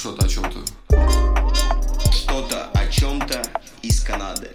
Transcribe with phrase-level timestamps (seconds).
[0.00, 0.60] что-то о чем-то.
[2.10, 3.42] Что-то о чем-то
[3.82, 4.48] из Канады.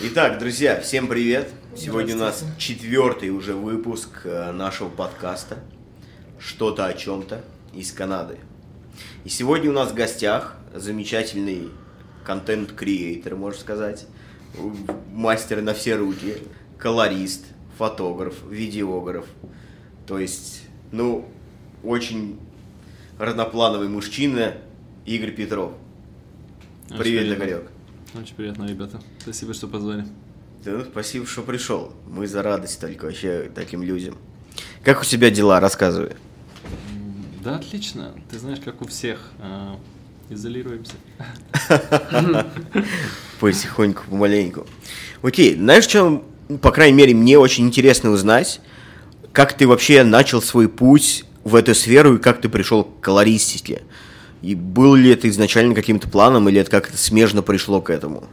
[0.00, 1.50] Итак, друзья, всем привет!
[1.76, 5.58] Сегодня у нас четвертый уже выпуск э, нашего подкаста
[6.38, 7.44] «Что-то о чем-то»
[7.74, 8.38] из Канады.
[9.24, 11.68] И сегодня у нас в гостях замечательный
[12.24, 14.06] контент-креатор, можно сказать,
[15.12, 16.38] мастер на все руки,
[16.78, 17.44] колорист,
[17.76, 19.26] фотограф, видеограф.
[20.06, 21.28] То есть, ну,
[21.82, 22.38] очень
[23.18, 24.54] разноплановый мужчина
[25.04, 25.72] Игорь Петров.
[26.88, 27.42] Очень Привет, приятно.
[27.44, 27.70] Игорек.
[28.14, 29.00] Очень приятно, ребята.
[29.20, 30.04] Спасибо, что позвали.
[30.64, 31.92] Да, спасибо, что пришел.
[32.06, 34.16] Мы за радость только вообще таким людям.
[34.82, 35.60] Как у тебя дела?
[35.60, 36.12] Рассказывай.
[37.44, 38.12] Да, отлично.
[38.30, 39.30] Ты знаешь, как у всех.
[39.38, 39.78] а,
[40.28, 40.94] изолируемся.
[43.40, 44.66] Потихоньку, помаленьку.
[45.22, 46.24] Окей, знаешь, что,
[46.60, 48.60] по крайней мере, мне очень интересно узнать,
[49.32, 53.82] как ты вообще начал свой путь в эту сферу и как ты пришел к колористике?
[54.42, 58.24] И был ли это изначально каким-то планом, или это как-то смежно пришло к этому?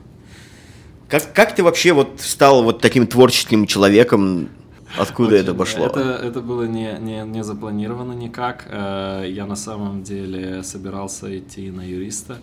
[1.09, 4.49] Как, как ты вообще вот стал вот таким творческим человеком?
[4.97, 5.85] Откуда это Очень, пошло?
[5.85, 8.65] Это, это было не, не, не запланировано никак.
[8.67, 12.39] Э, Я на самом деле собирался идти на юриста.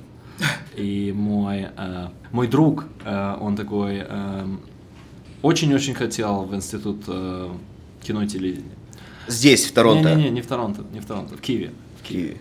[0.77, 4.61] И мой, э, мой друг, э, он такой, эм,
[5.43, 7.05] очень-очень хотел в институт
[8.03, 8.80] кино и телевидения.
[9.31, 10.15] Здесь, в Торонто.
[10.15, 11.73] Не-не-не, не в Торонто, не в Торонто, в Киеве.
[12.03, 12.37] В Киеве.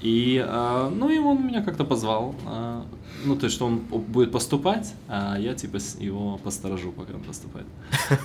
[0.00, 2.34] И, э, ну, и он меня как-то позвал.
[2.46, 2.82] э,
[3.24, 7.66] ну, то есть, что он будет поступать, а я, типа, его посторожу, пока он поступает.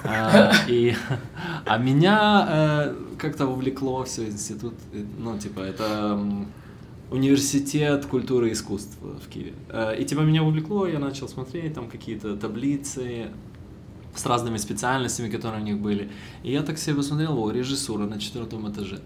[0.03, 0.95] А, и,
[1.65, 4.75] а меня э, как-то увлекло все институт,
[5.17, 6.19] ну, типа, это
[7.09, 9.53] университет культуры и искусств в Киеве.
[9.69, 13.29] Э, И, типа, меня увлекло, я начал смотреть там какие-то таблицы,
[14.15, 16.09] с разными специальностями, которые у них были.
[16.43, 18.99] И я так себе посмотрел, о, режиссура на четвертом этаже.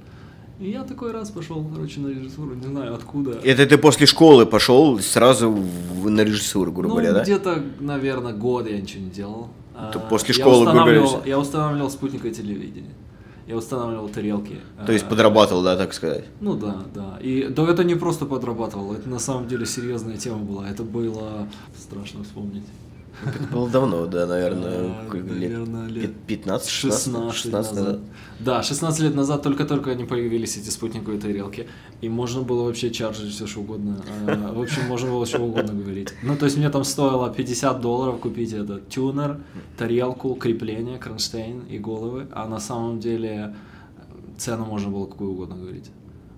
[0.60, 3.40] И я такой раз пошел, короче, на режиссуру, не знаю откуда.
[3.44, 7.24] Это ты после школы пошел сразу в- на режиссуру, грубо ну, говоря, да?
[7.24, 9.50] где-то, наверное, год я ничего не делал.
[9.94, 11.30] То А, после я школы, грубо говоря, устанавливал- всё.
[11.30, 12.90] Я устанавливал спутниковое телевидение.
[13.48, 14.56] Я устанавливал тарелки.
[14.86, 16.26] То есть А, подрабатывал, да, так сказать?
[16.42, 17.20] Ну да, да.
[17.22, 20.68] И да, это не просто подрабатывал, это на самом деле серьезная тема была.
[20.68, 21.48] Это было
[21.78, 22.64] страшно вспомнить.
[23.26, 25.26] Это было давно, да, наверное, лет?
[25.28, 27.86] наверное, лет Пят- 15, 16, 16, 16 назад.
[27.86, 28.02] назад.
[28.40, 31.68] Да, 16 лет назад только-только они появились, эти спутниковые тарелки.
[32.02, 34.02] И можно было вообще чаржить все что угодно.
[34.28, 36.14] А, В общем, можно было что угодно говорить.
[36.22, 39.40] Ну, то есть мне там стоило 50 долларов купить этот тюнер,
[39.78, 42.28] тарелку, крепление, кронштейн и головы.
[42.32, 43.56] А на самом деле
[43.98, 44.02] э,
[44.38, 45.90] цену можно было какую угодно говорить.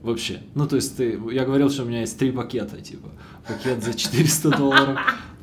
[0.01, 0.39] Вообще.
[0.55, 3.09] Ну, то есть ты, я говорил, что у меня есть три пакета, типа.
[3.45, 4.97] Пакет за 400 долларов,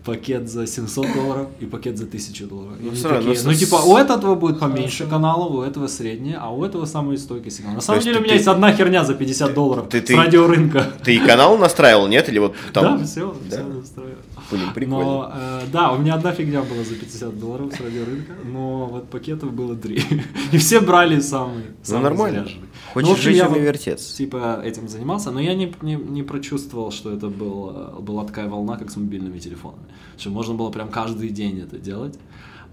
[0.07, 2.75] пакет за 700 долларов и пакет за 1000 долларов.
[2.81, 6.51] Ну, равно такие, с- ну, типа, у этого будет поменьше каналов, у этого среднее, а
[6.51, 7.75] у этого самый стойкий сигнал.
[7.75, 10.05] На самом деле ты- у меня ты- есть одна херня за 50 долларов ты- с
[10.05, 10.87] ты- радиорынка.
[11.05, 12.29] Ты и канал настраивал, нет?
[12.29, 12.99] Или вот там?
[12.99, 13.57] Да, все, Да?
[13.57, 14.17] все настроил.
[14.51, 15.05] Блин, прикольно.
[15.05, 19.11] Но, э, да, у меня одна фигня была за 50 долларов с радиорынка, но вот
[19.11, 20.01] пакетов было три.
[20.53, 22.39] И все брали самый, Ну, самый нормально.
[22.41, 22.69] заряженный.
[22.93, 24.17] Хочешь Ну, общем, жить я вертеться.
[24.17, 28.49] Типа этим занимался, но я не, не, не прочувствовал, что это был, э, была такая
[28.49, 29.85] волна, как с мобильными телефонами.
[30.19, 32.19] Что можно было прям каждый день это делать.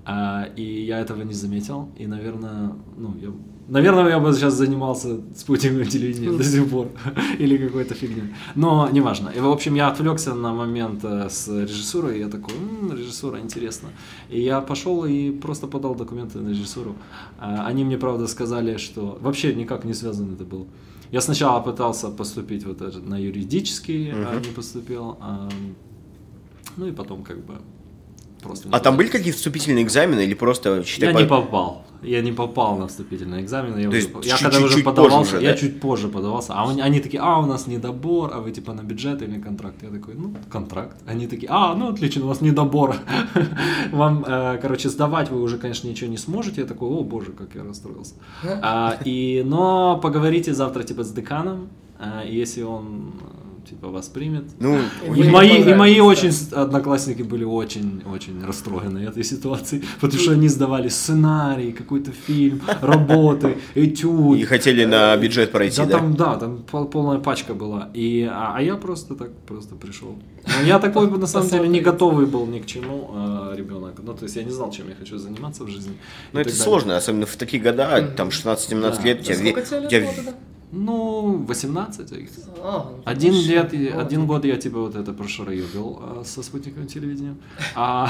[0.06, 1.90] А, и я этого не заметил.
[1.97, 3.31] И, наверное, ну, я,
[3.68, 6.88] наверное, я бы сейчас занимался спутниковым телевидением до сих пор.
[7.40, 8.34] Или какой-то фигней.
[8.56, 9.29] Но неважно.
[9.29, 13.40] И, в общем, я отвлекся на момент э, с режиссурой, и я такой, «М, режиссура,
[13.40, 13.90] интересно.
[14.29, 16.96] И я пошел и просто подал документы на режиссуру.
[17.40, 20.66] А, Они мне, правда, сказали, что вообще никак не связано это было.
[21.12, 25.18] Я сначала пытался поступить вот на юридический, а не поступил.
[25.22, 25.50] а,
[26.78, 27.53] ну и потом как бы
[28.41, 28.68] просто...
[28.72, 31.85] А там были какие-то вступительные экзамены или просто считай, Я по- не попал.
[32.03, 33.78] Я не попал на вступительный экзамен.
[33.78, 35.58] Я, То уже- есть я чуть- когда чуть- уже чуть позже подавался, уже, я да?
[35.58, 36.53] чуть позже подавался.
[36.53, 39.81] А они, они такие, а, у нас недобор, а вы типа на бюджет или контракт?
[39.84, 40.97] Я такой, ну, контракт.
[41.08, 42.96] Они такие, а, ну, отлично, у вас недобор.
[43.91, 46.62] Вам, э, короче, сдавать вы уже, конечно, ничего не сможете.
[46.62, 48.14] Я такой, о, боже, как я расстроился.
[48.44, 51.70] А, и, но поговорите завтра, типа, с деканом,
[52.28, 54.80] и если он, э, типа, вас примет, Ну,
[55.16, 56.04] и мои, и мои да.
[56.04, 63.58] очень одноклассники были очень-очень расстроены этой ситуацией, потому что они сдавали сценарий, какой-то фильм, работы,
[63.76, 64.38] этюд.
[64.38, 65.98] и хотели на бюджет пройти, Да, да?
[65.98, 67.90] там, да, там пол- полная пачка была.
[67.94, 70.16] И, а, а я просто так просто пришел.
[70.46, 74.00] Но я такой на самом деле не готовый был ни к чему э, ребенок.
[74.04, 75.94] Ну, то есть я не знал, чем я хочу заниматься в жизни.
[76.34, 79.04] Ну, это сложно, особенно в такие года, там 16-17 Да.
[79.04, 80.34] лет, у тебя,
[80.75, 82.11] Ну, 18.
[82.11, 82.49] I guess.
[82.64, 87.37] А, Один лет, один год я типа вот это прошароебил а, со спутниковым телевидением.
[87.75, 88.09] А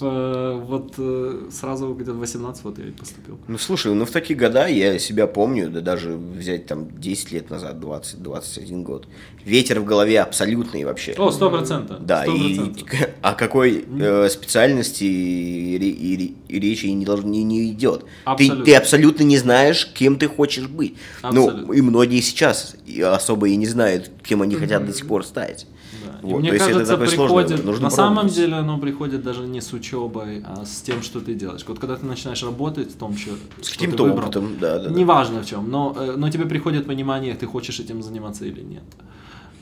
[0.00, 3.38] в- вот э, сразу где-то в 18 вот я и поступил.
[3.46, 7.50] Ну слушай, ну в такие года я себя помню, да даже взять там 10 лет
[7.50, 9.06] назад, 20-21 год.
[9.44, 11.12] Ветер в голове абсолютный вообще.
[11.18, 12.04] О, сто процентов.
[12.04, 12.88] Да, сто и процентов.
[12.88, 18.02] к- о какой э, специальности и, и и речи и не, не, не идет.
[18.02, 18.64] Ты, Абсолютно.
[18.64, 20.94] ты абсолютно не знаешь, кем ты хочешь быть.
[21.20, 21.66] Абсолютно.
[21.66, 25.24] Ну, и многие сейчас и особо и не знают, кем они хотят до сих пор
[25.24, 25.66] стать.
[26.04, 26.20] Да.
[26.28, 28.34] И Вот, мне есть это кажется, сложный приходит, нужно на самом пробовать.
[28.36, 31.64] деле оно приходит даже не с учебой, а с тем, что ты делаешь.
[31.66, 34.78] Вот когда ты начинаешь работать в том, что, С что каким-то ты выбрал, опытом, да,
[34.78, 34.88] да.
[34.88, 34.94] да.
[34.94, 38.82] неважно в чем, но, э, но тебе приходит понимание, ты хочешь этим заниматься или нет.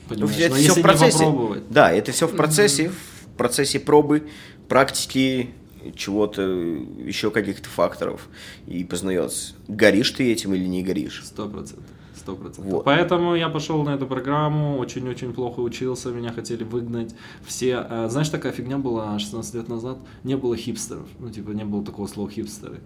[0.07, 0.37] Понимаешь?
[0.37, 1.25] это но все в процессе.
[1.69, 4.27] Да, это все в процессе, в процессе пробы,
[4.67, 5.49] практики,
[5.95, 8.27] чего-то, еще каких-то факторов
[8.67, 11.23] и познается, горишь ты этим или не горишь.
[11.25, 11.85] Сто процентов.
[12.15, 12.71] Сто процентов.
[12.71, 12.85] Вот.
[12.85, 17.13] Поэтому я пошел на эту программу, очень-очень плохо учился, меня хотели выгнать.
[17.45, 21.65] Все, э, знаешь, такая фигня была 16 лет назад, не было хипстеров, ну типа не
[21.65, 22.79] было такого слова хипстеры.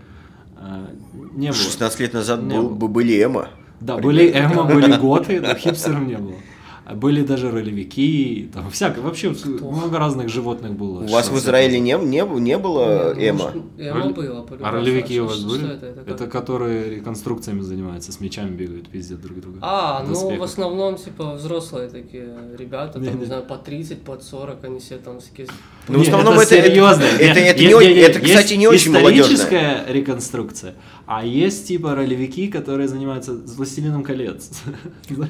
[0.60, 0.88] Э,
[1.36, 1.56] Не было.
[1.56, 2.76] 16 лет назад Не был, было.
[2.76, 3.50] бы были эмо.
[3.80, 6.36] Да, были эмо, были готы, но хипстеров не было.
[6.96, 11.00] Были даже ролевики, там всякое, вообще много разных животных было.
[11.04, 13.52] У вас в 16 лет Израиле не, не, не было Ну, эмо?
[13.78, 14.46] Эмо Роли- было.
[14.62, 15.74] А ролевики Что- у вас что были?
[15.74, 15.86] это?
[15.88, 16.32] Это Это, как?
[16.32, 19.60] которые реконструкциями занимаются, с мечами бегают, пиздят друг друга.
[19.62, 24.64] А, ну в основном, типа, взрослые такие ребята, там, не знаю, по 30, под 40,
[24.64, 25.48] они все там всякие...
[25.90, 27.04] Ну, в основном это- серьезно.
[27.04, 30.76] это- это не о- это, кстати, не очень историческая реконструкция,
[31.06, 34.52] а есть типа ролевики, которые занимаются с Властелином колец.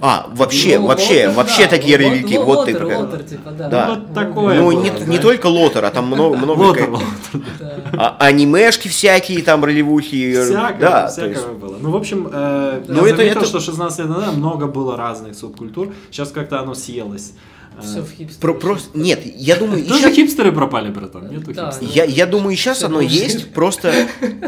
[0.01, 3.23] А, вообще, Ну, вообще, лотер, вообще да, такие ролевики, лот- вот ты лотер, про- лотер,
[3.23, 3.67] типа, да.
[3.69, 3.89] Да.
[3.89, 7.47] Вот такое Ну, было, не, не только лотер, а там много, много Лотер, как- лотер.
[7.59, 7.75] Да.
[8.19, 10.31] а- анимешки всякие, там ролевухи.
[10.43, 11.77] Всякого, да, то всякого есть- было.
[11.79, 14.95] Ну, в общем, э, Ну, я это- заметил, это- что 16 лет назад много было
[14.97, 15.93] разных субкультур.
[16.11, 17.31] Сейчас как-то оно съелось.
[17.77, 18.41] Э, Все в хипстере.
[18.41, 21.29] про- просто, нет, я думаю, Тоже щас- хипстеры пропали, братан.
[21.29, 21.95] Нету Да, хипстеров.
[21.95, 23.15] я, я думаю, сейчас оно должны.
[23.15, 23.93] есть, просто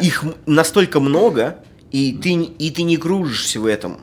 [0.01, 1.57] их настолько много,
[1.91, 3.99] и ты, и ты не кружишься в этом.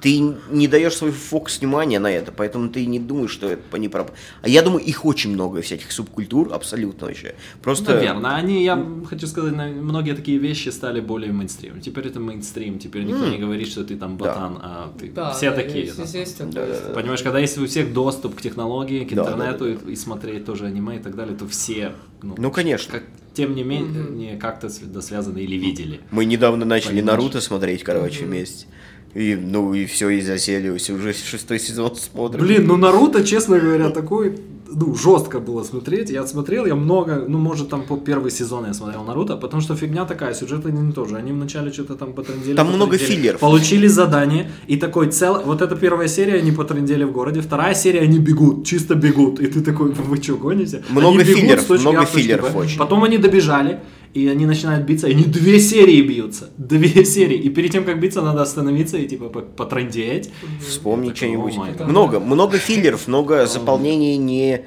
[0.00, 0.18] Ты
[0.50, 4.12] не даешь свой фокус внимания на это, поэтому ты не думаешь, что это не проп...
[4.40, 7.34] А я думаю, их очень много, всяких субкультур, абсолютно вообще.
[7.62, 7.94] Просто...
[7.94, 11.80] Наверное, они, я хочу сказать, многие такие вещи стали более мейнстримом.
[11.82, 13.30] Теперь это мейнстрим, теперь никто М.
[13.30, 14.24] не говорит, что ты там Да.
[14.24, 15.84] ботан, а ты Да, все да, такие.
[15.84, 16.18] есть- да.
[16.18, 16.94] есть Да, да, есть да.
[16.94, 19.96] Понимаешь, когда есть у всех доступ к технологии, к Да, да, интернету да, И, и
[19.96, 21.92] смотреть тоже аниме и так далее, то все,
[22.22, 22.90] ну, Ну, конечно.
[22.92, 23.02] как,
[23.34, 26.00] тем не менее, как-то св- связаны или видели.
[26.10, 27.18] Мы недавно начали Понимаешь?
[27.18, 28.66] Наруто смотреть, короче, вместе.
[29.14, 32.44] И, ну, и все, и засели, уже шестой сезон смотрим.
[32.44, 36.10] Блин, ну Наруто, честно говоря, такой, ну, жестко было смотреть.
[36.10, 39.74] Я смотрел, я много, ну, может, там по первый сезон я смотрел Наруто, потому что
[39.74, 41.16] фигня такая, сюжеты не тоже.
[41.16, 42.54] Они вначале что-то там потрындели.
[42.54, 43.40] Там много филлеров.
[43.40, 45.42] Получили задание, и такой цел...
[45.44, 49.40] Вот эта первая серия, они потрындели в городе, вторая серия, они бегут, чисто бегут.
[49.40, 50.84] И ты такой, вы что, гоните?
[50.90, 52.78] Много Они филлеров, точки много А филлеров очень.
[52.78, 53.80] Потом они добежали,
[54.14, 56.50] и они начинают биться, и они две серии бьются.
[56.58, 57.38] Две серии.
[57.38, 60.30] И перед тем, как биться, надо остановиться и, типа, по- потрындеть.
[60.66, 61.54] Вспомни Такой, что-нибудь.
[61.86, 64.62] Много, много филлеров, много заполнений, не,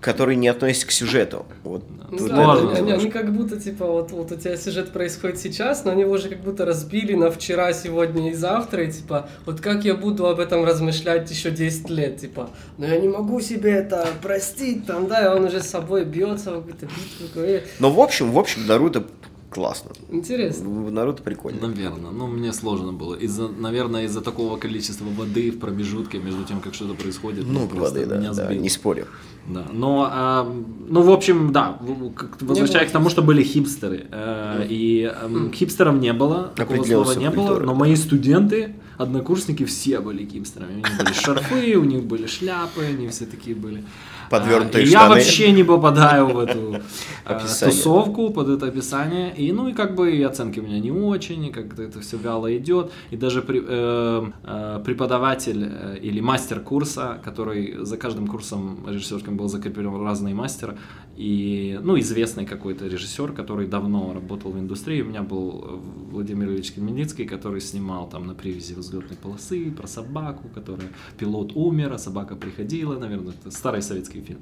[0.00, 1.44] которые не относятся к сюжету.
[1.64, 4.92] Вот, Ну вот да, это они, они как будто, типа, вот, вот у тебя сюжет
[4.92, 8.92] происходит сейчас, но они его уже как будто разбили на вчера, сегодня и завтра, и
[8.92, 13.08] типа, вот как я буду об этом размышлять еще 10 лет, типа, но я не
[13.08, 17.42] могу себе это простить, там, да, и он уже с собой бьется в какую-то битву,
[17.42, 19.04] и- Но в общем, в общем, Наруто
[19.50, 19.90] классно.
[20.10, 20.68] интересно.
[20.90, 21.66] Наруто прикольно.
[21.68, 23.14] Наверное, ну мне сложно было.
[23.14, 27.44] Из-за, наверное, из-за такого количества воды в промежутке между тем, как что-то происходит.
[27.46, 28.60] ну, Много просто воды, да, меня да, сбило.
[28.60, 29.06] не спорю.
[29.46, 29.64] Да.
[29.72, 30.44] Но, а,
[30.88, 32.12] ну, в общем, да, в-
[32.44, 34.06] возвращаясь к тому, что были хипстеры.
[34.10, 37.74] э, и эм, хипстеров не было, такого слова не было, но да.
[37.74, 40.74] мои студенты, однокурсники, все были хипстерами.
[40.74, 43.84] У них были шарфы, у них были шляпы, они все такие были.
[44.30, 45.14] Подвернутые А, и я штаны.
[45.14, 46.76] вообще не попадаю в эту
[47.24, 47.74] Описание.
[47.76, 49.34] тусовку под это описание.
[49.34, 52.16] И ну и как бы и оценки у меня не очень, и как-то это все
[52.16, 52.90] вяло идет.
[53.10, 59.36] И даже при- э, э, преподаватель э, или мастер курса, который за каждым курсом режиссерским
[59.36, 60.76] был закреплен разный мастер,
[61.18, 65.02] и ну известный какой-то режиссер, который давно работал в индустрии.
[65.02, 69.88] У меня был э, Владимир Ильич Кельменицкий, который снимал там на привязи взлетной полосы про
[69.88, 70.86] собаку, которая
[71.18, 74.38] пилот умер, а собака приходила, наверное, это старый советский фильм.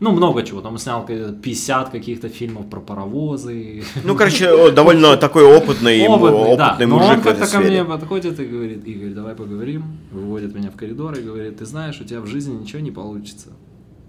[0.00, 0.60] Ну, много чего.
[0.60, 3.84] Там он снял какие-то 50 каких-то фильмов про паровозы.
[4.02, 6.76] Ну, короче, довольно такой опытный, Опытный, да.
[6.80, 9.84] Но мужик он как-то ко мне подходит и говорит, Игорь, давай поговорим.
[10.10, 13.50] Выводит меня в коридор и говорит, ты знаешь, у тебя в жизни ничего не получится.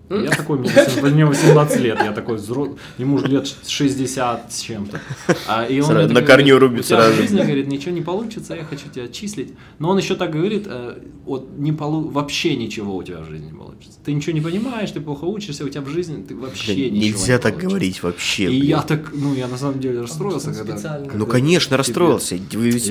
[0.10, 4.62] Я такой, мне 18, мне 18 лет, я такой, взро- ему уже лет 60 с
[4.62, 5.00] чем-то.
[5.48, 7.14] А, и он Сразу на корню говорит, рубит сразу.
[7.14, 9.54] в жизни, говорит, ничего не получится, я хочу тебя отчислить.
[9.80, 13.48] Но он еще так говорит, э, вот не полу- вообще ничего у тебя в жизни
[13.48, 14.00] не получится.
[14.06, 17.06] Ты ничего не понимаешь, ты плохо учишься, у тебя в жизни ты вообще Блин, ничего
[17.18, 17.68] Нельзя не так получится.
[17.70, 18.44] говорить вообще.
[18.46, 18.64] И блин.
[18.70, 21.02] я так, ну, я на самом деле расстроился, когда...
[21.14, 22.36] Ну, конечно, расстроился.
[22.36, 22.42] Я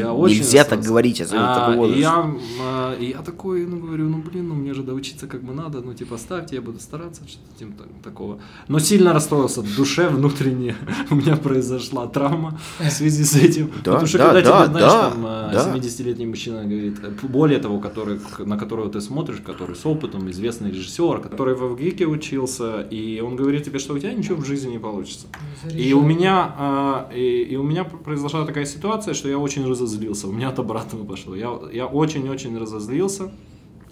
[0.07, 2.31] Нельзя так говорить, А, я,
[2.61, 5.95] а, я такой, ну, говорю, ну, блин, ну, мне же доучиться как бы надо, ну,
[5.95, 8.41] типа, ставьте, я буду стараться, что-то типа так- такого.
[8.69, 10.77] Но сильно расстроился в душе, внутренне.
[11.11, 13.67] У меня произошла травма в связи с этим.
[13.85, 15.75] Да, Потому что да, когда да, тебе, знаешь, да, там, а, да.
[15.75, 20.71] 70-летний мужчина говорит, э, более того, который, на которого ты смотришь, который с опытом, известный
[20.71, 24.73] режиссер, который в ВГИКе учился, и он говорит тебе, что у тебя ничего в жизни
[24.73, 25.27] не получится.
[25.73, 30.29] И у меня, а, и, и у меня произошла такая ситуация, что я очень разозлился.
[30.29, 31.35] У меня от обратного пошло.
[31.35, 33.31] Я, я очень-очень разозлился.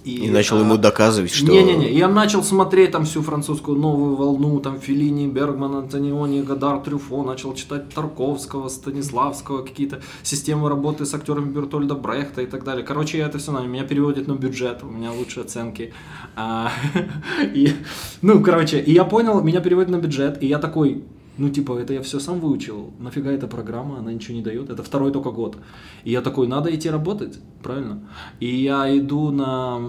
[0.05, 1.51] И начал а, ему доказывать, что...
[1.51, 7.23] Не-не-не, я начал смотреть там всю французскую новую волну, там Филини, Бергман, Антониони, Гадар, Трюфо,
[7.23, 12.85] начал читать Тарковского, Станиславского, какие-то системы работы с актерами Бертольда Брехта и так далее.
[12.85, 15.95] Короче, я это все знаю, меня переводят на бюджет, у меня лучшие оценки.
[16.37, 16.71] А,
[17.55, 17.73] и,
[18.21, 21.03] ну, короче, и я понял, меня переводят на бюджет, и я такой,
[21.37, 22.93] ну, типа, это я все сам выучил.
[23.01, 24.71] Нафига эта программа, она ничего не дает.
[24.71, 25.57] Это второй только год.
[26.05, 28.09] И я такой, надо идти работать, правильно?
[28.41, 29.81] И я иду на...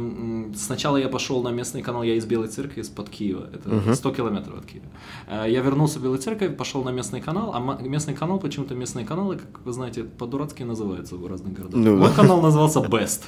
[0.56, 3.48] Сначала я пошел на местный канал, я из Белой Церкви, из-под Киева.
[3.54, 4.86] Это 100 километров от Киева.
[5.28, 9.06] Э, Я вернулся в Белую Церковь, пошел на местный канал, а местный канал, почему-то местные
[9.06, 11.80] каналы, как вы знаете, по-дурацки называются в разных городах.
[11.80, 12.16] Ну Мой да.
[12.16, 13.22] канал назывался Best.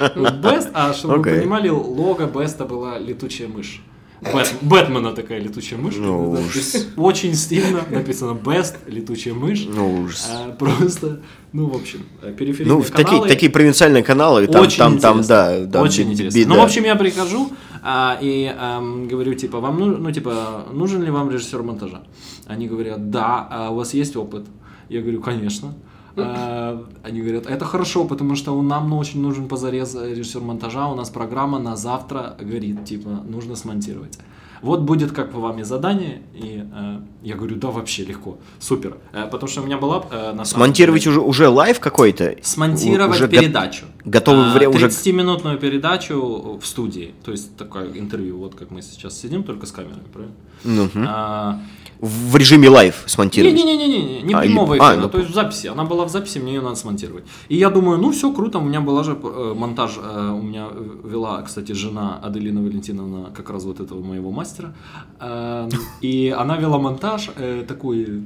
[0.00, 1.34] Best, а чтобы Окей.
[1.34, 3.82] вы понимали, лого Беста была летучая мышь.
[4.22, 5.94] Бэт- Бэтмена такая летучая мышь.
[5.96, 6.86] Ну, Да, ужас.
[6.96, 9.66] Очень стильно написано Best, летучая мышь.
[9.68, 10.28] Ну, ужас.
[10.32, 11.20] А, Просто,
[11.52, 13.28] ну, в общем, э, периферийные Ну, в такие, каналы.
[13.28, 16.38] такие провинциальные каналы, там, Очень там, там, да, да, Очень б- интересно.
[16.38, 16.48] беда.
[16.54, 17.50] Ну, в общем, я прихожу
[17.82, 22.02] а, и ам, говорю, типа, вам ну, ну, типа, нужен ли вам режиссер монтажа?
[22.46, 24.44] Они говорят, да, а у вас есть опыт?
[24.88, 25.74] Я говорю, конечно.
[26.16, 31.10] А, Они говорят, это хорошо, потому что нам очень нужен позарез режиссер монтажа, у нас
[31.10, 34.18] программа на завтра горит, типа, нужно смонтировать.
[34.60, 38.96] Вот будет как по вам и задание, и э, я говорю, да, вообще легко, супер.
[39.12, 42.36] Э, потому что у меня была э, на Смонтировать деле- уже, уже live какой-то?
[42.42, 43.86] Смонтировать Уже передачу.
[44.04, 47.12] готовый А, вариа- уже- 30-минутную передачу в студии.
[47.24, 51.08] То есть такое интервью, вот как мы сейчас сидим, только с камерой, правильно?
[51.08, 51.58] А,
[52.02, 53.54] В режиме live смонтировать?
[53.54, 55.68] Не-не-не, не А, прямого а, эфира, ну, то есть в записи.
[55.68, 57.24] Она была в записи, мне ее надо смонтировать.
[57.48, 60.66] И я думаю, ну все круто, у меня была же э, монтаж, э, у меня
[60.72, 64.74] э, вела, кстати, жена Аделина Валентиновна, как раз вот этого моего мастера.
[65.20, 65.68] Э,
[66.00, 68.24] И она вела монтаж э, такой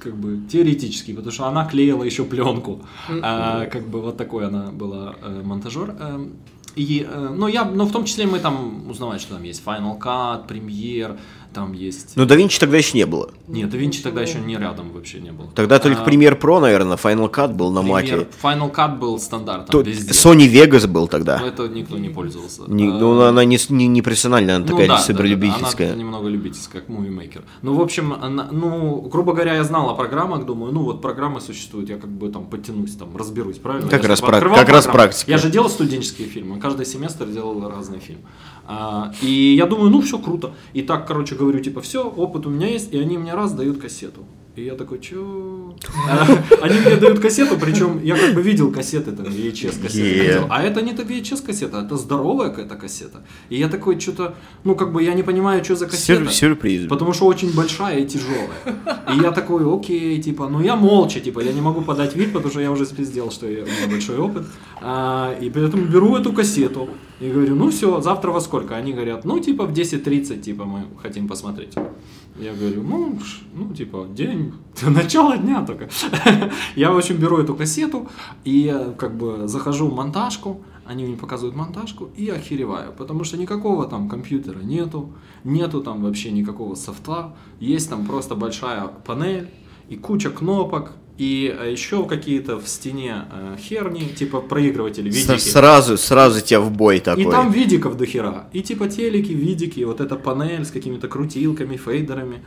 [0.00, 2.82] как бы теоретический, потому что она клеила еще пленку.
[3.22, 5.94] А, как бы вот такой она была э, монтажер.
[5.98, 6.32] Эм,
[6.76, 9.96] И, э, ну, я, ну, в том числе мы там узнавали, что там есть Final
[9.98, 11.16] Cut, Premiere,
[11.54, 12.12] там есть...
[12.16, 13.30] Ну, да Винчи тогда еще не было.
[13.48, 15.46] Нет, да Винчи тогда еще не рядом вообще не был.
[15.54, 18.26] Тогда только А, Premiere Pro, наверное, Final Cut был на Premiere- маке.
[18.42, 20.12] Final Cut был стандартом То- везде.
[20.12, 21.40] Sony Vegas был Но тогда.
[21.46, 22.62] это никто не пользовался.
[22.66, 25.24] Не- А, ну, она не, не, не профессиональная, она ну такая да, супер да.
[25.24, 27.42] Она немного любительская, как мувимейкер.
[27.62, 31.40] Ну, в общем, она- ну, грубо говоря, я знал о программах, думаю, ну, вот программы
[31.40, 33.88] существуют, я как бы там подтянусь, там, разберусь, правильно?
[33.88, 35.30] Как Я раз прак- как раз практика.
[35.30, 38.18] Я же делал студенческие фильмы, каждый семестр делал разный фильм.
[38.66, 40.52] А, и я думаю, ну, все круто.
[40.72, 43.80] И так, короче, говорю, типа, все, опыт у меня есть, и они мне раз дают
[43.80, 44.24] кассету.
[44.56, 45.74] И я такой, чё?
[46.62, 50.46] Они мне дают кассету, причем я как бы видел кассеты, там, VHS кассеты.
[50.48, 53.18] А это не та VHS кассета, это здоровая какая-то кассета.
[53.50, 54.34] И я такой, что-то,
[54.64, 56.22] ну, как бы я не понимаю, что за кассета.
[56.24, 56.86] Сюр- сюрприз.
[56.88, 58.48] Потому что очень большая и тяжелая.
[59.12, 62.50] И я такой, окей, типа, ну я молча, типа, я не могу подать вид, потому
[62.50, 64.44] что я уже спиздел, что я, у меня большой опыт.
[64.80, 66.88] А, и поэтому беру эту кассету
[67.20, 68.76] и говорю, ну все, завтра во сколько?
[68.76, 71.74] Они говорят, ну типа в 10.30, типа, мы хотим посмотреть.
[72.36, 73.18] Я говорю, ну,
[73.54, 75.88] ну, типа, день, начало дня только.
[76.76, 78.08] Я, в общем, беру эту кассету
[78.44, 83.38] и э, как бы захожу в монтажку, они мне показывают монтажку и охереваю, потому что
[83.38, 85.12] никакого там компьютера нету,
[85.44, 89.48] нету там вообще никакого софта, есть там просто большая панель
[89.88, 95.38] и куча кнопок, и э, еще какие-то в стене э, херни, типа проигрыватели, видики.
[95.38, 97.22] Сразу, сразу тебя в бой такой.
[97.22, 98.48] И там видиков до хера.
[98.52, 102.42] И типа телеки, видики, вот эта панель с какими-то крутилками, фейдерами.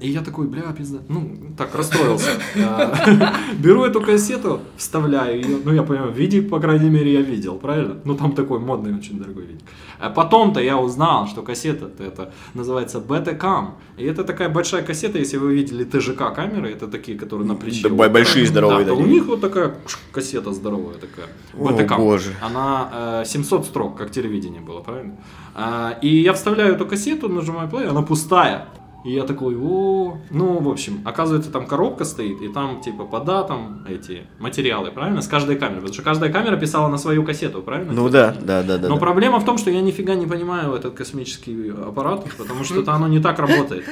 [0.00, 0.98] И я такой, бля, пизда.
[1.08, 2.30] Ну, так, расстроился.
[2.60, 5.58] А, Беру эту кассету, вставляю ее.
[5.64, 7.96] Ну, я понимаю, видик, по крайней мере, я видел, правильно?
[8.04, 9.64] Ну, там такой модный, очень дорогой видик.
[9.98, 13.70] А потом-то я узнал, что кассета это называется Betacam.
[13.96, 17.88] И это такая большая кассета, если вы видели ТЖК камеры, это такие, которые на плече.
[17.88, 19.74] Да, бо- большие здоровые Да, то у них вот такая
[20.12, 21.26] кассета здоровая такая.
[21.58, 21.96] О, BTK.
[21.96, 22.34] боже.
[22.42, 25.16] Она э, 700 строк, как телевидение было, правильно?
[25.54, 28.68] А, и я вставляю эту кассету, нажимаю play, она пустая.
[29.04, 33.20] И я такой, о, ну, в общем, оказывается, там коробка стоит, и там, типа, по
[33.20, 37.62] датам эти материалы, правильно, с каждой камеры, потому что каждая камера писала на свою кассету,
[37.62, 37.92] правильно?
[37.92, 38.88] Ну да, да, да, да.
[38.88, 39.00] Но да.
[39.00, 43.06] проблема в том, что я нифига не понимаю этот космический аппарат, потому что это оно
[43.06, 43.84] не так работает.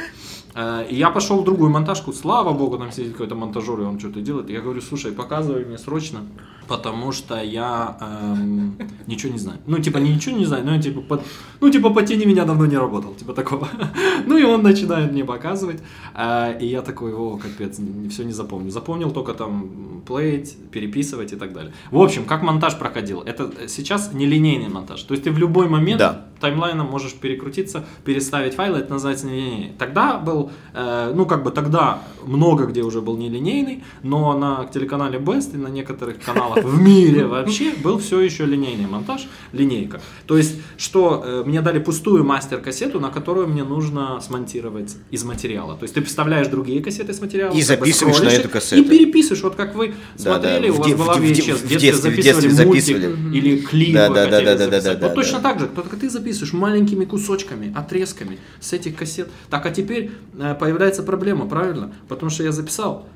[0.56, 3.98] Э, И я пошел в другую монтажку, слава богу, там сидит какой-то монтажер, и он
[4.00, 4.50] что-то делает.
[4.50, 6.20] Я говорю, слушай, показывай мне срочно,
[6.68, 9.58] потому что я эм, ничего не знаю.
[9.66, 11.22] Ну, типа, ничего не знаю, но я типа, под-
[11.60, 13.68] ну, типа, по тени меня давно не работал, типа такого.
[14.26, 15.80] Ну, и он начинает мне показывать,
[16.14, 17.78] э, и я такой, о, капец,
[18.10, 18.70] все не запомню.
[18.70, 21.72] Запомнил только там плеить, переписывать и так далее.
[21.90, 23.20] В общем, как монтаж проходил?
[23.22, 25.02] Это сейчас нелинейный монтаж.
[25.02, 26.26] То есть ты в любой момент Да.
[26.40, 29.72] таймлайном можешь перекрутиться, переставить файлы, это называется нелинейный.
[29.78, 35.18] Тогда был, э, ну как бы тогда много где уже был нелинейный, но на телеканале
[35.18, 40.00] Best и на некоторых каналах в мире вообще был все еще линейный монтаж, линейка.
[40.26, 45.76] То есть, что э, мне дали пустую мастер-кассету, на которую мне нужно смонтировать из материала.
[45.76, 48.82] То есть ты вставляешь другие кассеты с материала, И записываешь на эту кассету.
[48.82, 52.96] И переписываешь, вот как вы смотрели, у вас была VHS, в детстве записывали мультик
[53.32, 55.00] или клип Да, вы да, да, хотели да, да, записать.
[55.00, 59.28] да, Вот точно так же, только ты записываешь маленькими кусочками, отрезками с этих кассет.
[59.50, 61.92] Так, а теперь э, появляется проблема, правильно?
[62.08, 63.06] Потому что я записал,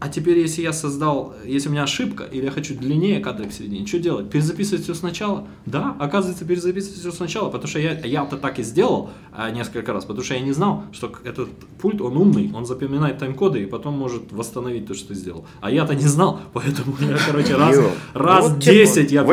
[0.00, 3.52] а теперь, если я создал, если у меня ошибка, или я хочу длиннее кадры в
[3.52, 4.30] середине, что делать?
[4.30, 5.48] Перезаписывать все сначала?
[5.66, 10.04] Да, оказывается, перезаписывать все сначала, потому что я, я-то так и сделал а, несколько раз,
[10.04, 11.48] потому что я не знал, что этот
[11.80, 15.46] пульт, он умный, он запоминает тайм-коды и потом может восстановить то, что ты сделал.
[15.60, 17.76] А я-то не знал, поэтому я, короче, раз,
[18.14, 19.24] раз Вот тебе- 10 я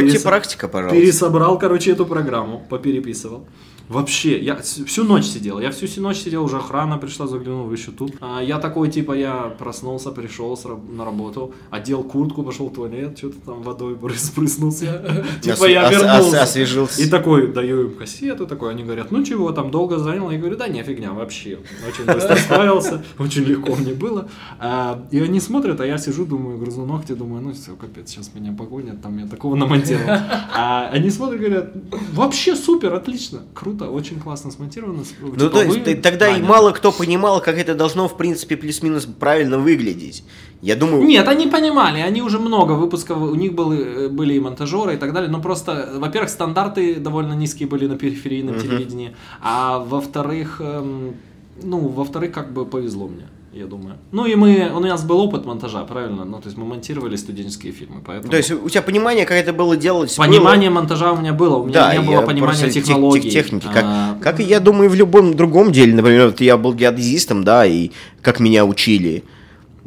[1.00, 3.46] пересобрал, короче, эту программу, попереписывал.
[3.90, 5.60] Вообще, я всю ночь сидел.
[5.60, 8.14] Я всю си- ночь сидел, уже охрана пришла, заглянул, вы еще тут.
[8.20, 13.36] А я такой, типа, я проснулся, пришел на работу, одел куртку, пошел в туалет, что-то
[13.46, 15.26] там водой брыз- спрыснулся.
[15.42, 16.42] Типа я вернулся.
[16.44, 17.02] освежился.
[17.04, 20.32] И такой, даю им кассету, такой, они говорят, ну чего, там долго занял?
[20.32, 21.60] Я говорю, да не, фигня, вообще.
[21.88, 24.28] Очень быстро справился, очень легко мне было.
[24.60, 28.32] А, И они смотрят, а я сижу, думаю, грызу ногти, думаю, ну все, капец, сейчас
[28.34, 30.10] меня погонят, там я такого намонтировал.
[30.58, 31.74] А они смотрят, говорят,
[32.14, 35.04] вообще супер, отлично, круто, очень классно смонтировано.
[35.22, 36.50] Ну, Типа, то есть, вы т- тогда и наняты.
[36.50, 40.24] мало кто понимал, как это должно, в принципе, плюс-минус правильно выглядеть.
[40.62, 44.96] Я думаю, Нет, они понимали, они уже много выпусков, у них были, были и монтажеры
[44.96, 50.62] и так далее, но просто, во-первых, стандарты довольно низкие были на периферийном телевидении, а во-вторых,
[50.62, 51.16] эм,
[51.62, 53.28] ну, во-вторых, как бы повезло мне.
[53.56, 53.96] Я думаю.
[54.12, 56.26] Ну и мы, у нас был опыт монтажа, правильно?
[56.26, 58.30] Ну, то есть мы монтировали студенческие фильмы, поэтому...
[58.30, 60.14] то есть у тебя понимание, как это было делать?
[60.18, 60.26] было?
[60.28, 63.32] Понимание монтажа у меня было, у меня Да, не было понимания тех- технологий.
[63.32, 63.68] тех- техники.
[63.74, 65.96] Как, А, как я думаю, в любом другом деле.
[65.96, 67.92] Например, вот я был геодезистом, да, и
[68.22, 69.24] как меня учили.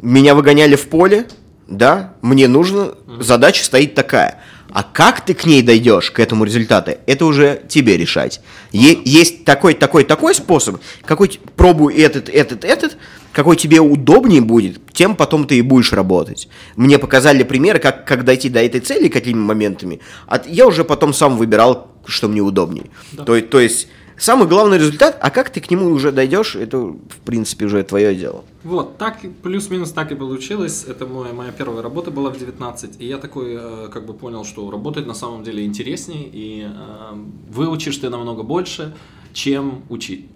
[0.01, 1.27] Меня выгоняли в поле,
[1.67, 4.39] да, мне нужно, задача стоит такая.
[4.71, 8.41] А как ты к ней дойдешь, к этому результату, это уже тебе решать.
[8.71, 12.97] Е- есть такой, такой, такой способ, какой пробуй этот, этот, этот,
[13.31, 16.47] какой тебе удобнее будет, тем потом ты и будешь работать.
[16.75, 21.13] Мне показали примеры, как, как дойти до этой цели какими моментами, а я уже потом
[21.13, 22.85] сам выбирал, что мне удобнее.
[23.11, 23.23] Да.
[23.23, 23.87] То, то есть,
[24.19, 28.13] самый главный результат, а как ты к нему уже дойдешь, это, в принципе, уже твое
[28.13, 28.43] дело.
[28.63, 30.85] Вот, так, плюс-минус так и получилось.
[30.87, 33.01] Это моя, моя первая работа была в 19.
[33.01, 37.15] И я такой, э, как бы понял, что работать на самом деле интереснее, и э,
[37.49, 38.93] выучишь ты намного больше,
[39.33, 40.27] чем учить,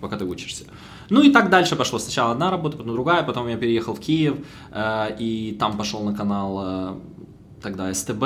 [0.00, 0.64] пока ты учишься.
[1.10, 1.98] Ну и так дальше пошло.
[1.98, 4.36] Сначала одна работа, потом другая, потом я переехал в Киев,
[4.70, 6.94] э, и там пошел на канал э,
[7.62, 8.22] тогда СТБ,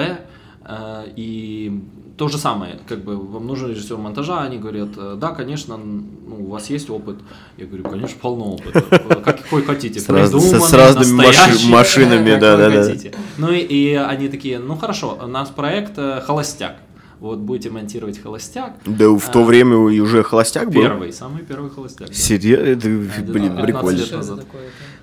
[0.64, 1.80] э, и
[2.16, 6.06] то же самое, как бы вам нужен режиссер монтажа, они говорят, э, да, конечно, ну,
[6.46, 7.16] у вас есть опыт.
[7.58, 8.84] Я говорю, конечно, полно опыта.
[8.90, 12.84] Э, Какой хотите, С раз- с- разными маши- машинами, какой да-да-да.
[12.84, 13.14] хотите.
[13.36, 16.76] Ну и, и они такие, ну хорошо, у нас проект э, «Холостяк».
[17.20, 18.74] Вот будете монтировать «Холостяк».
[18.86, 20.80] Да в то А, время уже холостяк был.
[20.82, 22.08] Первый, самый первый «Холостяк».
[22.08, 22.14] да.
[22.14, 22.64] Серьезно?
[22.64, 23.62] Это, где-то блин, 15
[24.10, 24.42] прикольно.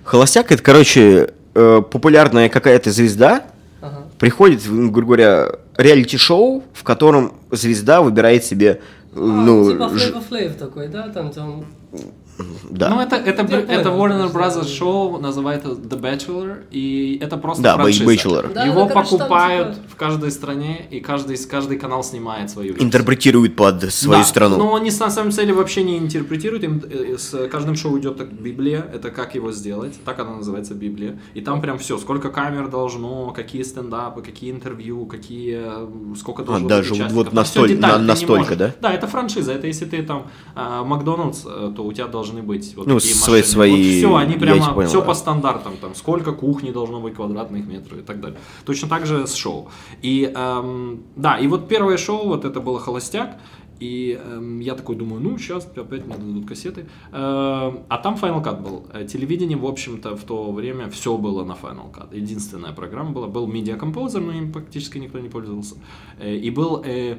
[0.04, 3.46] Холостяк это, короче, популярная какая-то звезда,
[3.82, 4.04] Ага.
[4.20, 10.24] приходит, в, грубо говоря, реалити-шоу, в котором звезда выбирает себе, э, А, ну, типа Flavor
[10.30, 11.08] Flav такой, да?
[11.10, 11.66] Там, там...
[12.70, 12.90] да.
[12.90, 14.68] Ну, это, это, это понял, Warner Brothers это.
[14.68, 18.04] шоу, называется The Bachelor, и это просто Да, франшиза.
[18.06, 18.54] Bachelor.
[18.54, 22.88] Да, Его ну, покупают в каждой стране, и каждый, каждый канал снимает свою версию.
[22.88, 24.58] Интерпретирует под свою Да, страну.
[24.58, 26.64] Но они на самом деле вообще не интерпретируют.
[26.64, 30.74] Им, э, с каждым шоу идет так Библия, это как его сделать, так она называется
[30.74, 31.20] Библия.
[31.36, 36.66] И там прям все, сколько камер должно, какие стендапы, какие интервью, какие, э, сколько должно
[36.66, 37.26] А, даже быть участников.
[37.26, 38.72] вот настоль- на- не настолько, да?
[38.82, 39.52] Да, это франшиза.
[39.54, 43.16] Это если ты там э, Макдональдс, э, то у тебя должны быть вот Ну, такие
[43.16, 43.54] свои- машины.
[43.54, 45.06] свои, все, они прямо понял, все да.
[45.08, 48.38] по стандартам, там, сколько кухни должно быть квадратных метров и так далее.
[48.66, 49.68] Точно так же с шоу.
[50.02, 53.38] И эм, да, и вот первое шоу, вот это было «Холостяк»,
[53.80, 56.86] и эм, я такой думаю, ну, сейчас опять мне дадут кассеты.
[57.12, 58.86] Эм, а там Final Cut был.
[58.94, 62.16] Э, Телевидение, в общем-то, в то время все было на Final Cut.
[62.16, 63.28] Единственная программа была.
[63.28, 65.76] Был Media Composer, но им практически никто не пользовался.
[66.20, 67.18] Э, и был э,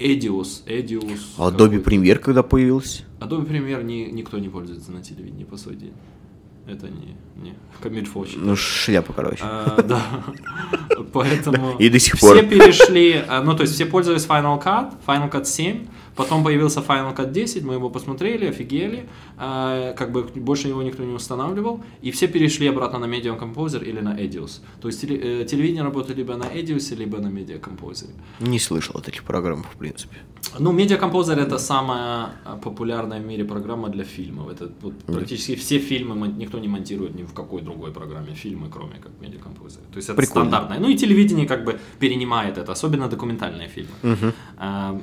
[0.00, 0.62] Edius.
[0.66, 1.82] Edius А Adobe.
[1.82, 3.02] Premiere когда появился?
[3.20, 5.92] Adobe Premiere ни, никто не пользуется на телевидении, по сути.
[6.66, 8.24] Это не, не камильфо.
[8.36, 9.40] Ну, шляпа, короче.
[9.42, 10.02] А, да.
[11.12, 12.36] Поэтому И до сих пор.
[12.36, 15.86] все перешли, а, ну то есть все пользовались Final Cut, Final Cut 7,
[16.20, 19.04] потом появился Final Cut 10, мы его посмотрели, офигели,
[19.38, 23.82] а, как бы больше его никто не устанавливал, и все перешли обратно на Medium Composer
[23.90, 24.60] или на Edius.
[24.80, 28.08] То есть теле- э, телевидение работает либо на Edius, либо на Media Composer.
[28.40, 30.16] Не слышал о таких программах, в принципе.
[30.58, 34.50] Ну, Media Composer это самая а, популярная в мире программа для фильмов.
[34.52, 38.94] Это вот практически все фильмы никто не монтирует ни в какой другой программе фильмы, кроме
[39.02, 39.80] как Media Composer.
[39.92, 40.48] То есть это Прикольно.
[40.48, 40.78] стандартное.
[40.80, 44.32] Ну и телевидение как бы перенимает это, особенно документальные фильмы.
[44.56, 44.98] А,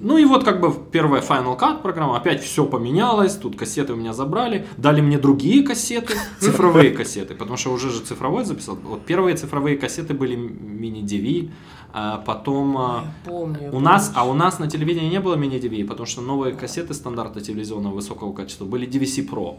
[0.00, 3.96] ну и вот как бы первая Final Cut программа, опять все поменялось, тут кассеты у
[3.96, 8.76] меня забрали, дали мне другие кассеты, цифровые кассеты, потому что уже же цифровой записал.
[8.76, 11.50] Вот первые цифровые кассеты были мини-DV,
[11.92, 12.76] а потом...
[12.78, 13.70] а, Я помню.
[13.72, 14.20] у нас, помню.
[14.20, 18.32] а у нас на телевидении не было мини-DV, потому что новые кассеты стандарта телевизионного высокого
[18.32, 19.56] качества были DVC Pro,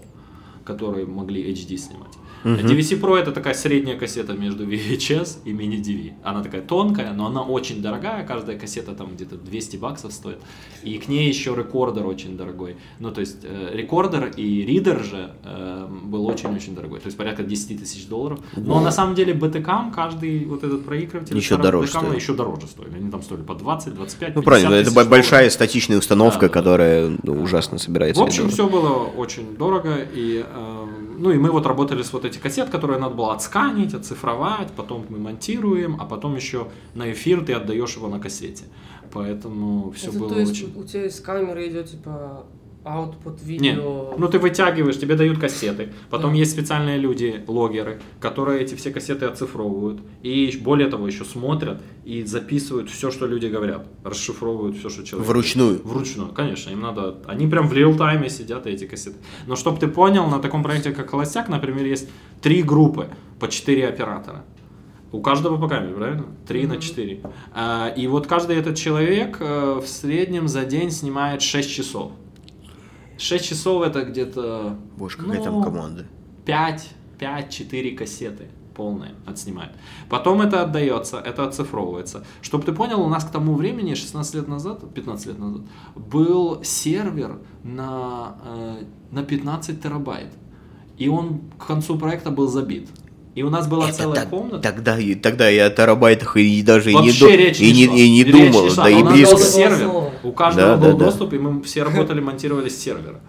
[0.70, 2.14] которые могли HD снимать.
[2.44, 6.14] DVC Pro это такая средняя кассета между VHS и мини-DV.
[6.24, 10.38] Она такая тонкая, но она очень дорогая, каждая кассета там где-то 200 баксов стоит.
[10.84, 12.78] И к ней еще рекордер очень дорогой.
[13.00, 17.44] Ну, то есть э, рекордер и ридер же э, был очень-очень дорогой, то есть порядка
[17.44, 18.40] 10 тысяч долларов.
[18.56, 22.14] Но на самом деле BTCam, каждый вот этот проигрыватель Еще дороже BTCam стоил.
[22.14, 22.96] еще дороже стоили.
[22.96, 25.10] Они там стоили по 20, 25, Ну, 50 правильно, это долларов.
[25.12, 26.54] большая статичная установка, Да, да, да.
[26.54, 28.22] которая ну, ужасно собирается.
[28.22, 29.98] В общем, все было очень дорого.
[30.14, 30.46] И,
[31.18, 35.06] ну, и мы вот работали с вот этих кассет, которые надо было отсканить, оцифровать, потом
[35.10, 38.66] мы монтируем, а потом еще на эфир ты отдаешь его на кассете.
[39.12, 40.74] Поэтому все Это было то есть очень...
[40.76, 42.46] у тебя из камеры идет типа
[42.86, 44.14] output Не, видео.
[44.18, 45.90] ну ты вытягиваешь, тебе дают кассеты.
[46.10, 46.38] Потом Да.
[46.38, 50.00] есть специальные люди, логеры, которые эти все кассеты оцифровывают.
[50.24, 53.86] И более того, еще смотрят и записывают все, что люди говорят.
[54.04, 55.82] Расшифровывают все, что человек Вручную.
[55.84, 57.18] Вручную, конечно, им надо...
[57.28, 59.18] Они прям в реал-тайме сидят, эти кассеты.
[59.48, 62.10] Но чтобы ты понял, на таком проекте, как «Холостяк», например, есть
[62.42, 64.44] три группы по четыре оператора.
[65.12, 66.26] У каждого по камере, правильно?
[66.48, 67.22] Три на четыре.
[67.54, 72.12] А, И вот каждый этот человек э, в среднем за день снимает 6 часов.
[73.20, 74.78] 6 часов это где-то...
[74.98, 76.06] Боже, какая ну, там команда.
[76.46, 79.72] 5, 5-4 кассеты полные отснимает.
[80.10, 82.24] Потом это отдается, это оцифровывается.
[82.42, 85.62] Чтобы ты понял, у нас к тому времени, 16 лет назад, 15 лет назад,
[85.96, 90.34] был сервер на, э, на 15 терабайт.
[90.98, 92.88] И он к концу проекта был забит.
[93.36, 94.60] И у нас была Это целая так- комната.
[94.60, 98.10] Тогда, и- тогда я о терабайтах и даже и не, Вообще ду- и не и
[98.10, 98.84] не Речь думал, не шла.
[98.86, 99.36] да и у нас близко.
[99.36, 99.90] был сервер.
[100.24, 101.06] У каждого Да, был да, да.
[101.06, 103.20] доступ, и мы все работали, монтировали с сервера.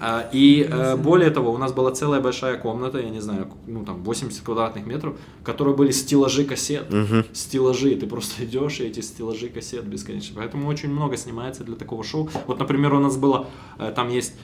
[0.00, 3.84] А, И э, более того, у нас была целая большая комната, я не знаю, ну
[3.84, 6.86] там 80 квадратных метров, в которой были стеллажи кассет.
[7.32, 10.36] Стеллажи, ты просто идешь, и эти стеллажи кассет бесконечно.
[10.40, 12.30] Поэтому очень много снимается для такого шоу.
[12.46, 13.46] Вот, например, у нас было,
[13.78, 14.34] э, там есть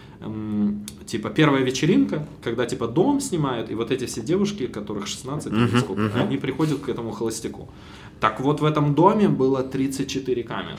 [1.06, 5.78] типа первая вечеринка, когда типа дом снимают, и вот эти все девушки, которых 16 или
[5.78, 7.68] сколько, они приходят к этому холостяку.
[8.20, 10.78] Так вот в этом доме было 34 камеры,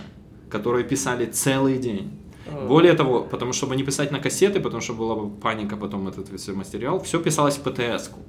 [0.50, 2.12] которые писали целый день.
[2.68, 6.30] Более того, потому чтобы не писать на кассеты, потому что была бы паника потом этот
[6.30, 8.20] весь материал, все писалось в ПТС-ку.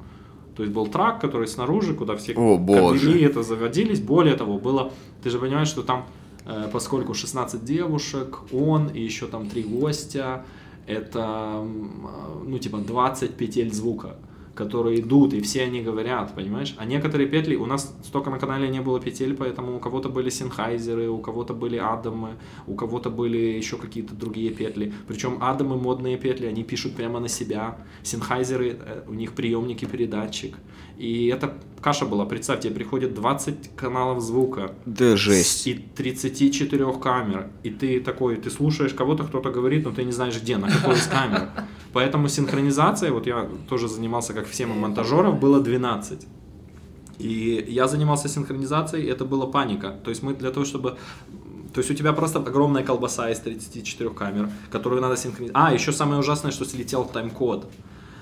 [0.57, 4.01] То есть был трак, который снаружи, куда все О, кабели это заводились.
[4.01, 4.91] Более того, было,
[5.23, 6.07] ты же понимаешь, что там,
[6.47, 10.45] э, поскольку 16 девушек, он и еще там три гостя,
[10.89, 14.17] это, э, ну, типа 20 петель звука,
[14.59, 16.75] которые идут, и все они говорят, понимаешь?
[16.79, 20.31] А некоторые петли, у нас столько на канале не было петель, поэтому у кого-то были
[20.31, 22.31] синхайзеры, у кого-то были адамы,
[22.67, 24.93] у кого-то были еще какие-то другие петли.
[25.07, 27.77] Причем адамы, модные петли, они пишут прямо на себя.
[28.03, 30.57] Синхайзеры, э, у них приемники, передатчик.
[30.99, 32.25] И это каша была.
[32.27, 35.67] Представьте, приходит 20 каналов звука, Да жесть.
[35.69, 37.47] и 34 камер.
[37.63, 40.95] И ты такой, ты слушаешь кого-то, кто-то говорит, но ты не знаешь где, на какой
[40.95, 41.49] из камер.
[41.93, 46.27] Поэтому синхронизация, вот я тоже занимался, как все мы, монтажеров, было 12.
[47.19, 49.91] И я занимался синхронизацией, это была паника.
[50.05, 50.97] То есть мы для того, чтобы
[51.75, 55.53] то есть у тебя просто огромная колбаса из 34 камер, которую надо синхронизировать.
[55.55, 57.71] А, еще самое ужасное, что слетел тайм-код.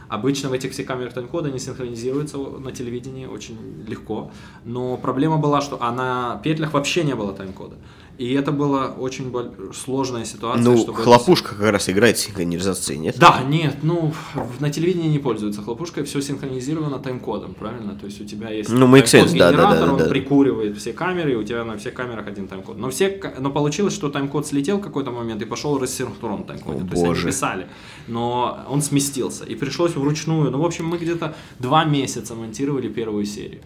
[0.08, 4.30] Обычно в этих всех камерах тайм-кода они синхронизируются на телевидении очень легко.
[4.64, 7.76] Но проблема была, что на петлях вообще не было тайм-кода.
[8.18, 9.30] И это была очень
[9.74, 10.64] сложная ситуация.
[10.64, 11.56] Ну, чтобы хлопушка это...
[11.56, 13.16] как раз играет синхронизацией, нет?
[13.18, 14.12] Да, нет, ну,
[14.58, 17.94] на телевидении не пользуются хлопушкой, все синхронизировано тайм-кодом, правильно?
[17.94, 20.06] То есть у тебя есть ну, make sense, да, да, да, он да.
[20.06, 22.78] прикуривает все камеры, и у тебя на всех камерах один тайм-код.
[22.78, 26.80] Но, все, но получилось, что тайм-код слетел в какой-то момент и пошел рассинхрон тайм-коде.
[26.80, 27.00] То боже.
[27.00, 27.66] есть они писали,
[28.08, 29.44] но он сместился.
[29.44, 33.60] И пришлось вручную, ну, в общем, мы где-то два месяца монтировали первую серию.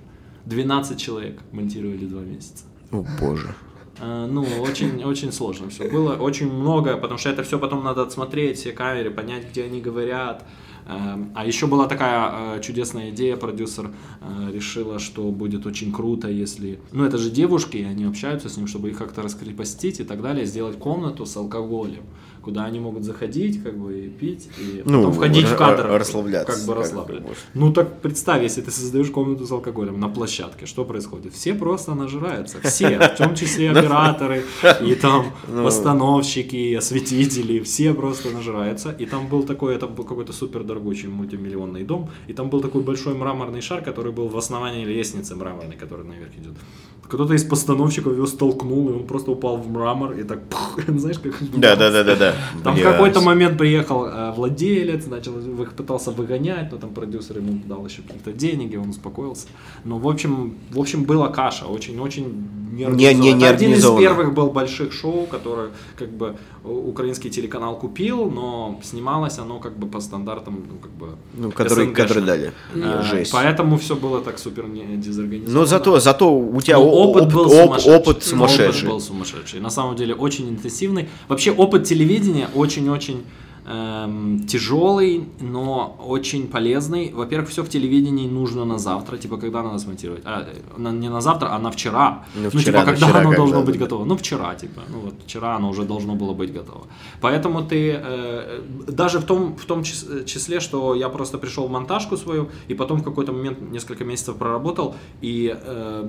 [0.46, 2.64] 12 человек монтировали два месяца.
[2.90, 3.54] О, боже.
[4.00, 8.02] Э, ну, очень, очень сложно все было, очень много, потому что это все потом надо
[8.02, 10.46] отсмотреть, все камеры, понять, где они говорят.
[10.86, 16.28] Эм, а еще была такая э, чудесная идея, продюсер э, решила, что будет очень круто,
[16.28, 16.80] если...
[16.92, 20.22] Ну, это же девушки, и они общаются с ним, чтобы их как-то раскрепостить и так
[20.22, 22.04] далее, сделать комнату с алкоголем
[22.42, 25.86] куда они могут заходить, как бы, и пить, и ну, потом входить в кадр.
[25.88, 26.52] Расслабляться.
[26.52, 27.34] Как бы расслабляться.
[27.54, 31.34] Ну так представь, если ты создаешь комнату с алкоголем на площадке, что происходит?
[31.34, 34.44] Все просто нажираются, все, в том числе операторы,
[34.80, 35.64] и там ну.
[35.64, 38.94] постановщики, осветители, все просто нажираются.
[38.98, 42.82] И там был такой, это был какой-то супер дорогучий мультимиллионный дом, и там был такой
[42.82, 46.54] большой мраморный шар, который был в основании лестницы мраморной, который наверх идет.
[47.10, 51.18] Кто-то из постановщиков его столкнул, и он просто упал в мрамор, и так, пух, знаешь,
[51.18, 51.34] как...
[51.56, 52.29] Да, да, да, да, да.
[52.64, 55.32] Там в какой-то момент приехал э, владелец, начал,
[55.76, 59.46] пытался выгонять, но там продюсер ему дал еще каких-то денег, и он успокоился.
[59.84, 64.50] Ну, в общем, в общем, была каша, очень-очень не, не, не, Один из первых был
[64.50, 70.64] больших шоу, который как бы украинский телеканал купил, но снималось оно как бы по стандартам,
[70.68, 71.16] ну, как бы...
[71.34, 72.52] Ну, которые, которые дали.
[72.74, 73.32] А, Жесть.
[73.32, 75.60] Поэтому все было так супер не дезорганизовано.
[75.60, 77.96] Но зато, зато у тебя но опыт, опыт был оп, сумасшедший.
[77.96, 78.68] Опыт сумасшедший.
[78.68, 79.60] Опыт был сумасшедший.
[79.60, 81.08] На самом деле очень интенсивный.
[81.28, 81.86] Вообще опыт
[82.20, 83.24] телевидения очень-очень
[83.66, 87.12] эм, тяжелый, но очень полезный.
[87.12, 90.22] Во-первых, все в телевидении нужно на завтра, типа когда надо смонтировать.
[90.24, 90.46] А,
[90.76, 92.24] на, не на завтра, а на вчера.
[92.34, 94.04] Ну, вчера ну типа, когда вчера, оно когда, должно да, быть готово.
[94.04, 94.80] Ну, вчера, типа.
[94.88, 96.86] Ну, вот вчера оно уже должно было быть готово.
[97.20, 102.16] Поэтому ты, э, даже в том, в том числе, что я просто пришел в монтажку
[102.16, 106.08] свою, и потом в какой-то момент несколько месяцев проработал, и, э,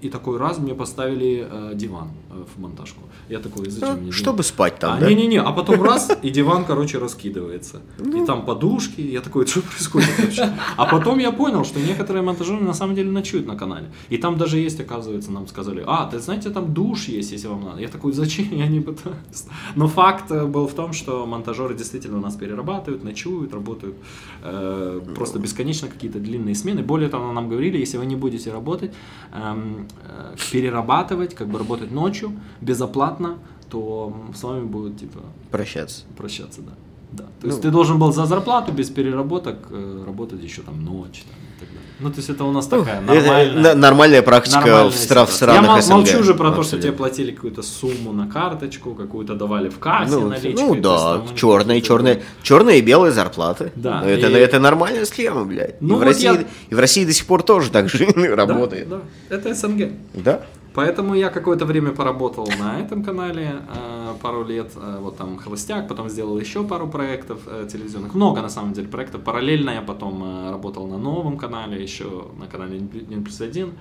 [0.00, 3.02] и такой раз мне поставили э, диван э, в монтажку.
[3.28, 5.08] Я такой, зачем мне Чтобы спать там, а, да?
[5.08, 7.80] Не-не-не, а потом раз, и диван, короче, раскидывается.
[7.98, 10.52] И там подушки, я такой, что происходит вообще?
[10.76, 13.86] А потом я понял, что некоторые монтажеры на самом деле ночуют на канале.
[14.10, 17.64] И там даже есть, оказывается, нам сказали, а, ты знаете, там душ есть, если вам
[17.64, 17.80] надо.
[17.80, 19.46] Я такой, зачем, я не пытаюсь.
[19.76, 23.96] Но факт э, был в том, что монтажеры действительно у нас перерабатывают, ночуют, работают
[24.42, 26.82] э, просто бесконечно какие-то длинные смены.
[26.82, 28.92] Более того, нам говорили, если вы не будете работать,
[29.32, 33.38] эм, э, перерабатывать, как бы работать ночью, безоплатно,
[33.72, 35.20] то с вами будут, типа...
[35.50, 36.04] Прощаться.
[36.16, 36.72] Прощаться, да.
[37.12, 37.24] Да.
[37.24, 41.24] То ну, есть ты должен был за зарплату без переработок э, работать еще там ночь.
[41.28, 41.82] Там, и так далее.
[42.00, 45.32] Ну, то есть это у нас такая нормальная, это нормальная практика нормальная в, стран, в
[45.32, 45.92] странах Я СНГ.
[45.92, 50.16] молчу уже про то, что тебе платили какую-то сумму на карточку, какую-то давали в кассе
[50.16, 50.54] ну, наличкой.
[50.54, 53.72] Ну да, есть, черные, черные, черные и белые зарплаты.
[53.74, 54.02] Да.
[54.06, 54.32] Это, и...
[54.32, 55.80] это нормальная схема, блядь.
[55.82, 56.44] Ну, и, в вот России, я...
[56.70, 58.88] и в России до сих пор тоже так же работает.
[58.88, 59.90] Да, да, это СНГ.
[60.14, 60.42] Да.
[60.74, 65.88] Поэтому я какое-то время поработал на этом канале, э, пару лет, э, вот там «Холостяк»,
[65.88, 69.22] потом сделал еще пару проектов э, телевизионных, много на самом деле проектов.
[69.22, 72.04] Параллельно я потом работал на новом канале, еще
[72.38, 73.72] на канале «1 плюс 1»,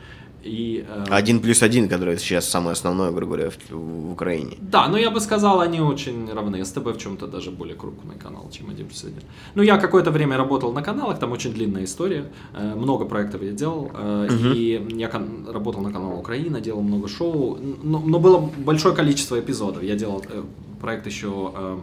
[0.43, 1.06] и, э...
[1.10, 4.58] Один плюс один, который сейчас самое основное, грубо говоря, в, в Украине.
[4.60, 6.65] Да, но я бы сказал, они очень равны.
[6.65, 9.21] СТБ в чем-то даже более крупный канал, чем один плюс один.
[9.56, 12.25] Ну, я какое-то время работал на каналах, там очень длинная история.
[12.54, 13.91] Э, много проектов я делал.
[13.93, 14.54] Э, угу.
[14.56, 17.58] И я кан- работал на канале Украина, делал много шоу.
[17.84, 19.84] Но, но было большое количество эпизодов.
[19.84, 20.43] Я делал э,
[20.80, 21.51] проект еще...
[21.56, 21.80] Э,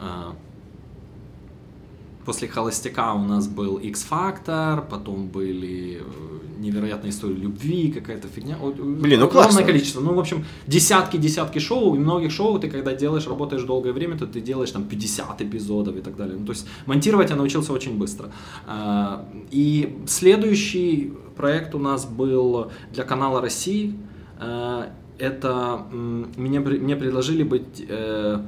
[0.00, 0.32] э,
[2.28, 8.58] после холостяка у нас был X-Factor, потом были э, невероятные истории любви, какая-то фигня.
[8.58, 10.02] Блин, ну классное количество.
[10.02, 14.26] Ну, в общем, десятки-десятки шоу, и многих шоу ты, когда делаешь, работаешь долгое время, то
[14.26, 16.36] ты делаешь там 50 эпизодов и так далее.
[16.38, 18.30] Ну, то есть монтировать я научился очень быстро.
[18.66, 23.94] А, и следующий проект у нас был для канала России.
[24.38, 25.82] А, это
[26.36, 28.42] мне, мне предложили быть э,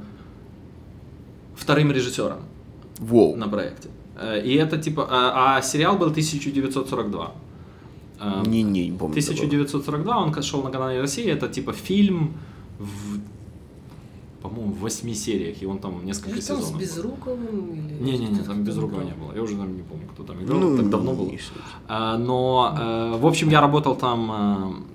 [1.55, 2.41] вторым режиссером
[3.01, 3.35] wow.
[3.35, 3.89] на проекте.
[4.19, 5.07] Э, и это типа...
[5.09, 7.31] А, а сериал был 1942.
[8.45, 9.13] Не, не, не помню.
[9.13, 10.37] 1942, такого.
[10.37, 12.33] он шел на канале России, это типа фильм
[12.77, 13.19] в
[14.41, 16.81] по-моему, в восьми сериях, и он там несколько Или там с сезонов.
[16.81, 17.73] Безруковым?
[17.73, 19.33] или Не-не-не, кто-то там без там Безрукова не было.
[19.35, 20.59] Я уже там не помню, кто там играл.
[20.59, 21.29] Ну, так давно было.
[21.29, 21.39] не.
[21.87, 24.85] А, но, э, в общем, я работал там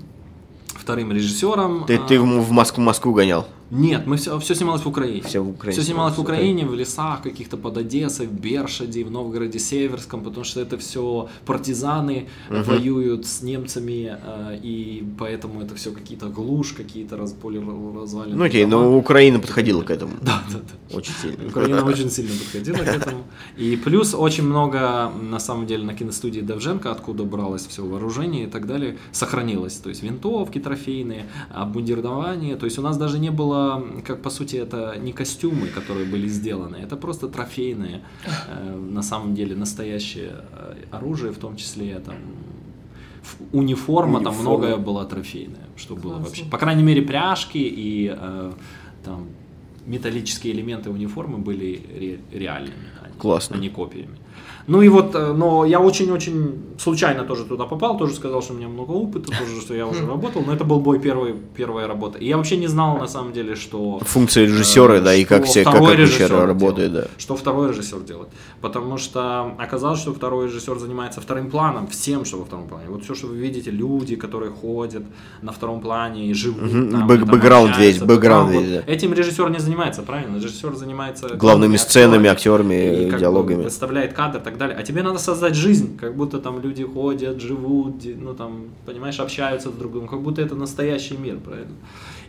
[0.67, 1.85] вторым режиссером.
[1.87, 3.47] Ты, А, ты в в Москву, Москву гонял?
[3.71, 5.23] Нет, мы все, все снималось в Украине.
[5.23, 9.11] Всё в Украине Все снималось в Украине, в лесах каких-то под Одессой, в Бершаде, в
[9.11, 15.91] Новгороде Северском, потому что это все партизаны воюют с немцами, э, и поэтому это все
[15.91, 18.37] какие-то глушь, какие-то раз, поле развалины.
[18.37, 20.13] Ну окей, но Украина подходила к этому.
[20.27, 20.97] Да, да, да.
[20.97, 21.49] Очень сильно.
[21.49, 23.25] Украина очень сильно подходила к этому.
[23.57, 28.47] И плюс очень много, на самом деле, на киностудии Довженко, откуда бралось все вооружение и
[28.47, 29.77] так далее, сохранилось.
[29.77, 32.57] То есть винтовки трофейные, обмундирование.
[32.57, 33.56] То есть у нас даже не было,
[34.07, 38.01] как по сути, это не костюмы, которые были сделаны, это просто трофейные,
[38.49, 42.15] э, на самом деле, настоящее э, оружие, в том числе там
[43.23, 44.59] ф- униформа, там Униформа.
[44.59, 46.27] многое было трофейное, что было Классно.
[46.27, 46.45] вообще.
[46.51, 48.53] По крайней мере, пряжки и э,
[49.05, 49.27] там
[49.87, 53.57] металлические элементы униформы были ре- реальными, а не- Классно.
[53.57, 54.17] а не копиями.
[54.67, 58.57] Ну и вот, э, но я очень-очень случайно тоже туда попал, тоже сказал, что у
[58.57, 62.19] меня много опыта, тоже, что я уже работал, но это был мой первый, первая работа.
[62.19, 64.01] И я вообще не знал на самом деле, что...
[64.03, 67.15] Функции режиссера, э, да, и как все, как режиссер работает, делает, да.
[67.19, 68.29] Что второй режиссер делает.
[68.61, 72.87] Потому что оказалось, что второй режиссер занимается вторым планом, всем, что во втором плане.
[72.89, 75.05] Вот все, что вы видите, люди, которые ходят
[75.43, 78.67] на втором плане и живут Мгм, там, бэк- и там бэкграунд весь, бэкграунд бэкграунд.
[78.67, 78.93] весь, да.
[78.93, 80.37] Этим режиссер не занимается, правильно?
[80.37, 83.63] Режиссер занимается Главными сценами, актерами, и как бы диалогами.
[83.63, 84.77] представляет кадр и так далее.
[84.79, 89.69] А тебе надо создать жизнь, как будто там люди ходят, живут, ну там, понимаешь, общаются
[89.69, 91.75] с друг другом, как будто это настоящий мир, правильно?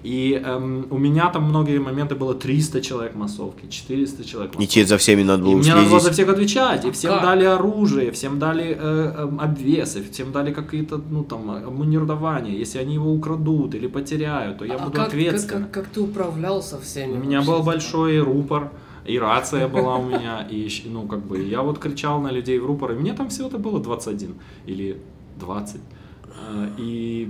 [0.03, 4.73] И эм, у меня там многие моменты было 300 человек массовки, 400 человек И массовки.
[4.75, 7.23] тебе за всеми надо И было мне надо было за всех отвечать, и всем Как?
[7.23, 12.57] дали оружие, всем дали э, э, обвесы, всем дали какие-то, ну там, обмундирование.
[12.59, 15.63] Если они его украдут или потеряют, то я А буду как, как, ответственен.
[15.63, 17.13] как, как ты управлялся всеми?
[17.13, 18.71] У меня был большой рупор,
[19.07, 22.65] и рация была у меня, и, ну, как бы, я вот кричал на людей в
[22.65, 24.35] рупор, и мне там всего-то было 21
[24.67, 24.97] или
[25.39, 25.75] 20.
[25.75, 27.29] Э, И,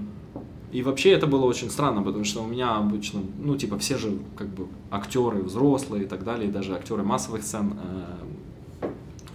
[0.73, 4.11] и вообще это было очень странно, потому что у меня обычно, ну, типа, все же,
[4.35, 7.73] как бы, актеры взрослые и так далее, и даже актеры массовых сцен,
[8.81, 8.87] э,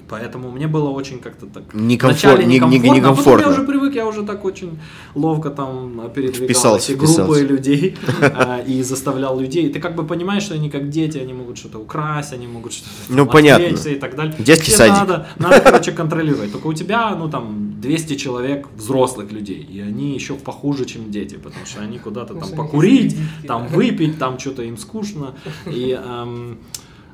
[0.09, 1.74] Поэтому мне было очень как-то так...
[1.74, 3.42] Некомфор- вначале не- не- некомфортно, а потом некомфортно.
[3.44, 4.78] я уже привык, я уже так очень
[5.14, 7.44] ловко там передвигал Вписался, эти группы вписался.
[7.44, 9.70] людей а, и заставлял людей.
[9.72, 12.90] Ты как бы понимаешь, что они как дети, они могут что-то украсть, они могут что-то
[13.09, 13.66] Ну, понятно.
[13.66, 14.35] отвлечься и так далее.
[14.38, 15.09] Детский Всех садик.
[15.09, 16.52] Надо, надо, короче, контролировать.
[16.52, 21.37] Только у тебя, ну, там, 200 человек взрослых людей, и они еще похуже, чем дети,
[21.37, 25.35] потому что они куда-то там покурить, там выпить, там что-то им скучно.
[25.66, 26.59] И, эм,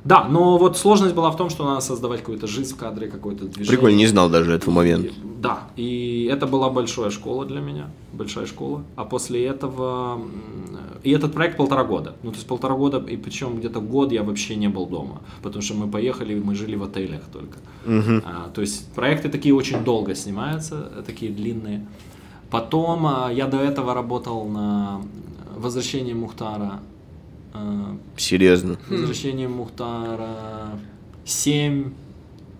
[0.03, 3.45] да, но вот сложность была в том, что надо создавать какую-то жизнь в кадре, какое-то
[3.45, 3.67] движение.
[3.77, 5.07] Прикольно, не знал даже этого момента.
[5.07, 8.83] И- Да, и это была большая школа для меня, большая школа.
[8.97, 10.19] А после этого,
[11.03, 12.15] и этот проект полтора года.
[12.23, 15.61] Ну, то есть полтора года, и причем где-то год я вообще не был дома, потому
[15.61, 17.57] что мы поехали, мы жили в отелях только.
[18.25, 21.85] А, то есть проекты такие очень долго снимаются, такие длинные.
[22.51, 25.01] Потом а, я до этого работал на
[25.55, 26.79] «Возвращение Мухтара»,
[28.17, 28.77] Серьезно.
[28.89, 30.79] «Возвращение Мухтара
[31.25, 31.91] 7»,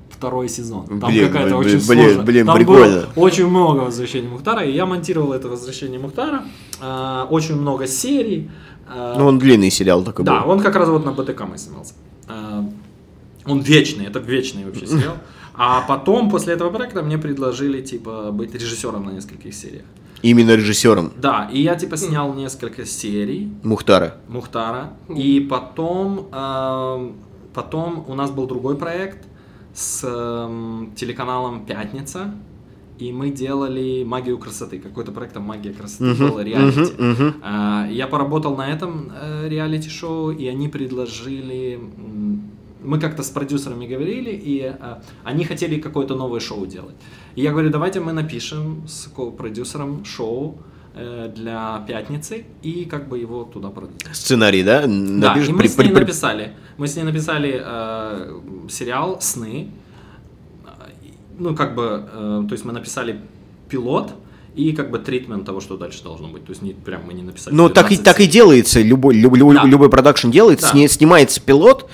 [0.09, 0.85] второй сезон.
[0.99, 2.23] Там Блин, какая-то блин, очень блин, сложная.
[2.25, 2.85] блин, Там прикольно.
[2.85, 6.43] было очень много «Возвращения Мухтара», и я монтировал это «Возвращение Мухтара».
[6.81, 8.49] а, очень много серий.
[8.87, 10.51] а, Ну, он длинный сериал такой да, был.
[10.51, 11.93] он как раз вот на БТК мы снимался.
[12.27, 12.65] А,
[13.45, 15.15] Он вечный, это вечный вообще сериал.
[15.53, 19.85] А потом, после этого проекта, мне предложили, типа, быть режиссером на нескольких сериях.
[20.21, 24.15] Именно режиссером Да, и я, типа, снял несколько серий Мухтара.
[24.27, 24.93] Мухтара.
[25.09, 27.15] И потом, эм,
[27.53, 29.25] потом у нас был другой проект
[29.73, 32.33] с эм, телеканалом «Пятница».
[32.97, 34.77] И мы делали магию красоты.
[34.79, 36.93] Какой-то проект там «Магия красоты» Мгм, было, реалити.
[36.97, 37.33] мгм, мгм.
[37.41, 41.79] А, Я поработал на этом э, реалити-шоу, и они предложили...
[42.83, 46.95] Мы как-то с продюсерами говорили, и э, они хотели какое-то новое шоу делать.
[47.35, 50.57] И я говорю, давайте мы напишем с продюсером шоу
[50.95, 54.13] э, для пятницы и как бы его туда продадим.
[54.13, 54.81] Сценарий, да?
[54.81, 56.53] Да, Напишешь и мы при- с ней при- написали.
[56.77, 58.39] Мы с ней написали э,
[58.69, 59.71] сериал «Сны».
[61.37, 63.21] Ну, как бы, э, то есть мы написали
[63.69, 64.11] пилот
[64.55, 66.43] и как бы тритмент того, что дальше должно быть.
[66.45, 68.81] То есть не, прям мы не написали Ну, так и, 15 так и делается.
[68.81, 69.63] Любой, любой, Да.
[69.63, 70.71] любой продакшн делается, Да.
[70.71, 71.89] сни- снимается пилот,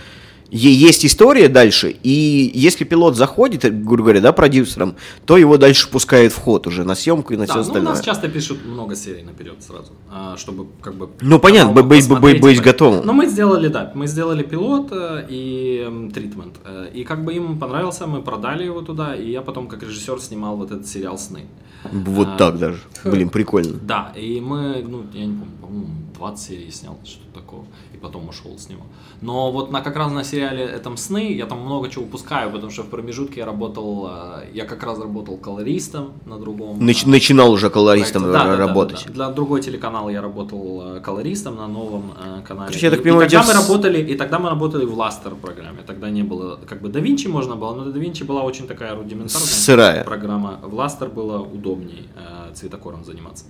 [0.58, 6.34] есть история дальше, и если пилот заходит, грубо говоря, да, продюсером, то его дальше пускают
[6.34, 7.94] в ход уже на съемку и на Да, все ну, у остальное.
[7.94, 11.10] нас часто пишут много серий наперед сразу, а, чтобы как бы...
[11.22, 13.06] Ну, понятно, мог быть- быть- быть готовым.
[13.06, 16.56] Но мы сделали, да, мы сделали пилот э, и м, тритмент.
[16.66, 20.20] э, И как бы им понравился, мы продали его туда, и я потом как режиссер
[20.22, 21.42] снимал вот этот сериал «Сны».
[21.92, 22.80] Вот А, так даже.
[23.04, 23.78] Блин, прикольно.
[23.82, 25.88] Да, и мы, ну, я не помню, по-моему,
[26.18, 28.82] 20 серий снял, что-то такого, и потом ушел с него.
[29.22, 32.72] Но вот на, как раз на сериале этом «Сны» я там много чего упускаю, потому
[32.72, 36.80] что в промежутке я работал, э, я как раз работал колористом на другом.
[36.80, 38.44] Нач- э, начинал уже колористом проекте.
[38.44, 39.04] Да, да, да, работать.
[39.06, 39.14] да, да.
[39.14, 42.12] Для другой телеканал я работал э, колористом на новом
[42.48, 42.68] канале.
[42.68, 45.80] Короче, я так понимаю, и тогда мы работали, и тогда мы работали в Ластер программе.
[45.86, 50.04] Тогда не было, как бы, DaVinci можно было, но DaVinci была очень такая рудиментарная Сырая.
[50.04, 50.60] программа.
[50.64, 52.10] В Ластер было удобней
[52.54, 53.46] цветокором заниматься.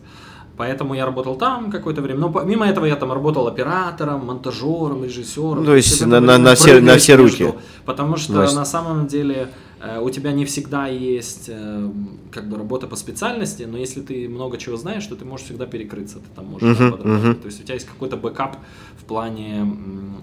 [0.57, 2.19] Поэтому я работал там какое-то время.
[2.19, 5.59] Но помимо этого я там работал оператором, монтажером, режиссером.
[5.59, 7.57] Ну, то есть на- на- на все- на все между- руки.
[7.85, 8.55] Потому что Власть.
[8.55, 9.49] на самом деле
[9.81, 11.89] э, у тебя не всегда есть э,
[12.31, 15.65] как бы работа по специальности, но если ты много чего знаешь, то ты можешь всегда
[15.65, 17.23] перекрыться, ты там можешь да, подрабатывать.
[17.23, 17.35] мгм.
[17.35, 18.55] То есть у тебя есть какой-то бэкап
[18.99, 20.15] в плане м,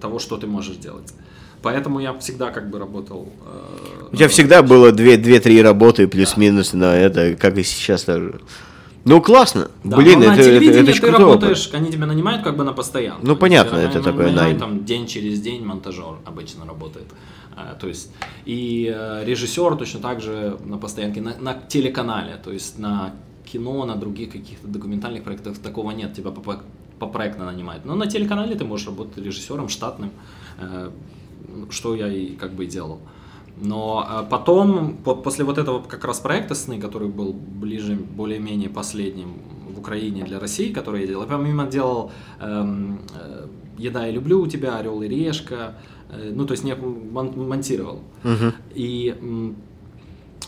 [0.00, 1.14] того, что ты можешь делать.
[1.62, 3.28] Поэтому я всегда как бы работал.
[3.46, 8.40] э, У тебя всегда было 2-3 работы плюс-минус на это, как и сейчас тоже.
[9.06, 9.70] Ну, классно.
[9.84, 11.42] Да, Блин, но это, на это, телевидении это ж ты крутой опыт.
[11.42, 13.20] работаешь, они тебя нанимают как бы на постоянно.
[13.22, 14.58] Ну, понятно, это тебя такой нанимают найм.
[14.58, 17.06] там день через день монтажер обычно работает.
[17.54, 18.10] А, То есть
[18.44, 23.14] и э, режиссер точно так же на постоянке на, на телеканале, то есть на
[23.50, 26.40] кино, на других каких-то документальных проектах такого нет, тебя по,
[26.98, 27.84] по- проектно нанимают.
[27.84, 30.10] Но на телеканале ты можешь работать режиссером штатным,
[30.58, 30.90] э,
[31.70, 32.98] что я и как бы и делал.
[33.60, 38.68] Но э, потом, по- после вот этого как раз проекта «Сны», который был ближе, более-менее
[38.68, 39.28] последним
[39.74, 43.46] в Украине для России, который я делал, я помимо делал эм, э,
[43.78, 45.74] «Еда и люблю у тебя», «Орел и решка»,
[46.10, 48.00] э, ну, то есть не мон- монтировал.
[48.24, 48.52] Мгм.
[48.74, 49.56] И м,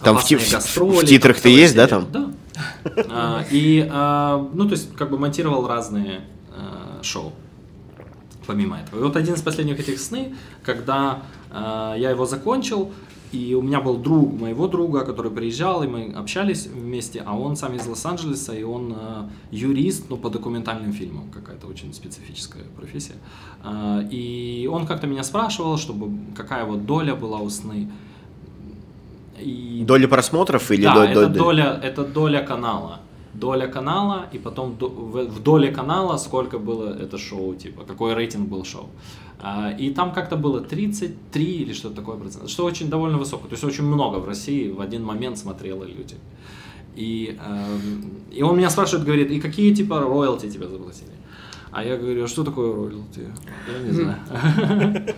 [0.03, 2.07] Там в «Опасные ти- в- гастроли», в титрах ты есть, да, там?
[2.13, 2.31] Да.
[3.11, 6.21] А, И, а, ну, то есть, как бы монтировал разные
[6.55, 7.33] а, шоу
[8.47, 9.01] помимо этого.
[9.01, 10.35] И вот один из последних этих сны,
[10.65, 12.91] когда э, я его закончил,
[13.33, 17.57] и у меня был друг моего друга, который приезжал, и мы общались вместе, а он
[17.57, 23.17] сам из Лос-Анджелеса, и он э, юрист, ну, по документальным фильмам, какая-то очень специфическая профессия.
[23.65, 27.89] Э, и он как-то меня спрашивал, чтобы какая вот доля была у сны.
[29.39, 33.01] И Доля просмотров или да, до- это, до- доля, это доля канала.
[33.35, 38.65] Доля канала, и потом в доле канала сколько было это шоу, типа, какой рейтинг был
[38.65, 38.89] шоу.
[39.41, 43.47] А, и там как-то было 33 или что-то такое процент, что очень довольно высоко.
[43.47, 46.17] То есть очень много в России в один момент смотрело люди.
[46.97, 51.13] И, эм, и он меня спрашивает, говорит, и какие типа роялти тебе заплатили?
[51.71, 53.23] А я говорю, а что такое роялти?
[53.73, 54.19] Я не знаю.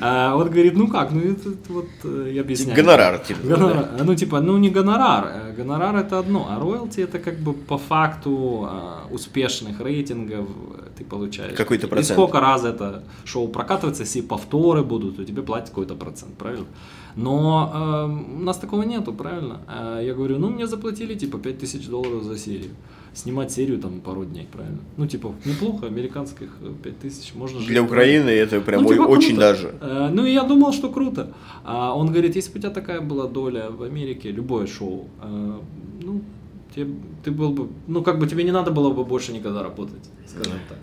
[0.00, 2.76] А Он говорит, ну как, ну это вот э, я объясняю.
[2.76, 3.46] Гонорар, типа.
[3.46, 3.88] Гонорар.
[4.04, 5.26] Ну, типа, ну не гонорар.
[5.26, 10.88] Э, Гонорар это одно, а роялти это как бы по факту а, успешных рейтингов э,
[10.98, 11.56] ты получаешь.
[11.56, 12.18] Какой-то И процент.
[12.18, 16.66] сколько раз это шоу прокатывается, если повторы будут, то тебе платят какой-то процент, правильно?
[17.16, 19.60] Но э, у нас такого нету, правильно?
[19.68, 22.70] А я говорю, ну мне заплатили типа 5000 долларов за серию.
[23.14, 24.78] Снимать серию там пару дней, правильно?
[24.96, 27.68] Ну, типа, неплохо, американских э, 5000 можно жить.
[27.68, 29.40] Для Украины это прям Ну, типа, очень круто.
[29.40, 29.74] даже.
[29.80, 31.32] Э, Ну, и я думал, что круто.
[31.64, 35.60] А он говорит, если бы у тебя такая была доля в Америке, любое шоу, э,
[36.02, 36.20] ну,
[36.74, 36.86] тебе,
[37.24, 40.58] ты был бы, ну, как бы тебе не надо было бы больше никогда работать, скажем
[40.68, 40.78] так.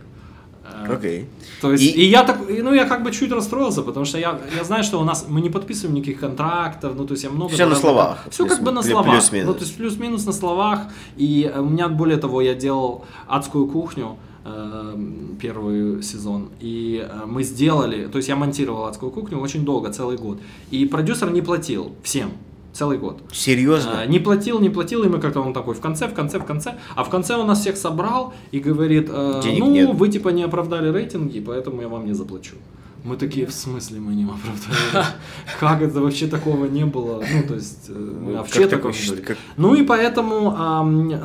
[0.64, 1.26] Э, Окей.
[1.62, 4.39] То есть, И- и, я так, ну, я как бы чуть расстроился, потому что я,
[4.57, 7.51] я знаю, что у нас, мы не подписываем никаких контрактов, ну, то есть я много...
[7.53, 8.26] Всё на словах.
[8.30, 9.12] Все как бы на Плюс- словах.
[9.12, 9.47] плюс-минус.
[9.47, 10.80] Ну, то есть плюс-минус на словах.
[11.18, 14.95] И э, у меня, более того, я делал адскую кухню, э,
[15.41, 20.18] первый сезон, и э, мы сделали, то есть я монтировал адскую кухню очень долго, целый
[20.18, 20.39] год,
[20.72, 22.32] и продюсер не платил всем,
[22.74, 23.22] целый год.
[23.32, 24.02] Серьезно?
[24.02, 26.46] А, Не платил, не платил, и мы как-то он такой в конце, в конце, в
[26.46, 26.76] конце.
[26.96, 29.90] А в конце он нас всех собрал и говорит, э, Денег ну, нет.
[29.94, 32.56] вы типа не оправдали рейтинги, поэтому я вам не заплачу.
[33.04, 35.06] Мы такие, в смысле мы не оправдали?
[35.60, 37.24] Как это вообще такого не было?
[37.34, 40.56] Ну, то есть, э, Ну, вообще как такого не как- Ну и поэтому,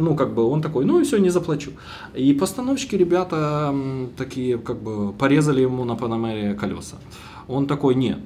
[0.00, 1.72] ну как бы он такой, ну и все, не заплачу.
[2.14, 3.74] И постановщики ребята
[4.16, 6.96] такие как бы порезали ему на Панамере колеса.
[7.46, 8.18] Он такой, нет,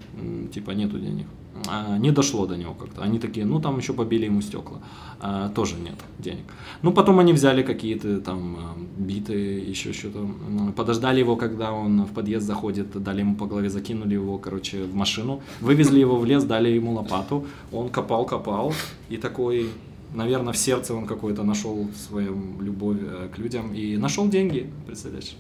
[0.54, 1.26] типа нету денег.
[1.68, 3.02] А, Не дошло до него как-то.
[3.02, 4.78] Они такие, ну там еще побили ему стекла.
[5.20, 6.44] А, тоже нет денег.
[6.82, 9.34] Ну потом они взяли какие-то там а, биты,
[9.70, 10.28] еще что-то.
[10.76, 14.94] Подождали его, когда он в подъезд заходит, дали ему по голове, закинули его, короче, в
[14.94, 15.40] машину.
[15.60, 17.44] Вывезли его в лес, дали ему лопату.
[17.72, 18.72] Он копал, копал
[19.08, 19.70] и такой,
[20.14, 25.36] наверное, в сердце он какой-то нашел свою любовь э, к людям и нашел деньги, представляешь?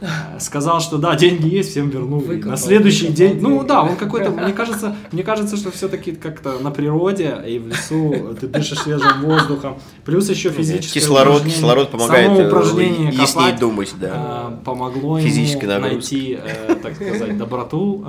[0.00, 2.20] Э, Сказал, что да, деньги есть, всем верну.
[2.20, 5.70] И Выкопал, на следующий выкопал день, ну да, он какой-то, мне кажется, мне кажется, что
[5.70, 11.36] все-таки как-то на природе и в лесу ты дышишь свежим воздухом, плюс еще физическое Кислород,
[11.36, 11.56] упражнение.
[11.56, 14.50] кислород помогает Само э, упражнение яснее копать, думать, да.
[14.52, 16.38] э, помогло ему найти,
[16.82, 18.04] так сказать, доброту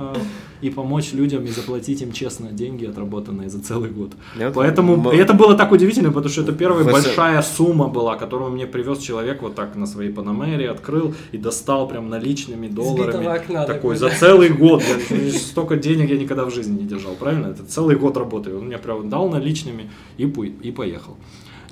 [0.62, 4.12] и помочь людям и заплатить им честно деньги, отработанные за целый год.
[4.36, 7.88] Ну, Поэтому м- и это было так удивительно, потому что это первая В- большая сумма
[7.88, 12.68] была, которую мне привез человек вот так на своей Панамере, открыл и достал прям наличными
[12.68, 13.26] долларами.
[13.26, 14.82] окна такой за целый год.
[15.10, 17.46] Я- столько денег я никогда в жизни не держал, правильно?
[17.48, 18.54] Это целый год работы.
[18.54, 21.16] Он мне прям дал наличными и, и поехал.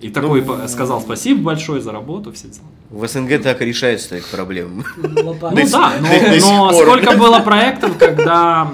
[0.05, 2.67] И такой Ну, сказал спасибо большое за работу, все дела.
[2.91, 4.85] В СНГ так и решается своих проблем.
[5.25, 5.57] Лопата.
[5.57, 5.93] Ну да,
[6.41, 8.71] но, сколько было проектов, когда,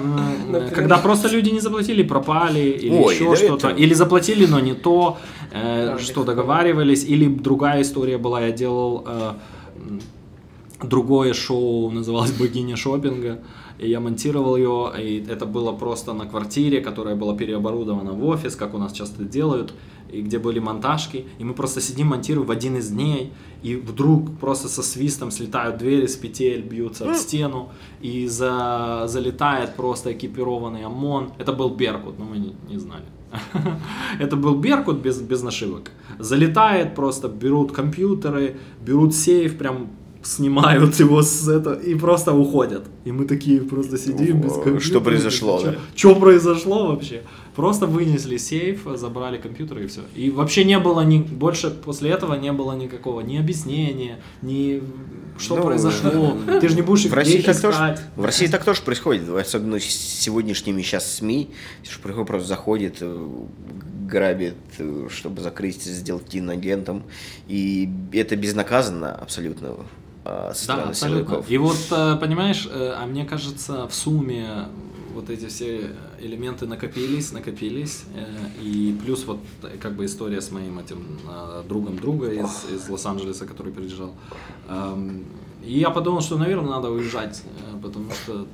[0.75, 5.19] когда просто люди не заплатили, пропали, или еще что-то, или заплатили, но не то,
[5.53, 9.31] э, что договаривались, или другая история была, я делал э,
[10.83, 13.39] другое шоу, называлось «Богиня шопинга»,
[13.81, 18.55] и я монтировал ее, и это было просто на квартире, которая была переоборудована в офис,
[18.55, 19.73] как у нас часто делают,
[20.11, 24.37] и где были монтажки, и мы просто сидим, монтируем в один из дней, и вдруг
[24.39, 27.69] просто со свистом слетают двери с петель, бьются об стену,
[28.01, 31.33] и за, залетает просто экипированный ОМОН.
[31.39, 33.05] Это был Беркут, но мы не, не знали.
[34.19, 35.91] Это был Беркут без, без нашивок.
[36.19, 39.87] Залетает просто, берут компьютеры, берут сейф, прям
[40.23, 42.83] снимают его с этого и просто уходят.
[43.05, 44.99] И мы такие просто сидим без Что компьютера.
[44.99, 45.75] произошло, да?
[45.95, 47.21] Что произошло вообще?
[47.55, 50.01] Просто вынесли сейф, забрали компьютер и все.
[50.15, 54.81] И вообще не было ни больше после этого не было никакого ни объяснения, ни
[55.37, 56.37] что Ну, произошло.
[56.61, 58.01] Ты же не будешь В России, так их тоже, искать.
[58.15, 61.49] в России так тоже происходит, особенно с сегодняшними сейчас СМИ,
[61.83, 63.27] что приходит, просто заходит, э,
[64.07, 67.03] грабит, э, чтобы закрыть, сделать киноагентом,
[67.47, 69.77] и это безнаказанно абсолютно
[70.25, 70.95] а, со Да, абсолютно.
[71.25, 71.49] силовиков.
[71.49, 74.67] И вот, э, понимаешь, э, а мне кажется, в сумме
[75.15, 75.91] вот эти все
[76.21, 78.25] элементы накопились, накопились, э,
[78.61, 82.89] и плюс вот э, как бы история с моим этим э, другом друга из, из
[82.89, 84.13] Лос-Анджелеса, который приезжал.
[84.69, 85.25] Эм,
[85.65, 87.43] И я подумал, что, наверное, надо уезжать,
[87.73, 88.45] э, потому что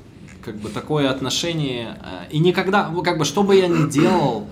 [0.43, 4.41] как бы такое отношение, э, и никогда, ну, как бы, что бы я ни делал,
[4.41, 4.45] э,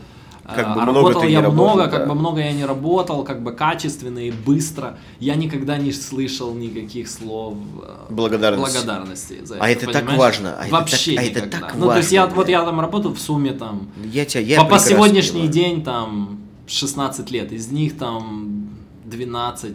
[0.47, 1.89] Как бы а много работал я работал, много, да.
[1.97, 4.97] как бы много я не работал, как бы качественно и быстро.
[5.19, 8.73] Я никогда не слышал никаких слов э, Благодарности.
[8.75, 10.19] благодарности за А это так понимаешь?
[10.19, 12.63] важно, а это Вообще так- а это так ну, то есть я, важно, вот я
[12.63, 15.51] там работал в сумме там Я тебя, я по, по сегодняшний понимаю.
[15.53, 18.69] день там 16 лет, из них там
[19.05, 19.73] 12,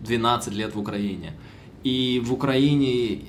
[0.00, 1.34] 12 лет в Украине.
[1.84, 3.20] И в Украине,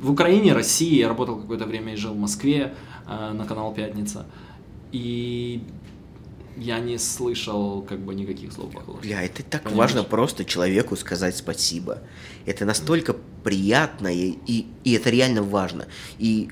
[0.00, 2.74] в Украине, России, я работал какое-то время и жил в Москве
[3.06, 4.26] э, на канал Пятница.
[4.92, 5.62] И
[6.56, 9.02] я не слышал как бы никаких слов похожих.
[9.02, 9.92] Бля, это так Понимаешь?
[9.92, 12.02] важно просто человеку сказать спасибо.
[12.46, 15.86] Это настолько приятно, и, и, и это реально важно.
[16.18, 16.50] И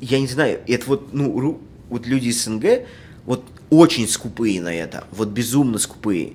[0.00, 2.86] я не знаю, это вот, ну, вот люди из СНГ,
[3.24, 6.34] вот очень скупые на это, вот безумно скупые.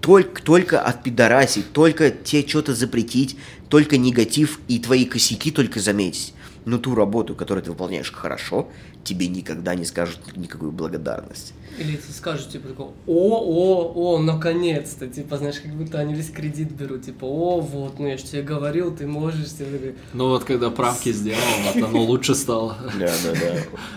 [0.00, 3.38] Только, только от пидораси, только тебе что-то запретить,
[3.70, 6.34] только негатив и твои косяки только заметить.
[6.64, 8.68] Но ту работу, которую ты выполняешь хорошо,
[9.04, 11.54] тебе никогда не скажут никакую благодарность.
[11.78, 16.30] Или ты скажешь, типа, такой, о, о, о, наконец-то, типа, знаешь, как будто они весь
[16.30, 20.28] кредит берут, типа, о, вот, ну я же тебе говорил, ты можешь, ты такой, Ну
[20.28, 22.76] вот когда правки сделал, вот оно лучше стало.
[22.98, 23.54] Да, да, да.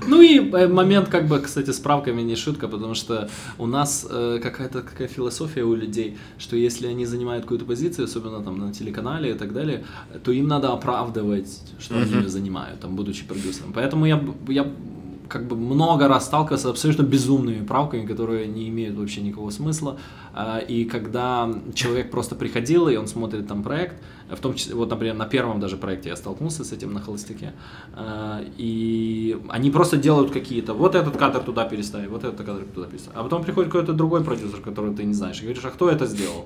[0.08, 4.08] Ну и э, момент, как бы, кстати, с правками не шутка, потому что у нас
[4.10, 8.74] э, какая-то какая философия у людей, что если они занимают какую-то позицию, особенно там на
[8.74, 9.86] телеканале и так далее,
[10.24, 13.74] то им надо оправдывать, что они ее занимают, там, будучи продюсером.
[13.74, 14.68] Поэтому я, я
[15.30, 19.98] как бы много раз сталкивался с абсолютно безумными правками, которые не имеют вообще никакого смысла.
[20.34, 23.96] А, И когда человек просто приходил, и он смотрит там проект,
[24.30, 27.54] в том числе, вот, например, на первом даже проекте я столкнулся с этим на холостяке,
[27.94, 32.88] а, и они просто делают какие-то, вот этот кадр туда переставь, вот этот кадр туда
[32.88, 33.14] переставь.
[33.16, 36.06] А потом приходит какой-то другой продюсер, которого ты не знаешь, и говоришь, а кто это
[36.06, 36.46] сделал?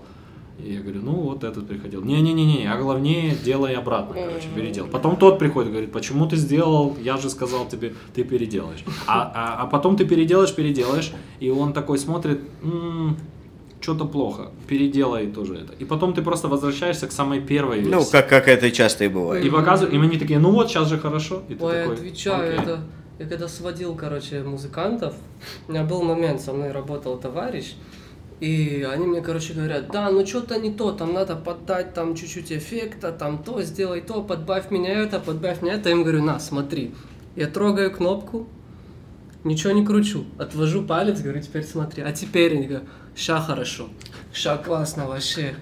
[0.63, 2.03] И я говорю, ну вот этот приходил.
[2.03, 4.87] Не-не-не, а главнее делай обратно, короче, передел.
[4.87, 8.83] Потом тот приходит и говорит, почему ты сделал, я же сказал тебе, ты переделаешь.
[9.07, 13.17] А, а, а потом ты переделаешь, переделаешь, и он такой смотрит, «М,
[13.81, 15.73] что-то плохо, переделай тоже это.
[15.79, 17.91] И потом ты просто возвращаешься к самой первой версии.
[17.91, 19.43] Ну, как, как это часто и бывает.
[19.43, 21.41] И показывают, и они такие, ну вот, сейчас же хорошо.
[21.49, 22.63] И ты ой, такой, отвечаю, «Окей».
[22.63, 22.79] это,
[23.19, 25.15] я когда сводил, короче, музыкантов,
[25.67, 27.73] у меня был момент, со мной работал товарищ,
[28.41, 32.51] и они мне, короче, говорят, да, ну что-то не то, там надо поддать там чуть-чуть
[32.51, 35.89] эффекта, там то, сделай то, подбавь меня это, подбавь меня это.
[35.89, 36.95] Я им говорю, на, смотри.
[37.35, 38.47] Я трогаю кнопку,
[39.43, 40.25] ничего не кручу.
[40.39, 42.01] Отвожу палец, говорю, теперь смотри.
[42.01, 43.89] А теперь они говорят, ща хорошо,
[44.33, 45.53] ща классно вообще.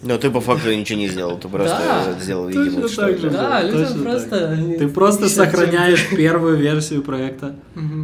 [0.00, 3.18] Но ты по факту ничего не сделал, ты просто Да, сделал точно видимо, что так
[3.18, 3.30] же.
[3.30, 4.30] Да, людям точно просто...
[4.30, 4.50] так.
[4.50, 7.56] они Ты просто ищут сохраняешь первую версию проекта,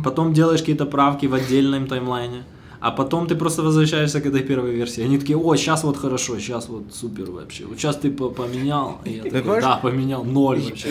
[0.02, 2.42] потом делаешь какие-то правки в отдельном таймлайне,
[2.80, 5.04] а потом ты просто возвращаешься к этой первой версии.
[5.04, 7.66] Они такие, о, сейчас вот хорошо, сейчас вот супер вообще.
[7.66, 9.00] Вот сейчас ты по- поменял.
[9.04, 9.64] И я такой, понимаешь?
[9.64, 10.88] да, поменял, ноль вообще.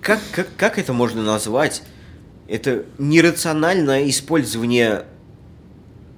[0.00, 1.84] Как, как, как это можно назвать?
[2.48, 5.04] Это нерациональное использование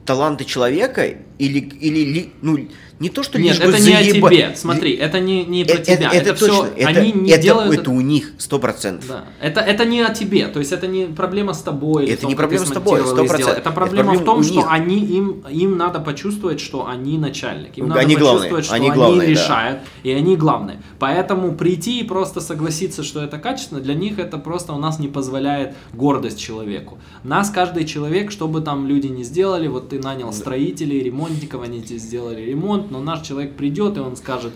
[0.07, 1.07] таланта человека
[1.39, 2.59] или, или ли- ну,
[3.01, 4.53] не то, что Нет, лишь бы это не о тебе.
[4.57, 6.11] Смотри, это не, не про Э- тебя.
[6.13, 9.09] Это, Это, все, точно, это, они не это, делают это у них, сто процентов.
[9.09, 9.25] Да.
[9.41, 12.07] Это, это не о тебе, то есть это не проблема с тобой.
[12.07, 13.27] Это том, не проблема с тобой, 100%.
[13.37, 13.51] сделал.
[13.53, 14.67] Это Это проблема в том, что них.
[14.71, 17.77] они, им, им надо почувствовать, что они начальник.
[17.79, 19.33] Им надо Они главные, почувствовать, что они они, главные, да.
[19.33, 20.81] решают, и они главные.
[21.01, 25.09] Поэтому прийти и просто согласиться, что это качественно, для них это просто у нас не
[25.09, 26.99] позволяет гордость человеку.
[27.25, 31.83] Нас каждый человек, что бы там люди не сделали, вот ты нанял строителей, ремонтников, они
[31.83, 34.53] тебе сделали ремонт, но наш человек придет и он скажет,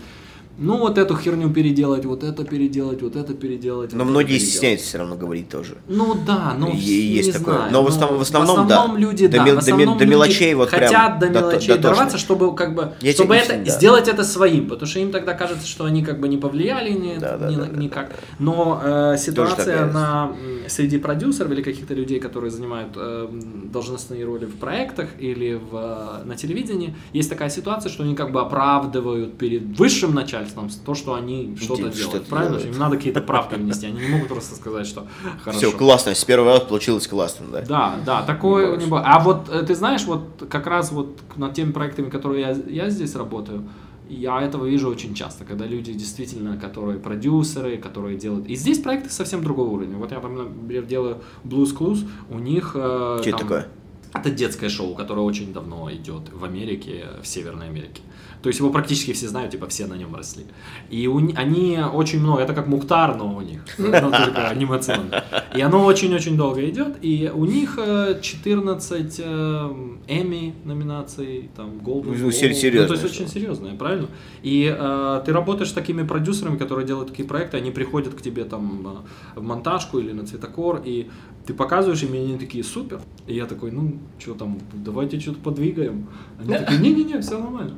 [0.59, 3.93] ну вот эту херню переделать, вот это переделать, вот это переделать.
[3.93, 4.49] Но вот многие переделать».
[4.49, 5.77] стесняются все равно говорить тоже.
[5.87, 7.55] Ну да, ну есть такое.
[7.55, 8.87] знаю, Но в ну, основном- в основном, да.
[8.97, 11.67] люди, До да, в до основном до люди мелочей вот прям хотят до дото- мелочей
[11.69, 11.81] дотошно.
[11.89, 13.77] дорваться, чтобы как бы, Я чтобы это объясню, да.
[13.77, 17.17] сделать это своим, потому что им тогда кажется, что они как бы не повлияли ни,
[17.17, 18.11] Да, да, ни да, да, никак.
[18.39, 20.31] Но э, ситуация на
[20.67, 23.27] среди продюсеров или каких-то людей, которые занимают э,
[23.71, 28.31] должностные роли в проектах или в, э, на телевидении, есть такая ситуация, что они как
[28.31, 30.48] бы оправдывают перед высшим начальством
[30.85, 32.27] то, что они что-то делают.
[32.27, 32.57] Правильно?
[32.57, 32.75] делают.
[32.75, 33.87] Им надо какие-то правки внести.
[33.87, 35.07] Они не могут просто сказать, что
[35.43, 35.57] хорошо.
[35.59, 37.61] Все, классно, с первого раза получилось классно, да?
[37.61, 39.01] Да, да, такое Не было.
[39.05, 42.89] А вот э, ты знаешь, вот как раз вот над теми проектами, которые я, я
[42.89, 43.67] здесь работаю,
[44.09, 48.47] я этого вижу очень часто, когда люди действительно, которые продюсеры, которые делают.
[48.47, 49.97] И здесь проекты совсем другого уровня.
[49.97, 52.71] Вот я там, например, делаю Blues Clues, у них...
[52.75, 53.67] э, Что это там- такое?
[54.11, 58.01] Это детское шоу, которое очень давно идет в Америке, в Северной Америке.
[58.41, 60.45] То есть его практически все знают, типа все на нем росли.
[60.89, 65.23] И у ни- они очень много, это как Мухтар, но у них, но только анимационно.
[65.57, 69.69] И оно очень-очень долго идет, и у них э, 14 э,
[70.07, 72.31] Эмми номинаций, там, Golden Ну, Globe.
[72.31, 74.07] сер- Ну, то есть очень серьезное, правильно?
[74.41, 78.45] И э, ты работаешь с такими продюсерами, которые делают такие проекты, они приходят к тебе
[78.45, 79.03] там
[79.35, 81.09] э, в монтажку или на цветокор, и
[81.45, 83.01] ты показываешь им, и они такие, супер.
[83.27, 86.07] И я такой, ну, что там, давайте что-то подвигаем.
[86.39, 87.75] Они такие, не-не-не, все нормально.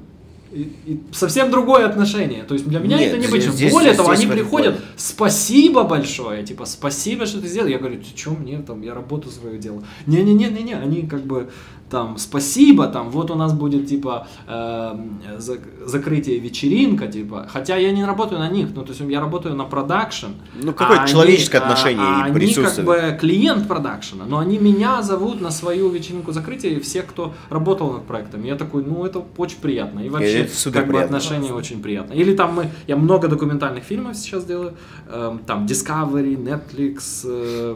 [0.51, 2.43] И, и совсем другое отношение.
[2.43, 4.91] То есть для меня Нет, это не здесь- Более здесь- того, здесь они приходят, плане.
[4.97, 7.67] спасибо большое, типа, спасибо, что ты сделал.
[7.69, 9.83] Я говорю, что мне там, я работу свою делал.
[10.07, 11.49] Не-не-не-не-не, они как бы
[11.91, 18.05] там, спасибо, там, вот у нас будет, типа, зак- закрытие вечеринка, типа, хотя я не
[18.05, 20.27] работаю на них, ну, то есть я работаю на продакшн.
[20.63, 24.57] Ну, какое-то а человеческое они- отношение а, и они как бы клиент продакшена, но они
[24.57, 28.43] меня зовут на свою вечеринку закрытия, и все, кто работал над проектом.
[28.43, 29.99] Я такой, ну, это очень приятно.
[29.99, 32.13] И вообще, это как бы отношение очень приятно.
[32.13, 34.73] Или там мы, я много документальных фильмов сейчас делаю,
[35.09, 37.75] эм, там Discovery, Netflix, э,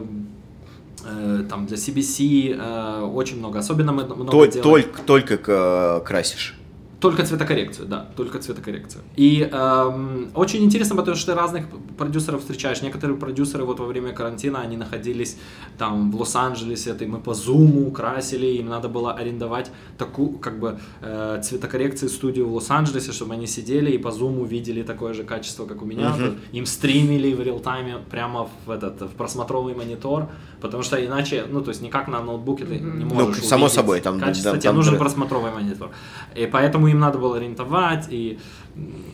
[1.48, 3.58] там для CBC, э, очень много.
[3.60, 6.55] Особенно мы много Толь- делаем- Только, только к- красишь.
[7.00, 9.02] Только цветокоррекцию, да, только цветокоррекцию.
[9.16, 11.66] И эм, очень интересно, потому что ты разных
[11.98, 12.80] продюсеров встречаешь.
[12.80, 15.36] Некоторые продюсеры вот во время карантина, они находились
[15.76, 20.78] там в Лос-Анджелесе, это мы по зуму красили, им надо было арендовать такую, как бы,
[21.02, 25.66] э, цветокоррекции студию в Лос-Анджелесе, чтобы они сидели и по зуму видели такое же качество,
[25.66, 26.10] как у меня.
[26.10, 26.36] Мгм.
[26.52, 30.28] Им стримили в реал-тайме прямо в этот, в просмотровый монитор,
[30.62, 33.74] потому что иначе, ну, то есть никак на ноутбуке ты не Ну, можешь само увидеть
[33.74, 35.90] собой, там- качество, там- тебе там нужен просмотровый монитор.
[36.34, 38.38] И поэтому им надо было ориентовать, и,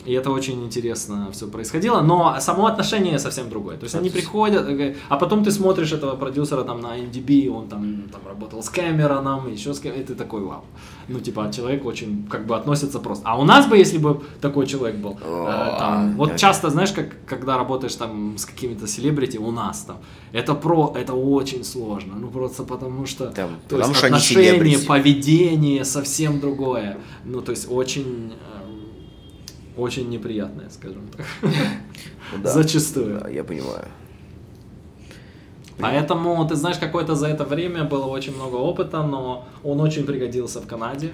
[0.04, 2.00] и это очень интересно все происходило.
[2.00, 3.76] Но само отношение совсем другое.
[3.76, 7.68] То есть они приходят, э, а потом ты смотришь этого продюсера там на MDB, он
[7.68, 10.64] там, там работал с Кэмероном, еще с кем, и ты такой, вау.
[11.08, 13.24] Ну, типа, человек очень как бы относится просто.
[13.26, 16.92] А у нас бы, если бы такой человек был, э, там, вот О, часто, знаешь,
[16.92, 19.96] как, когда работаешь там с какими-то селебрити, у нас там,
[20.32, 24.86] это про, это очень сложно, ну, просто потому что, Там, то потому есть что селебрити.
[24.86, 26.96] поведение совсем другое.
[27.24, 28.80] Ну, то есть очень, эм,
[29.76, 31.26] очень неприятное, скажем так.
[32.32, 32.50] Ну да.
[32.50, 33.20] Зачастую.
[33.20, 33.86] Да, я понимаю.
[35.78, 40.60] Поэтому, ты знаешь, какое-то за это время было очень много опыта, но он очень пригодился
[40.60, 41.12] в Канаде.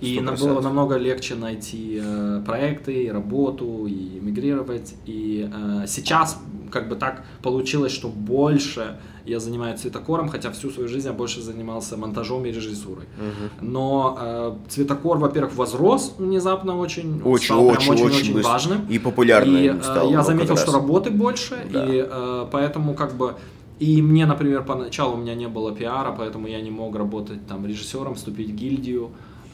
[0.00, 0.38] И нам 100%.
[0.48, 4.94] было намного легче найти э, проекты, и работу, и эмигрировать.
[5.06, 6.38] И э, сейчас
[6.70, 8.96] как бы так получилось, что больше
[9.28, 13.06] я занимаюсь цветокором, хотя всю свою жизнь я больше занимался монтажом и режиссурой.
[13.18, 13.70] Мгм.
[13.72, 18.52] Но э, цветокор, во-первых, возрос внезапно очень, Очень, стал прям очень, очень быстро.
[18.52, 18.86] важным.
[18.88, 20.10] И популярным И, э, стал.
[20.10, 21.84] я заметил, что работы больше, Да.
[21.84, 23.34] и э, поэтому как бы
[23.80, 27.64] И мне, например, поначалу у меня не было пиара, поэтому я не мог работать там
[27.64, 29.10] режиссером, вступить в гильдию.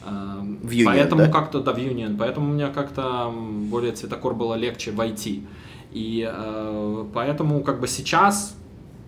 [0.07, 1.31] Эм, В Union, поэтому да?
[1.31, 2.15] как-то, да, в Union.
[2.17, 3.31] Поэтому у меня как-то
[3.71, 5.43] более цветокор было легче войти.
[5.91, 8.55] И э, поэтому как бы сейчас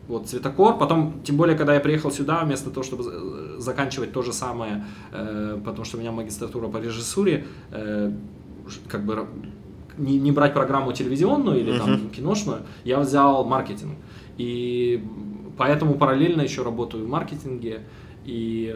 [0.08, 4.22] вот цветокор, потом, тем более, когда я приехал сюда, вместо того, чтобы за- заканчивать то
[4.22, 8.12] же самое, э, потому что у меня магистратура по режиссуре, э,
[8.88, 9.28] как бы
[9.97, 13.97] не, не брать программу телевизионную или там киношную, я взял маркетинг.
[14.38, 15.03] И
[15.58, 17.82] поэтому параллельно еще работаю в маркетинге.
[18.26, 18.76] И,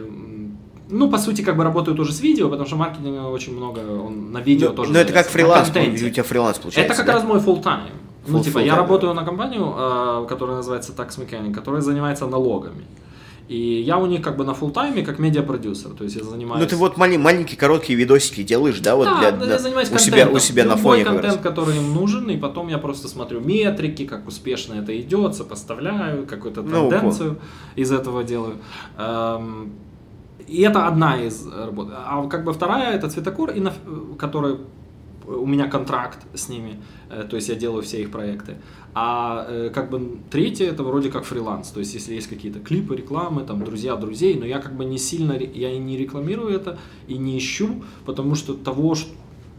[0.90, 4.32] ну, по сути, как бы работаю тоже с видео, потому что маркетинга очень много, он
[4.32, 6.92] на видео Ну, тоже ну, это как фриланс, у тебя фриланс получается.
[6.92, 7.12] Это как да?
[7.14, 7.90] раз мой full time.
[8.26, 11.80] Ну, Full- типа, full я time, работаю на компанию, э, которая называется Tax Mechanic, которая
[11.82, 12.84] занимается налогами.
[13.48, 16.62] И я у них как бы на full тайме как медиапродюсер, то есть я занимаюсь...
[16.62, 19.58] Ну ты вот малень- маленькие короткие видосики делаешь, да, вот да, для, да, для- я
[19.58, 23.08] занимаюсь у себя, у себя на фоне контент, который им нужен, и потом я просто
[23.08, 27.36] смотрю метрики, как успешно это идет, сопоставляю, какую-то Ну, тенденцию
[27.76, 28.54] из этого делаю.
[28.96, 29.72] Эм,
[30.48, 31.88] И это одна из работ.
[31.92, 33.72] А как бы вторая это цветокор, на,
[34.18, 34.56] который
[35.26, 38.56] у меня контракт с ними, э, то есть я делаю все их проекты.
[38.94, 42.94] А э, как бы третье это вроде как фриланс, то есть если есть какие-то клипы,
[42.96, 46.78] рекламы, там друзья друзей, но я как бы не сильно, я и не рекламирую это
[47.08, 49.10] и не ищу, потому что того, что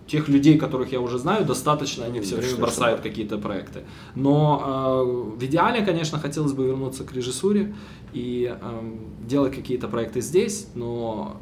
[0.08, 3.84] тех людей, которых я уже знаю, достаточно, они все время бросают какие-то проекты.
[4.16, 7.74] Но э, в идеале, конечно, хотелось бы вернуться к режиссуре
[8.14, 11.42] и эм, делать какие-то проекты здесь, но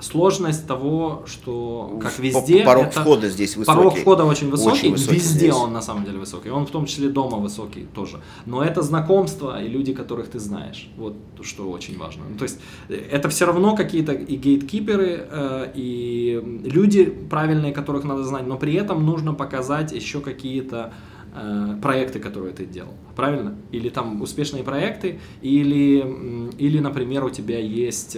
[0.00, 3.76] сложность того, что как везде Порог это- входа здесь высокий.
[3.76, 5.54] Порог входа очень высокий, Очень высокий везде здесь.
[5.54, 6.50] он на самом деле высокий.
[6.50, 8.20] Он в том числе дома высокий тоже.
[8.46, 10.88] Но это знакомство и люди, которых ты знаешь.
[10.96, 12.22] Вот что очень важно.
[12.30, 18.04] Ну, то есть э, это все равно какие-то и гейткиперы, э, и люди правильные, которых
[18.04, 20.92] надо знать, но при этом нужно показать еще какие-то
[21.34, 23.54] э, проекты, которые ты делал, правильно?
[23.72, 28.16] Или там успешные проекты, или, или например, у тебя есть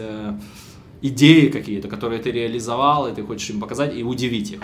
[1.03, 4.61] идеи какие-то, которые ты реализовал, и ты хочешь им показать и удивить их.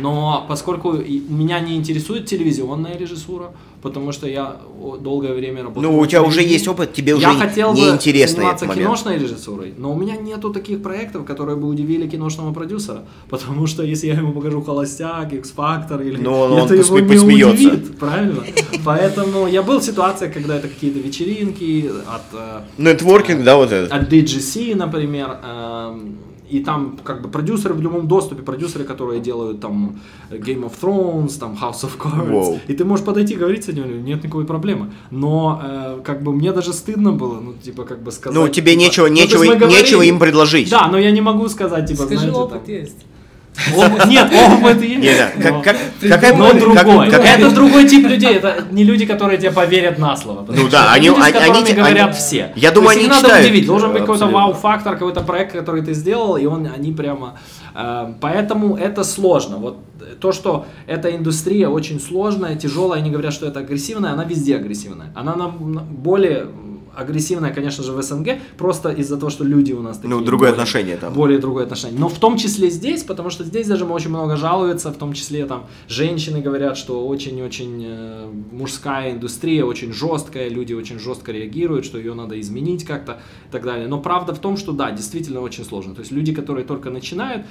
[0.00, 3.52] Но поскольку меня не интересует телевизионная режиссура,
[3.84, 4.56] потому что я
[5.00, 5.82] долгое время работал.
[5.82, 9.74] Ну, у тебя уже есть опыт, тебе уже я хотел бы неинтересно заниматься киношной режиссурой,
[9.78, 14.14] но у меня нету таких проектов, которые бы удивили киношного продюсера, потому что если я
[14.14, 17.52] ему покажу «Холостяк», «X-Factor» или Ну, он- он это его посме- не посмеется.
[17.68, 18.42] удивит, правильно?
[18.84, 23.92] Поэтому я был в ситуации, когда это какие-то вечеринки от э, Нетворкинг, да, вот этот.
[23.92, 26.16] от DGC, например, эм,
[26.48, 29.98] и там как бы продюсеры в любом доступе, продюсеры, которые делают там
[30.30, 32.60] Game of Thrones, там House of Cards, Воу.
[32.68, 34.92] и ты можешь подойти и говорить с ним, нет никакой проблемы.
[35.10, 38.38] Но э, как бы мне даже стыдно было, ну типа как бы сказать.
[38.38, 40.70] Ну, тебе типа, нечего, ну, нечего, нечего им предложить.
[40.70, 43.06] Да, но я не могу сказать, типа, Скажи, знаете, опыт там, есть.
[44.06, 44.32] Нет,
[44.82, 45.20] есть.
[45.36, 45.76] Но- как, как,
[46.08, 47.10] какая но другой.
[47.10, 48.34] как- это другой тип людей.
[48.34, 50.44] Это не люди, которые тебе поверят на слово.
[50.48, 52.52] Ну да, это они- люди, они- говорят они- все.
[52.56, 53.66] Я думаю, есть они их надо читают, удивить.
[53.66, 57.38] Должен быть какой-то вау-фактор, какой-то проект, который ты сделал, и он, они прямо...
[57.74, 59.56] э, поэтому это сложно.
[59.56, 59.78] Вот
[60.20, 65.12] то, что эта индустрия очень сложная, тяжелая, они говорят, что это агрессивная, она везде агрессивная.
[65.14, 66.46] Она нам на- более
[66.96, 70.10] агрессивная, конечно же, в СНГ, просто из-за того, что люди у нас такие.
[70.10, 71.12] Ну, другое более- отношение там.
[71.14, 71.98] Более другое отношение.
[71.98, 75.46] Но в том числе здесь, потому что здесь даже очень много жалуются, в том числе
[75.46, 81.98] там женщины говорят, что очень-очень э, мужская индустрия, очень жесткая, люди очень жестко реагируют, что
[81.98, 83.88] ее надо изменить как-то и так далее.
[83.88, 85.94] Но правда в том, что да, действительно очень сложно.
[85.94, 87.46] То есть люди, которые только начинают,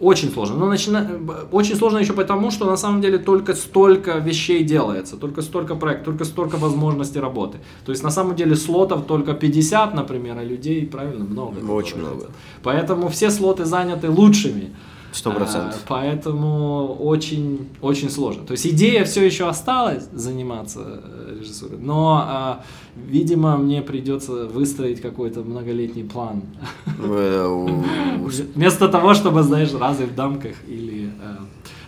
[0.00, 0.56] очень сложно.
[0.56, 1.10] Но начина...
[1.52, 6.04] очень сложно еще потому, что на самом деле только столько вещей делается, только столько проектов,
[6.04, 7.58] только столько возможностей работы.
[7.84, 11.58] То есть на самом деле слотов только 50, например, а людей, правильно, много.
[11.70, 12.14] Очень много.
[12.14, 12.30] хотят.
[12.62, 14.70] Поэтому все слоты заняты лучшими.
[15.16, 15.76] Сто процентов.
[15.76, 18.44] А, Поэтому очень, очень сложно.
[18.44, 22.60] То есть идея все еще осталась заниматься э, режиссурой, но, а,
[22.96, 26.42] видимо, мне придется выстроить какой-то многолетний план.
[28.54, 31.06] Вместо того, чтобы, знаешь, разы в дамках или...
[31.08, 31.36] э,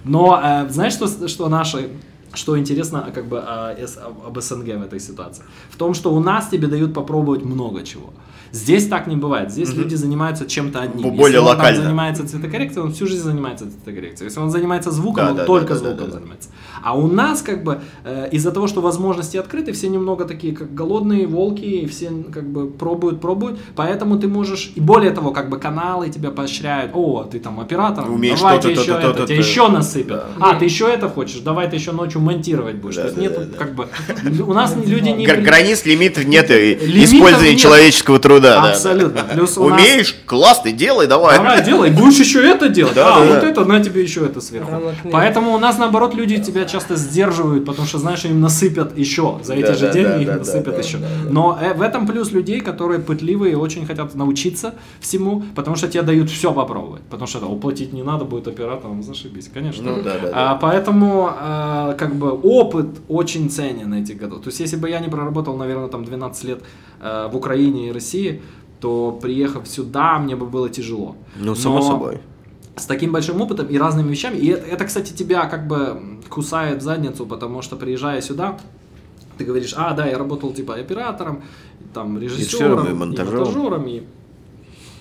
[0.04, 1.88] Но э, знаешь, что, что наши...
[2.34, 5.42] Что интересно как бы С- об СНГ в этой ситуации?
[5.70, 8.12] В том, что у нас тебе дают попробовать много чего.
[8.52, 9.50] Здесь так не бывает.
[9.50, 11.02] Здесь люди занимаются чем-то одним.
[11.10, 11.82] Бо- более Если он там локально.
[11.82, 14.28] занимается цветокоррекцией, он всю жизнь занимается цветокоррекцией.
[14.28, 16.10] Если он занимается звуком, Да, он да, только да, звуком да, да.
[16.12, 16.48] занимается.
[16.82, 20.72] А у нас как бы э, из-за того, что возможности открыты, все немного такие как
[20.74, 23.58] голодные волки, и все как бы пробуют, пробуют.
[23.76, 26.92] Поэтому ты можешь, и более того, как бы каналы тебя поощряют.
[26.94, 30.24] О, ты там оператор, Умеешь давайте то-то, еще это, тебе еще насыпят.
[30.38, 30.50] Да.
[30.52, 32.96] А, ты еще это хочешь, давай ты еще ночью монтировать будешь.
[32.96, 33.88] Да, То есть да, нет, да, как бы,
[34.46, 35.26] у нас люди не...
[35.26, 37.60] Границ, лимитов нет и Лимитов использования нет.
[37.60, 38.37] человеческого труда.
[38.40, 38.70] Да, да.
[38.70, 39.22] Абсолютно.
[39.22, 40.16] Плюс у нас- Умеешь?
[40.26, 41.36] Класс, ты делай, давай.
[41.36, 42.94] Давай, делай, будешь еще это делать.
[42.94, 43.48] Да, а, да, вот да.
[43.48, 44.70] это, на тебе еще это сверху.
[44.72, 45.12] Нет.
[45.12, 49.38] Поэтому у нас, наоборот, люди тебя часто сдерживают, потому что, знаешь, им насыпят еще.
[49.42, 50.98] За эти Да, же да, деньги да, да, насыпят да, еще.
[50.98, 55.76] да, Но э, в этом плюс людей, которые пытливые и очень хотят научиться всему, потому
[55.76, 57.02] что тебе дают все попробовать.
[57.10, 59.82] Потому что да, уплатить не надо будет операторам, зашибись, конечно.
[59.82, 60.30] Ну да, да, да.
[60.34, 64.42] А, поэтому, а, как бы, опыт очень ценен этих годов.
[64.42, 66.60] То есть, если бы я не проработал, наверное, там 12 лет
[67.00, 68.27] э, в Украине и России,
[68.80, 71.16] то приехав сюда, мне бы было тяжело.
[71.36, 72.18] Ну, само Но собой.
[72.76, 74.36] С таким большим опытом и разными вещами.
[74.36, 78.56] И это, это, кстати, тебя как бы кусает в задницу, потому что приезжая сюда,
[79.36, 81.42] ты говоришь, а, да, я работал типа оператором,
[81.94, 84.02] там, Режиссером и и монтажером, и,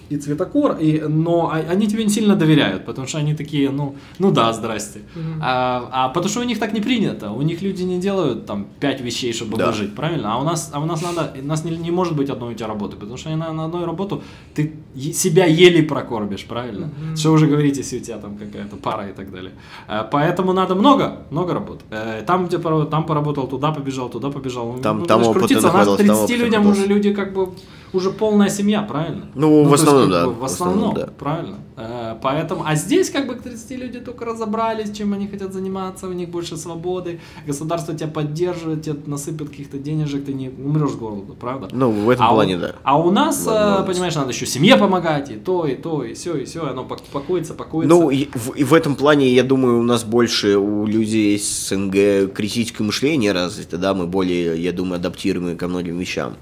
[0.10, 3.96] и цветокор, и, но а- они тебе не сильно доверяют, потому что они такие, ну,
[4.20, 5.00] ну да, здрасте.
[5.42, 8.68] А, а потому что у них так не принято, у них люди не делают там
[8.80, 9.68] пять вещей, чтобы Да.
[9.68, 10.34] выжить, правильно?
[10.34, 12.56] А у нас, а у нас надо, у нас не, не может быть одной у
[12.56, 14.22] тебя работы, потому что на, на одной работу
[14.56, 14.74] ты
[15.14, 16.90] себя еле прокормишь, правильно?
[17.16, 19.52] Что уже говорить, если у тебя там какая-то пара и так далее.
[19.88, 21.82] А, поэтому надо много, много работ.
[21.90, 24.74] Э, Там, где там поработал, туда побежал, туда побежал.
[24.74, 25.70] Ну, Там- ну, там опыта крутиться.
[25.70, 27.50] У нас нахватался, там 30 опыта людям уже люди как бы
[27.94, 29.28] уже полная семья, правильно?
[29.36, 31.14] Ну, в то есть, основном, как да, бы, в В основном, основном, да.
[31.18, 31.56] правильно.
[31.78, 36.08] Э, Поэтому, а здесь как бы к 30 люди только разобрались, чем они хотят заниматься,
[36.08, 40.96] у них больше свободы, государство тебя поддерживает, тебе насыпят каких-то денежек, ты не умрешь с
[40.96, 41.70] голоду, правда?
[41.72, 42.76] Ну, в этом а плане, у, да.
[42.84, 46.36] А у нас, э, понимаешь, надо еще семье помогать, и то, и то, и все,
[46.36, 47.96] и все, оно пак- пакуется, пакуется.
[47.96, 51.68] Ну, и в, и в этом плане, я думаю, у нас больше у людей из
[51.70, 56.36] СНГ критическое мышление развито, да, мы более, я думаю, адаптируемы ко многим вещам.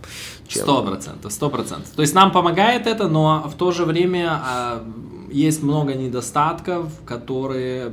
[0.47, 1.89] Сто процентов, сто процентов.
[1.95, 4.83] То есть нам помогает это, но в то же время а,
[5.31, 7.91] есть много недостатков, которые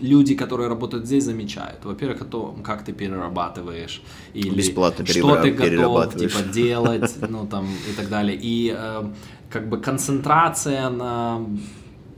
[0.00, 1.84] люди, которые работают здесь, замечают.
[1.84, 4.02] Во-первых, это как ты перерабатываешь
[4.34, 8.38] или Бесплатно что ты готов типа делать, ну там и так далее.
[8.40, 9.04] И э,
[9.50, 11.40] как бы концентрация на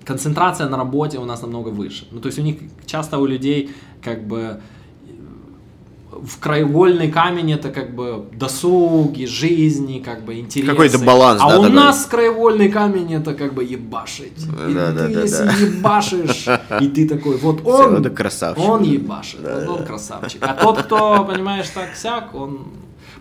[0.05, 2.07] концентрация на работе у нас намного выше.
[2.11, 2.57] Ну то есть у них
[2.87, 3.71] часто у людей
[4.03, 4.61] как бы
[6.23, 10.71] в краеугольный камень это как бы досуги, жизни, как бы интересы.
[10.71, 11.77] Какой-то баланс, А да, у такой.
[11.77, 14.39] нас краеугольный камень это как бы ебашить.
[14.69, 15.53] И Да, ты да, если да.
[15.53, 16.47] ебашишь,
[16.81, 18.65] и ты такой, вот он, это красавчик.
[18.69, 19.73] он ебашит, Да, вот да.
[19.73, 20.43] он красавчик.
[20.43, 22.69] А тот, кто, понимаешь, так сяк, он...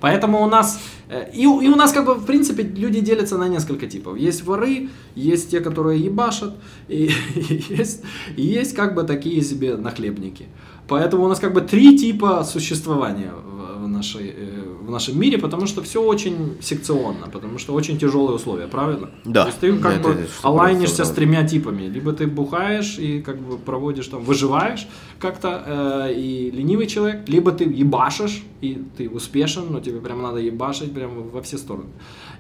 [0.02, 0.80] Поэтому у нас,
[1.10, 4.18] э, и, и у нас как бы, в принципе, люди делятся на несколько типов.
[4.18, 6.54] Есть воры, есть те, которые ебашат,
[6.88, 8.04] и, и есть,
[8.38, 10.45] и есть как бы такие себе нахлебники.
[10.90, 15.68] Поэтому у нас как бы три типа существования в, нашей, э, в нашем мире, потому
[15.68, 19.10] что все очень секционно, потому что очень тяжелые условия, правильно?
[19.26, 19.44] Да.
[19.44, 21.84] То есть ты как Это бы 100% алайнишься с тремя типами.
[21.84, 24.88] Либо ты бухаешь и как бы проводишь там, выживаешь
[25.20, 25.64] как-то,
[26.10, 30.94] э, и ленивый человек, либо ты ебашишь, и ты успешен, но тебе прям надо ебашить
[30.94, 31.90] прям во все стороны.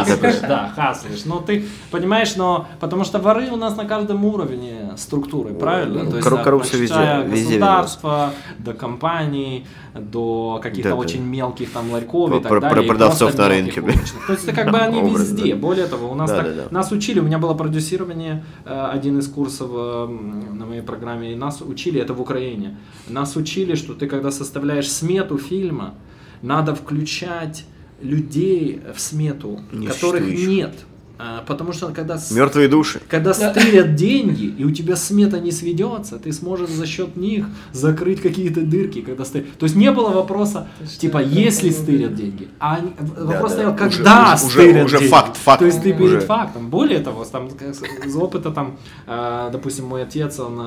[0.09, 0.39] хаслишь.
[0.41, 1.25] Да, хаслишь.
[1.25, 5.99] Но ты понимаешь, но потому что воры у нас на каждом уровне структуры, правильно?
[6.11, 6.95] То от коррупция везде,
[7.59, 12.69] государства до компаний, до каких-то очень мелких там ларьков и так далее.
[12.83, 13.81] про продавцов на рынке.
[14.27, 15.55] То есть это как бы они везде.
[15.55, 16.29] Более того, у нас
[16.71, 20.07] нас учили, у меня было продюсирование, э, один из курсов э,
[20.53, 24.89] на моей программе, и нас учили, это в Украине, нас учили, что ты когда составляешь
[24.91, 25.66] смету фильма,
[26.41, 27.65] надо включать
[28.01, 30.47] людей в смету, которых Несуществующих.
[30.47, 30.73] нет.
[31.19, 33.01] А, Потому что когда Мертвые души.
[33.09, 38.21] когда стырят деньги, и у тебя смета не сведется, ты сможешь за счет них закрыть
[38.21, 39.47] какие-то дырки, когда стырят.
[39.57, 42.49] То есть не было вопроса, есть, типа, это если стырят деньги.
[42.59, 42.81] А
[43.17, 43.57] вопрос да.
[43.57, 45.09] стоял, Уже- когда уже- стырят уже деньги.
[45.11, 45.59] факт, факт.
[45.59, 46.19] То есть ты перед Уже.
[46.19, 46.69] фактом.
[46.69, 50.61] Более того, там, из опыта, там, э, допустим, мой отец, он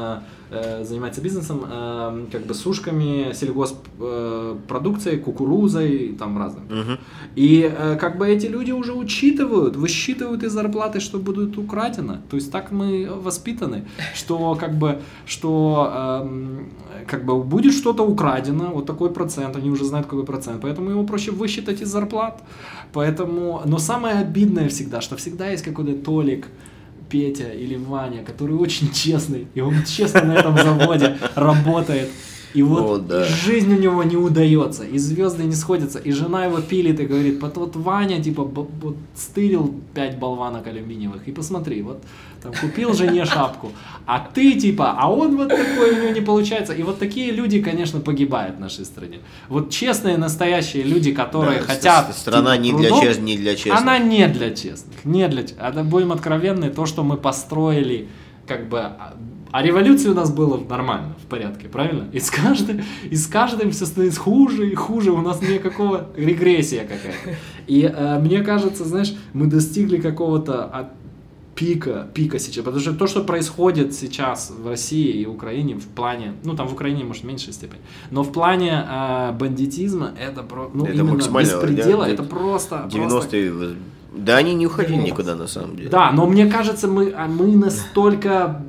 [0.50, 6.64] э, занимается бизнесом, э, как бы сушками, сельгоспродукцией, кукурузой, там разным.
[6.64, 6.98] Мгм.
[7.36, 12.18] И э, как бы эти люди уже учитывают, высчитывают из зарплаты, что будет украдено.
[12.28, 13.84] То есть так мы воспитаны,
[14.14, 16.70] что как бы, что эм,
[17.06, 21.04] как бы будет что-то украдено, вот такой процент, они уже знают какой процент, поэтому его
[21.04, 22.42] проще высчитать из зарплат.
[22.92, 26.46] Поэтому, но самое обидное всегда, что всегда есть какой-то Толик,
[27.10, 32.08] Петя или Ваня, который очень честный, и он честно на этом заводе работает.
[32.52, 33.24] И вот О, да.
[33.24, 37.40] жизнь у него не удается, и звезды не сходятся, и жена его пилит и говорит,
[37.40, 42.02] вот, вот Ваня, типа, вот стырил 5 болванок алюминиевых, и посмотри, вот
[42.42, 43.70] там купил жене шапку,
[44.06, 46.72] а ты, типа, а он вот такой, у него не получается.
[46.72, 49.18] И вот такие люди, конечно, погибают в нашей стране.
[49.48, 52.12] Вот честные, настоящие люди, которые Да, хотят...
[52.14, 53.80] ст- Страна типа, не для, трудом, чест, не для честных.
[53.80, 55.42] она не для честных, не для.
[55.42, 58.08] Это будем откровенны, то, что мы построили,
[58.46, 58.90] как бы,
[59.52, 62.06] а революции у нас было нормально, в порядке, правильно?
[62.12, 66.82] И с каждым, и с каждым все становится хуже и хуже, у нас никакого регрессия
[66.82, 67.36] какая-то.
[67.66, 70.90] И э, мне кажется, знаешь, мы достигли какого-то а,
[71.54, 76.34] пика, пика сейчас, потому что то, что происходит сейчас в России и Украине в плане,
[76.44, 77.80] ну там в Украине, может, в меньшей степени,
[78.10, 82.88] но в плане э, бандитизма это, про, ну, Это максимально, беспредела, да, это просто...
[82.90, 83.76] просто 90-е.
[84.12, 85.06] Да, они не уходили Да.
[85.06, 85.88] никуда на самом деле.
[85.88, 88.64] да, но мне кажется, мы, а мы настолько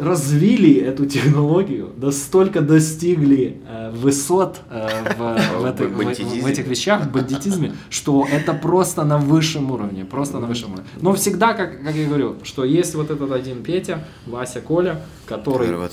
[0.00, 4.88] развили эту технологию, настолько достигли э, высот э,
[5.18, 10.04] в, в этой- в- в этих вещах, в бандитизме, что это просто на высшем уровне,
[10.04, 10.88] просто на высшем уровне.
[11.00, 15.74] Но всегда, как, как я говорю, что есть вот этот один Петя, Вася, Коля, который,
[15.76, 15.92] Вот.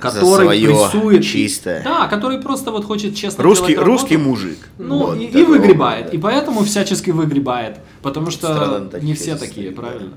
[0.00, 1.82] который прессует, чистое.
[1.84, 4.30] да, который просто вот хочет честно Русский, делать русский работу.
[4.30, 4.58] мужик.
[4.78, 6.06] Ну, Вот и, и выгребает.
[6.06, 6.12] да.
[6.12, 7.78] И поэтому всячески выгребает.
[8.02, 9.80] Потому что таких не все такие, да.
[9.82, 10.12] правильно?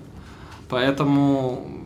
[0.69, 1.82] Поэтому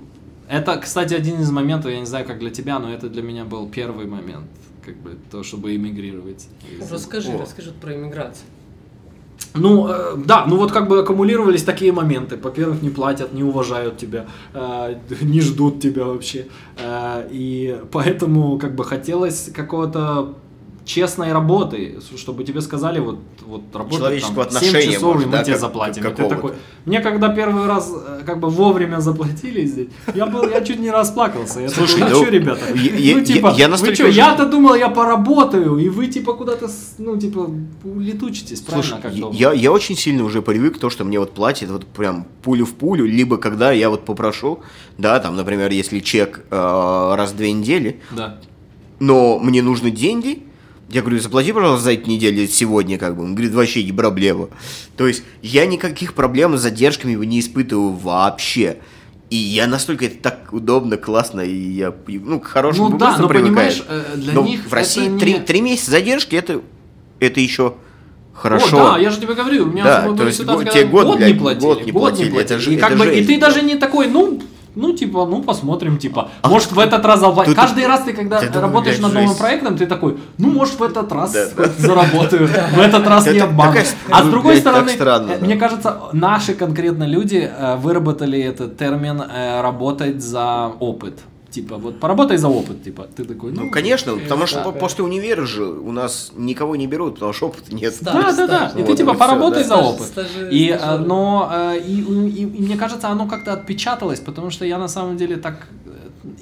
[0.49, 3.45] это, кстати, один из моментов, я не знаю, как для тебя, но это для меня
[3.45, 4.47] был первый момент,
[4.85, 6.47] как бы то, чтобы эмигрировать.
[6.89, 7.37] Расскажи, О.
[7.37, 8.45] расскажи про иммиграцию.
[9.53, 12.37] Ну, э, да, ну вот как бы аккумулировались такие моменты.
[12.37, 16.47] Во-первых, не платят, не уважают тебя, э, не ждут тебя вообще.
[16.77, 20.35] Э, и поэтому как бы хотелось какого-то
[20.87, 23.61] честной работы, чтобы тебе сказали, вот, вот
[23.91, 26.01] Человеческого там 7 отношения, часов, может, и мы да, тебе как- заплатим.
[26.07, 26.53] И ты такой,
[26.85, 30.89] мне когда первый раз э, как бы вовремя заплатили здесь, я был, я чуть не
[30.89, 31.59] расплакался.
[31.59, 34.17] Я Слушай, такой, ну, ну что, ребята, я- ну типа, я- я вы чё, уже-
[34.17, 36.69] я-то думал, я поработаю, и вы типа куда-то,
[36.99, 37.51] ну типа,
[37.83, 41.19] улетучитесь, правильно, Слушай, как я- я, я очень сильно уже привык к то, что мне
[41.19, 44.59] вот платят вот прям пулю в пулю, либо когда я вот попрошу,
[44.97, 48.37] да, там, например, если чек э, раз в две недели, Да.
[48.99, 50.43] но мне нужны деньги,
[50.89, 53.23] я говорю, заплати, пожалуйста, за эту неделю сегодня, как бы.
[53.23, 54.49] Он говорит, вообще не проблема.
[54.95, 58.77] То есть я никаких проблем с задержками не испытываю вообще.
[59.29, 63.27] И я настолько это так удобно, классно, и я ну, к хорошему Ну да, но
[63.27, 66.61] понимаешь, э, для Но них в России не- три, три месяца задержки это,
[67.19, 67.73] это еще
[68.33, 68.77] хорошо.
[68.77, 71.05] О, да, я же тебе говорю, у меня Да, то есть ситуация, год- тебе год,
[71.07, 73.37] год блядь, не платили, год не платили, это же- и, как это бы, и ты
[73.37, 73.47] да.
[73.47, 74.41] даже не такой, ну,
[74.77, 78.59] ну, типа, ну, посмотрим, типа, может, в этот раз тут- Каждый раз ты, когда ты
[78.61, 83.07] работаешь над новым проектом, ты такой, ну, может, в этот раз Да, заработаю, в этот
[83.07, 83.71] раз не обману.
[83.71, 85.45] такая- А с другой стороны, странно, э, да.
[85.45, 91.19] мне кажется, наши конкретно люди э, выработали этот термин э, «работать за опыт».
[91.49, 94.63] Типа, вот поработай за опыт, типа, ты такой, ну, Ну, конечно, потому что да.
[94.65, 97.95] по- после универа же у нас никого не берут, потому что опыта нет.
[98.01, 98.45] Да, да, да.
[98.47, 98.71] стаж.
[98.75, 99.69] И Вот, ты типа вот поработай да.
[99.69, 100.07] за опыт.
[100.07, 101.05] стажи- И, э, стажеры.
[101.05, 105.15] но э, и, и- и мне кажется, оно как-то отпечаталось, потому что я на самом
[105.15, 105.86] деле так э,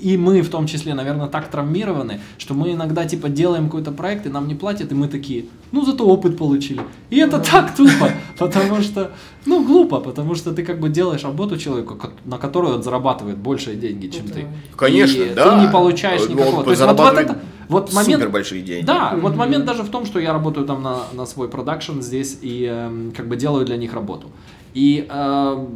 [0.02, 4.26] и мы в том числе, наверное, так травмированы, что мы иногда типа делаем какой-то проект
[4.26, 6.82] и нам не платят, и мы такие, ну зато опыт получили.
[7.10, 9.12] И это так тупо, потому что,
[9.46, 13.76] ну глупо, потому что ты как бы делаешь работу человеку, на которую он зарабатывает большие
[13.76, 14.46] деньги, чем ты.
[14.76, 15.50] Конечно, И да.
[15.60, 16.64] Ты не получаешь Он никакого.
[16.64, 18.86] То есть вот, вот это, вот момент, Супер большие деньги.
[18.86, 19.40] да, вот Мгм.
[19.40, 23.12] момент даже в том, что я работаю там на, на свой продакшн здесь и эм,
[23.16, 24.28] как бы делаю для них работу.
[24.74, 25.68] И, эм,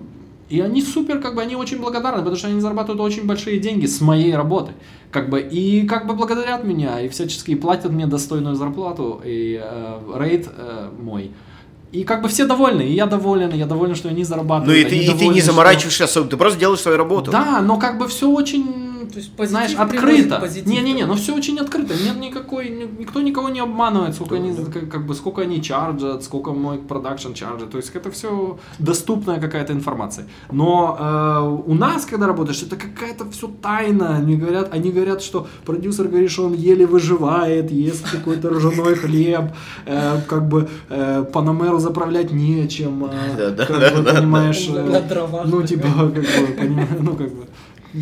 [0.49, 3.85] и они супер, как бы они очень благодарны, потому что они зарабатывают очень большие деньги
[3.85, 4.71] с моей работы.
[5.11, 9.99] Как бы, и как бы благодарят меня, и всячески платят мне достойную зарплату, и э,
[10.19, 11.31] рейд э, мой.
[11.91, 14.77] И как бы все довольны, и я доволен, и я доволен, что они Ну зарабатывают.
[14.79, 17.31] и ты, и ты не что- заморачиваешься особо, ты просто делаешь свою работу.
[17.31, 20.41] Да, но как бы все очень То есть позитив знаешь, открыто.
[20.65, 21.93] Не-не-не, но все очень открыто.
[21.93, 26.23] Нет никакой, ни- никто никого не обманывает, сколько они, как, как бы, сколько они чарджат,
[26.23, 27.69] сколько мой продакшн чарджит.
[27.71, 30.25] То есть это все доступная какая-то информация.
[30.51, 34.15] Но э, у нас, когда работаешь, это какая-то все тайна.
[34.17, 39.45] Они говорят, они говорят, что продюсер говорит, что он еле выживает, ест какой-то ржаной хлеб,
[39.85, 43.05] э, как бы э, Панамеру заправлять нечем.
[43.05, 44.13] э, Да-да, как бы, да-да-да.
[44.19, 45.67] понимаешь, На- э, на дровах, ну да.
[45.67, 47.45] типа, как бы, понимаешь, ну как бы.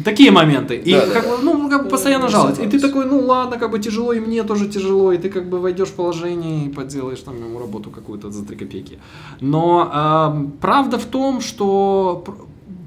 [0.03, 0.75] Такие моменты.
[0.75, 2.61] И Да, да, как бы, ну, как бы постоянно жаловаться.
[2.61, 5.49] И ты такой, ну ладно, как бы тяжело, и мне тоже тяжело, и ты как
[5.49, 8.99] бы войдешь в положение и поделаешь там ему работу какую-то за 3 копейки.
[9.41, 12.35] Но эм, правда в том, что пр-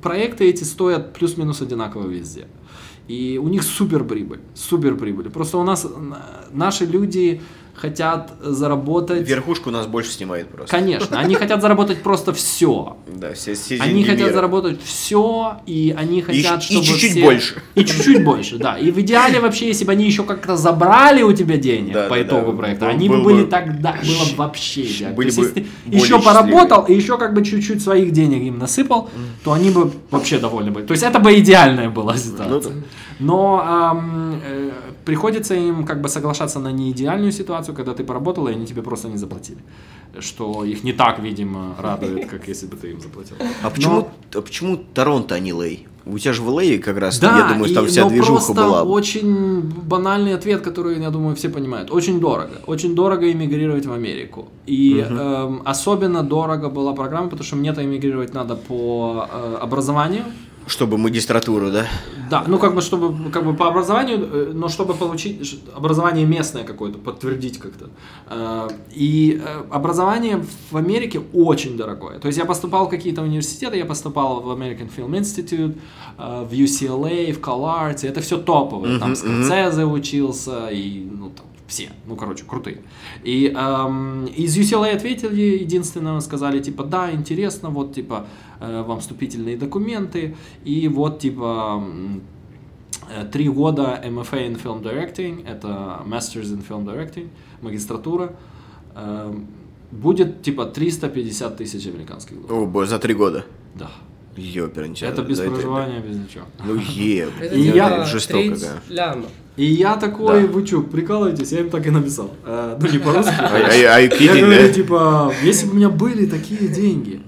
[0.02, 2.46] проекты эти стоят плюс-минус одинаково везде.
[3.08, 5.30] И у них супер прибыль, супер прибыль.
[5.30, 5.86] Просто у нас
[6.52, 7.40] наши люди
[7.80, 9.26] хотят заработать...
[9.28, 10.70] Верхушку нас больше снимает просто.
[10.70, 12.96] Конечно, они хотят заработать просто все.
[13.06, 14.32] Да, все, все Они хотят мира.
[14.34, 17.62] заработать все, и они хотят, и чтобы чуть-чуть все- больше.
[17.74, 18.78] И чуть-чуть больше, да.
[18.78, 22.16] И в идеале вообще, если бы они еще как-то забрали у тебя денег Да, по
[22.16, 22.58] да, итогу да.
[22.58, 25.16] проекта, Был- они бы был были бы- тогда, было бы вообще идеально.
[25.16, 26.24] были То есть, бы если ты еще счастливые.
[26.24, 29.10] поработал и еще как бы чуть-чуть своих денег им насыпал,
[29.44, 30.84] то они бы вообще довольны были.
[30.86, 32.48] То есть это бы идеальная была ситуация.
[32.50, 32.70] Ну да.
[33.18, 34.70] Но ам, э,
[35.10, 39.08] приходится им как бы соглашаться на неидеальную ситуацию, когда ты поработал, и они тебе просто
[39.08, 39.58] не заплатили.
[40.20, 43.36] Что их не так, видимо, радует, как если бы ты им заплатил.
[43.62, 45.86] А почему, а почему Торонто, а не Лей?
[46.06, 48.32] У тебя же в Лее как раз, Да, я думаю, и- там вся но движуха
[48.32, 48.82] просто была.
[48.82, 51.90] очень банальный ответ, который, я думаю, все понимают.
[51.90, 52.50] Очень дорого.
[52.66, 54.44] Очень дорого эмигрировать в Америку.
[54.66, 60.22] И эм, особенно дорого была программа, потому что мне-то эмигрировать надо по э, образованию.
[60.70, 61.86] Чтобы магистратуру, да?
[62.30, 66.62] Да, ну как бы чтобы как бы по образованию, э, но чтобы получить образование местное
[66.62, 67.90] какое-то, подтвердить как-то.
[68.28, 72.20] Э, И э, образование в Америке очень дорогое.
[72.20, 75.76] То есть я поступал в какие-то университеты, я поступал в American Film Institute,
[76.18, 78.98] в UCLA, в CalArts, это все топовое.
[79.00, 82.78] Там Скорсезе учился, и ну там все, ну короче, крутые.
[83.22, 88.26] И эм, из UCLA ответили, единственное, сказали, типа, да, интересно, вот, типа,
[88.60, 90.34] вам вступительные документы,
[90.64, 91.82] и вот, типа,
[93.10, 97.28] э, три года MFA in Film Directing, это Masters in Film Directing,
[97.62, 98.32] магистратура,
[98.94, 99.46] эм,
[99.90, 102.62] будет, типа, 350 тысяч американских долларов.
[102.62, 103.44] О, боже, за три года.
[103.74, 103.90] Да.
[104.36, 105.08] Ёперничай.
[105.08, 106.44] Это без проживания, без ничего.
[106.64, 108.94] Ну е, Это И типа я- жестоко, треть да.
[108.94, 109.24] ляма.
[109.56, 110.46] И я такой, Да.
[110.46, 111.52] вы что, прикалываетесь?
[111.52, 112.30] Я им так и написал.
[112.46, 113.34] Э, ну, не по-русски.
[113.38, 117.20] А, а, а Я kidding, говорю, типа, если бы у меня были такие деньги,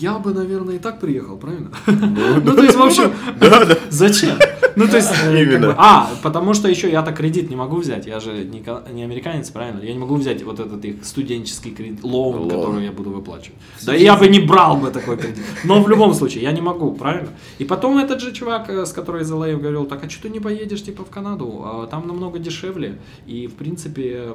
[0.00, 1.70] я бы, наверное, и так приехал, правильно?
[1.86, 3.76] Ну, то есть, в общем, Да, да.
[3.90, 4.36] зачем?
[4.76, 5.74] Ну, то есть, э, Именно.
[5.78, 9.50] а, потому что еще я-то кредит не могу взять, я же не, ка- не американец,
[9.50, 9.80] правильно?
[9.82, 13.58] Я не могу взять вот этот их студенческий кредит, лоун, который я буду выплачивать.
[13.84, 15.44] Да я бы не брал бы такой кредит.
[15.64, 17.28] Но в любом случае, я не могу, правильно?
[17.58, 20.28] И потом этот же чувак, э, с которой из LA говорил, так, а что ты
[20.30, 21.62] не поедешь, типа, в Канаду?
[21.64, 24.28] А Там намного дешевле, и, в принципе,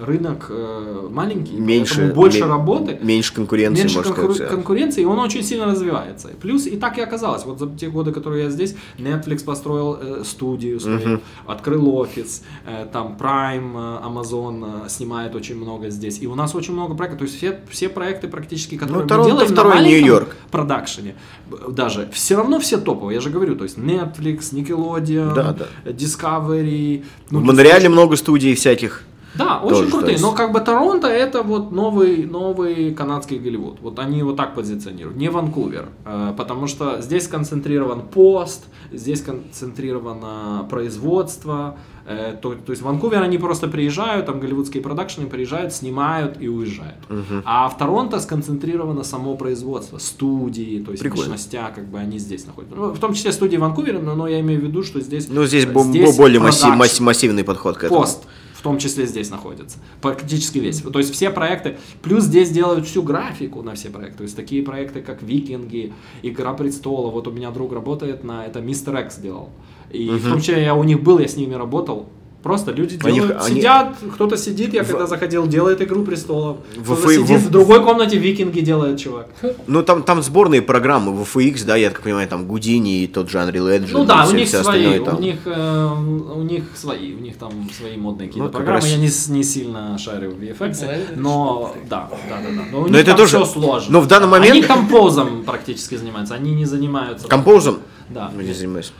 [0.00, 2.98] рынок э, маленький, Меньше, больше работы.
[3.02, 4.48] Меньше конкуренции, Меньше можно сказать.
[4.48, 6.28] конкуренции, и он очень сильно развивается.
[6.40, 7.44] Плюс и так и оказалось.
[7.44, 12.86] Вот за те годы, которые я здесь, Netflix построил э, студию свою, открыл офис, э,
[12.92, 16.22] там Prime, э, Amazon э, снимает очень много здесь.
[16.22, 17.18] И у нас очень много проектов.
[17.18, 20.36] То есть все, все проекты практически, которые мы Ну, Торонто делаем второй на Нью-Йорк.
[20.50, 21.14] продакшене,
[21.50, 23.14] б- даже, все равно все топовые.
[23.16, 25.66] Я же говорю, то есть Netflix, Nickelodeon, Да, да.
[25.84, 27.04] э, Discovery.
[27.30, 29.02] ну, В Монреале много студий всяких.
[29.34, 30.12] Да, очень крутые.
[30.12, 33.78] есть- Но как бы Торонто это вот новый, новый канадский Голливуд.
[33.80, 35.16] Вот они его так позиционируют.
[35.16, 35.88] Не Ванкувер.
[36.04, 41.76] Э, Потому что здесь сконцентрирован пост, здесь сконцентрировано производство.
[42.06, 46.48] Э, То, то есть в Ванкувер они просто приезжают, там голливудские продакшены приезжают, снимают и
[46.48, 46.98] уезжают.
[47.46, 51.30] А в Торонто сконцентрировано само производство, студии, то есть Прикольно.
[51.32, 52.76] мощностя, как бы они здесь находятся.
[52.76, 55.28] Ну, в том числе студии Ванкувера, но, но я имею в виду, что здесь...
[55.30, 58.00] Ну, здесь, э, здесь более масси- продакшн масс- массивный подход к этому.
[58.00, 58.24] пост
[58.64, 59.78] том числе здесь находится.
[60.00, 60.80] Практически весь.
[60.80, 61.76] То есть все проекты.
[62.02, 64.18] Плюс здесь делают всю графику на все проекты.
[64.18, 65.92] То есть такие проекты, как Викинги,
[66.22, 67.10] Игра престола.
[67.10, 69.50] Вот у меня друг работает на это Мистер Экс делал.
[69.90, 72.08] И в том числе я у них был, я с ними работал.
[72.44, 76.58] Просто люди Они- делают, они- сидят, кто-то сидит, я когда заходил, делает Игру престолов.
[76.76, 79.28] В Кто-то сидит в- в другой комнате, Викинги делает чувак.
[79.66, 83.30] Ну, там, там сборные программы, в FX, да, я так понимаю, там Гудини и тот
[83.30, 83.88] же Unreal Engine.
[83.92, 85.16] Ну да, у все- них все свои, там.
[85.16, 85.88] у них, э,
[86.36, 88.80] у них свои, у них там свои модные какие-то Ну, программы.
[88.80, 92.62] раз- Я не, не сильно шарю в VFX, Blender, но да, да, да, да.
[92.70, 93.90] Но, у Но них это там тоже- все сложно.
[93.90, 97.26] но в данный момент- Они композом практически занимаются, они не занимаются...
[97.26, 97.78] Композом?
[98.10, 98.30] Да.
[98.36, 98.92] Ну, не занимаюсь.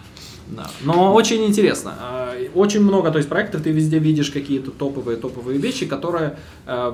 [0.48, 0.66] Да.
[0.84, 1.94] Но очень интересно.
[2.00, 6.36] Э, Очень много, то есть проектов, ты везде видишь какие-то топовые, топовые вещи, которые
[6.66, 6.92] э,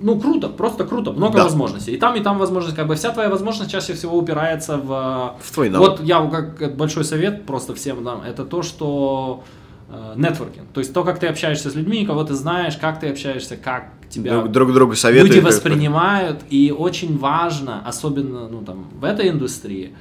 [0.00, 1.44] ну, круто, просто круто, много Да.
[1.44, 1.92] возможностей.
[1.92, 5.36] И там, и там возможность, как бы вся твоя возможность чаще всего упирается в...
[5.40, 5.90] В твой навык.
[5.90, 6.20] Вот я
[6.58, 9.42] как большой совет просто всем дам, это то, что
[9.88, 10.66] э, нетворкинг.
[10.74, 13.90] То есть то, как ты общаешься с людьми, кого ты знаешь, как ты общаешься, как
[14.10, 15.34] тебя Друг, друг другу советуют.
[15.34, 16.40] люди воспринимают.
[16.50, 19.94] И очень важно, особенно ну, там, в этой индустрии,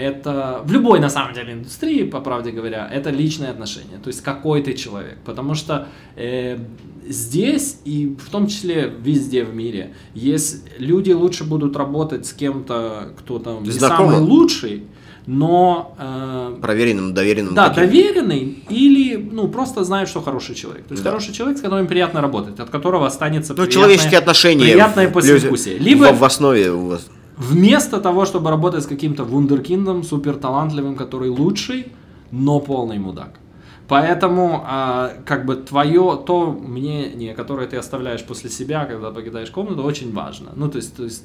[0.00, 3.98] это в любой на самом деле индустрии, по правде говоря, это личные отношения.
[4.02, 5.18] То есть какой ты человек.
[5.24, 5.86] Потому что
[6.16, 6.58] э,
[7.06, 13.12] здесь и в том числе везде в мире, есть люди лучше будут работать с кем-то,
[13.18, 14.84] кто там не самый лучший,
[15.26, 17.54] но э, Проверенным, доверенным.
[17.54, 17.84] да, таким.
[17.84, 20.84] доверенный или ну просто знает, что хороший человек.
[20.86, 21.10] То есть Да.
[21.10, 24.64] хороший человек, с которым приятно работать, от которого останется Ну, приятное- человеческие отношения.
[24.72, 25.78] приятное послевкусие.
[25.78, 27.06] Либо в, в основе у вас.
[27.40, 31.86] Вместо того, чтобы работать с каким-то вундеркиндом, супер талантливым, который лучший,
[32.30, 33.40] но полный мудак.
[33.88, 39.82] Поэтому, а, как бы, твое, то мнение, которое ты оставляешь после себя, когда покидаешь комнату,
[39.82, 40.50] очень важно.
[40.54, 41.24] Ну, то есть, то есть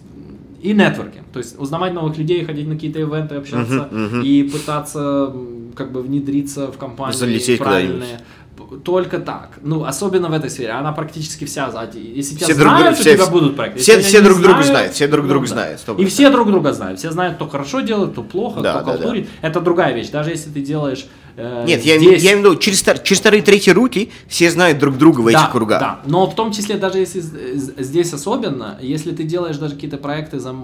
[0.63, 4.21] и нетворкинг, то есть узнавать новых людей, ходить на какие-то ивенты, общаться Мгм, мгм.
[4.23, 5.31] и пытаться
[5.75, 8.21] как бы внедриться в компании Залететь правильные.
[8.83, 9.59] Только так.
[9.61, 10.71] Ну, особенно в этой сфере.
[10.71, 11.71] Она практически вся.
[11.71, 13.79] за- Если тебя Все друг знают, у все- тебя будут проекты.
[13.79, 15.53] все- все тебя друг друга знают, все друг ну друга да.
[15.53, 16.99] знают, И все друг друга знают.
[16.99, 18.97] Все знают, кто хорошо делает, кто плохо, Да, кто да, да.
[18.97, 19.27] халтурит.
[19.41, 20.09] Это другая вещь.
[20.09, 21.05] Даже если ты делаешь
[21.37, 22.23] э, Нет, я, здесь...
[22.23, 25.39] я имею в виду, через, через вторые, третьи руки все знают друг друга в да,
[25.41, 25.79] этих кругах.
[25.81, 30.39] Да, но в том числе даже если здесь особенно, если ты делаешь даже какие-то проекты
[30.39, 30.55] за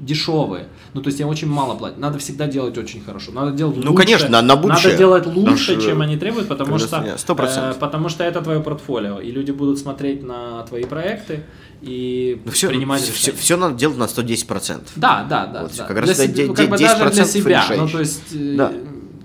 [0.00, 3.76] дешевые, ну то есть тебе очень мало платят, надо всегда делать очень хорошо, надо делать
[3.76, 4.84] Ну, лучше, конечно, на- на будущее.
[4.92, 7.76] надо делать лучше, что- чем они требуют, потому Конечно, что нет, сто процентов.
[7.76, 11.42] э, потому что это твое портфолио, и люди будут смотреть на твои проекты
[11.82, 13.60] и Ну, все, принимать все, решения.
[13.60, 14.88] надо делать на 110%.
[14.96, 15.62] Да, да, да.
[15.62, 15.84] Вот, да.
[15.84, 16.28] как раз Для как
[16.68, 17.62] бы де- даже для 10% себя.
[17.62, 17.80] решаешь.
[17.80, 18.72] Ну, то есть, э, Да.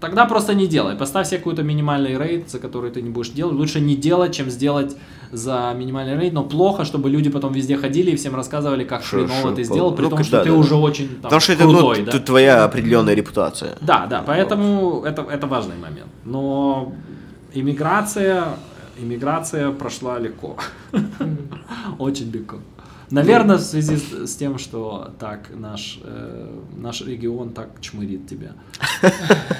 [0.01, 0.95] тогда просто не делай.
[0.95, 3.53] Поставь себе какой-то минимальный рейд, за который ты не будешь делать.
[3.55, 4.95] Лучше не делать, чем сделать
[5.33, 9.17] за минимальный рейд, но плохо, чтобы люди потом везде ходили и всем рассказывали, как Шо-
[9.17, 10.75] хреново шо, ты сделал, при ну, том, да, что ты да, уже да.
[10.77, 12.11] очень там, Потому что это ну, крутой, да?
[12.11, 13.75] т- твоя определенная репутация.
[13.81, 16.07] Да, да, поэтому это, это важный момент.
[16.23, 16.93] Но
[17.53, 18.45] иммиграция,
[18.99, 20.55] иммиграция прошла легко.
[21.99, 22.57] Очень легко.
[23.13, 28.53] Наверное, в связи с, с тем, что так наш, э, наш регион так чмырит тебя.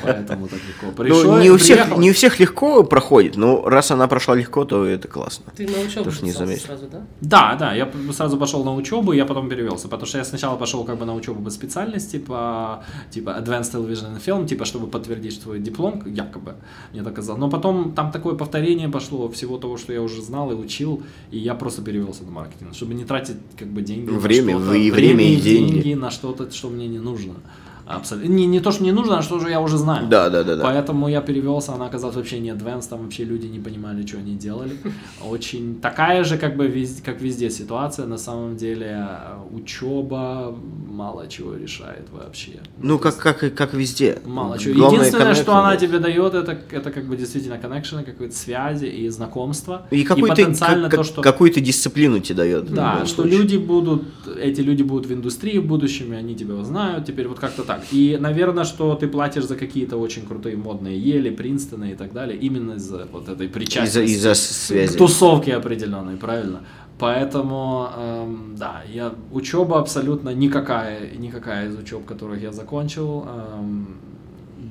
[0.03, 0.88] Поэтому так легко.
[0.88, 2.01] Ну, Пришел, не, у всех, приехал.
[2.01, 5.45] не у всех легко проходит, но раз она прошла легко, то это классно.
[5.55, 6.65] Ты на учебу Тоже не заметил.
[6.65, 7.01] сразу, да?
[7.21, 10.84] Да, да, я сразу пошел на учебу, я потом перевелся, потому что я сначала пошел
[10.84, 15.39] как бы на учебу по специальности, по типа Advanced Television and Film, типа чтобы подтвердить
[15.39, 16.55] свой диплом, якобы,
[16.91, 17.39] мне так казалось.
[17.39, 21.38] Но потом там такое повторение пошло всего того, что я уже знал и учил, и
[21.38, 24.65] я просто перевелся на маркетинг, чтобы не тратить как бы деньги на Время, что-то.
[24.72, 25.94] вы- время, и деньги.
[25.94, 27.36] на что-то, что мне не нужно.
[27.85, 28.30] Абсолютно.
[28.30, 30.07] Не, не то, что не нужно, а что же я уже знаю.
[30.07, 30.64] Да, да, да, да.
[30.64, 34.35] Поэтому я перевелся, она оказалась вообще не advanced, там вообще люди не понимали, что они
[34.35, 34.77] делали.
[35.26, 39.07] Очень такая же, как бы, как везде ситуация, на самом деле
[39.51, 40.55] учеба
[40.88, 42.60] мало чего решает вообще.
[42.81, 44.19] Ну, то как, как, и- как везде.
[44.26, 44.76] Мало чего.
[44.76, 49.10] Главное Единственное, что она тебе дает, это, это как бы действительно коннекшены, какие-то связи и
[49.10, 49.88] знакомства.
[49.91, 51.22] И какую-то, потенциально как- то, что...
[51.22, 52.73] какую-то дисциплину тебе дает.
[52.73, 53.38] Да, что случае.
[53.39, 54.03] люди будут,
[54.39, 57.73] эти люди будут в индустрии в будущем, и они тебя знают, теперь вот как-то так.
[57.91, 62.38] И, наверное, что ты платишь за какие-то очень крутые модные ели, Принстоны и так далее,
[62.38, 64.12] именно из-за вот этой причастности.
[64.14, 64.94] из-за связи.
[64.94, 66.62] к тусовке определенной, правильно?
[67.00, 73.98] Поэтому, эм, да, я учеба абсолютно никакая, никакая из учеб, которых я закончил, эм,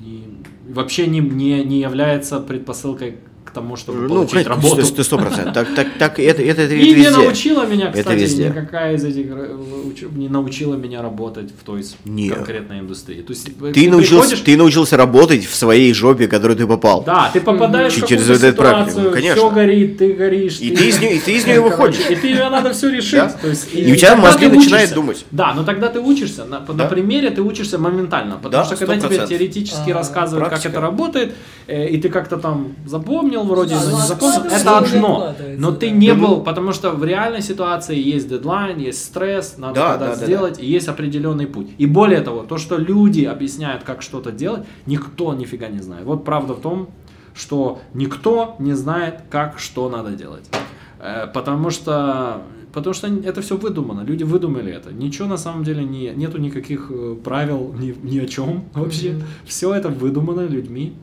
[0.03, 0.27] не-
[0.73, 3.17] вообще не, не, не является предпосылкой
[3.53, 4.85] тому, чтобы Ну, получить конечно, работу.
[4.85, 5.53] сто- сто процентов.
[5.53, 7.11] Так, так, так, это, это, это И не везде.
[7.11, 8.49] научила меня, Это кстати, везде.
[8.49, 9.55] никакая из этих э,
[9.87, 12.29] учеб не научила меня работать в той с- Не.
[12.29, 13.21] конкретной индустрии.
[13.21, 17.03] То есть Ты научился, ты научился работать в своей жопе, в которую ты попал.
[17.03, 19.35] Да, ты попадаешь Чуть в через эту практику, ситуацию, конечно.
[19.41, 20.59] все горит, ты горишь.
[20.59, 21.99] И ты из нее- и ты из нее выходишь.
[22.09, 23.13] И ты ее надо все решить.
[23.13, 23.29] Да.
[23.29, 24.95] То есть, И у тебя мозги ты начинают учишься.
[24.95, 25.25] думать.
[25.31, 26.45] Да, но тогда ты учишься.
[26.45, 28.35] На, на примере ты учишься моментально.
[28.41, 29.27] Потому Да, что когда тебе 100%.
[29.29, 31.33] теоретически А, рассказывают, как это работает,
[31.67, 35.35] э, и ты как-то там запомнил вроде, Да, откладывается, это одно.
[35.57, 35.77] Но да.
[35.77, 39.91] ты не Ну, был, потому что в реальной ситуации есть дедлайн, есть стресс, надо Да,
[39.91, 41.67] когда да, да, сделать, и есть определенный путь.
[41.77, 46.05] И более того, то, что люди объясняют, как что-то делать, никто нифига не знает.
[46.05, 46.89] Вот правда в том,
[47.33, 50.49] что никто не знает, как что надо делать.
[50.99, 54.93] Э, Потому что, потому что это все выдумано, люди выдумали это.
[54.93, 59.21] Ничего на самом деле не, нету никаких э, правил ни, ни о чем вообще.
[59.45, 60.93] Все это выдумано людьми.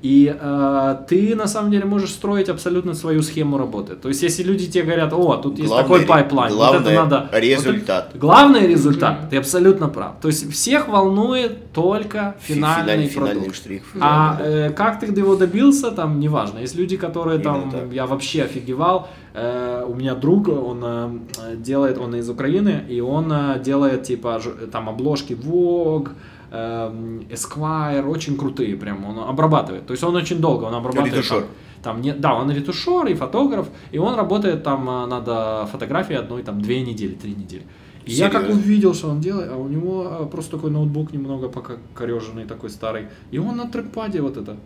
[0.00, 3.96] И э, ты на самом деле можешь строить абсолютно свою схему работы.
[3.96, 7.16] То есть, если люди тебе говорят, о, тут есть Главное такой пайплайн, вот это надо.
[7.18, 8.10] вот это- результат.
[8.14, 10.12] главный результат, ты абсолютно прав.
[10.20, 13.32] То есть всех волнует только Фи- финальный, финальный, продукт.
[13.34, 13.82] финальный штрих.
[14.00, 16.60] А э, как ты его добился, там, неважно.
[16.60, 17.92] Есть люди, которые там, Именно так.
[17.92, 19.08] я вообще офигевал.
[19.34, 24.38] Э, у меня друг, он э, делает, он из Украины, и он э, делает, типа,
[24.38, 26.10] ж- там, обложки Vogue,
[26.50, 29.86] Esquire, очень крутые прям, он обрабатывает.
[29.86, 31.14] То есть он очень долго, он обрабатывает.
[31.14, 31.40] Ретушер.
[31.40, 31.48] Там,
[31.82, 36.18] там не, да, он ретушер и фотограф, и он работает там э, над э, фотографией
[36.18, 37.62] одной, там, две недели, три недели.
[38.04, 41.48] И я как увидел, что он делает, а у него э, просто такой ноутбук немного
[41.48, 44.56] пока кореженный, такой старый, и он на трекпаде вот это.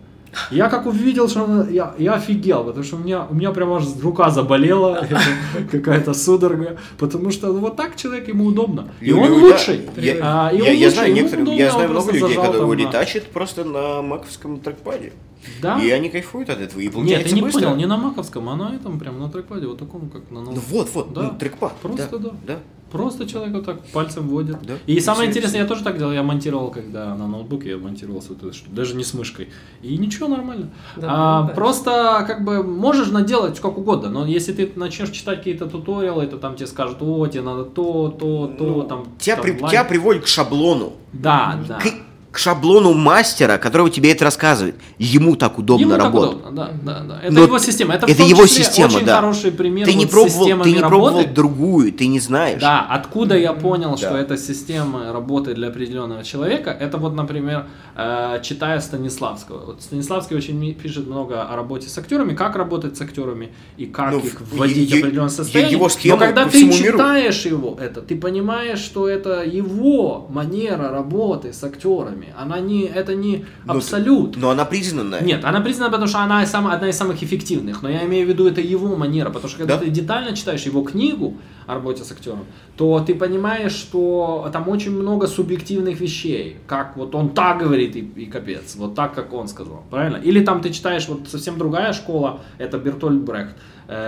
[0.51, 3.73] Я как увидел, что он, я, я офигел, потому что у меня, у меня прям
[3.73, 5.07] аж рука заболела,
[5.71, 8.89] какая-то судорога, потому что ну, вот так человек, ему удобно.
[9.01, 9.83] И Лю- он лю- лучший.
[9.97, 12.13] Я, А, и я- он я лучший, знаю ему некоторых, удобно, я он знаю много
[12.13, 15.13] людей, которые ретачат просто на маковском трекпаде.
[15.61, 15.79] Да?
[15.83, 16.81] И они кайфуют от этого.
[16.81, 17.61] И Нет, ты не быстро.
[17.63, 20.55] понял, не на маковском, а на этом прям на трекпаде, вот таком, как на ноут-
[20.55, 21.23] Ну вот, вот, Да.
[21.23, 21.73] ну, трекпад.
[21.83, 22.31] Просто да.
[22.47, 22.59] да.
[22.93, 24.57] Просто человек вот так пальцем вводит.
[24.63, 25.63] Да, И самое интересное, все.
[25.63, 28.39] я тоже так делал, я монтировал, когда на ноутбуке я монтировал вот
[28.69, 29.49] даже не с мышкой.
[29.83, 30.69] И ничего, нормально.
[30.97, 31.55] Да, А, да.
[31.55, 36.37] просто как бы можешь наделать как угодно, но если ты начнешь читать какие-то туториалы, то
[36.37, 39.07] там тебе скажут, о, тебе надо то, то, то, Ну, там.
[39.19, 39.71] тебя, там при- лайк».
[39.71, 40.93] тебя приводит к шаблону.
[41.13, 41.79] Да, да.
[41.79, 41.85] К,
[42.33, 44.75] к шаблону мастера, которого тебе это рассказывает.
[44.99, 46.37] Ему так удобно Ему так работать.
[46.41, 47.21] удобно, да, да, да.
[47.23, 47.95] Это Но его система.
[47.95, 49.17] Это, это его система, очень да.
[49.17, 52.59] хороший пример Ты не вот пробовал, ты не пробовал другую, ты не знаешь.
[52.61, 54.19] Да, откуда я понял, что Да.
[54.19, 59.67] эта система работает для определенного человека, это вот, например, э, читая Станиславского.
[59.67, 64.13] Вот Станиславский очень пишет много о работе с актерами, как работать с актерами и как
[64.13, 65.73] Ну, их вводить в определенное состояние.
[65.73, 66.93] его Но когда ты всему миру.
[66.97, 72.22] читаешь его, это, ты понимаешь, что это его манера работы с актерами.
[72.39, 74.37] Она не, это не Но- абсолют.
[74.37, 75.23] Но она признанная.
[75.23, 77.83] Нет, она признана, потому что она сама, одна из самых эффективных.
[77.83, 79.31] Но я имею в виду, это его манера.
[79.31, 79.85] Потому что когда Да.
[79.85, 81.37] ты детально читаешь его книгу
[81.67, 82.45] о работе с актером,
[82.77, 86.57] то ты понимаешь, что там очень много субъективных вещей.
[86.67, 88.75] Как вот он так говорит и, и капец.
[88.77, 89.83] Вот так, как он сказал.
[89.91, 90.17] Правильно?
[90.17, 93.57] Или там ты читаешь вот совсем другая школа, это Бертольд Брехт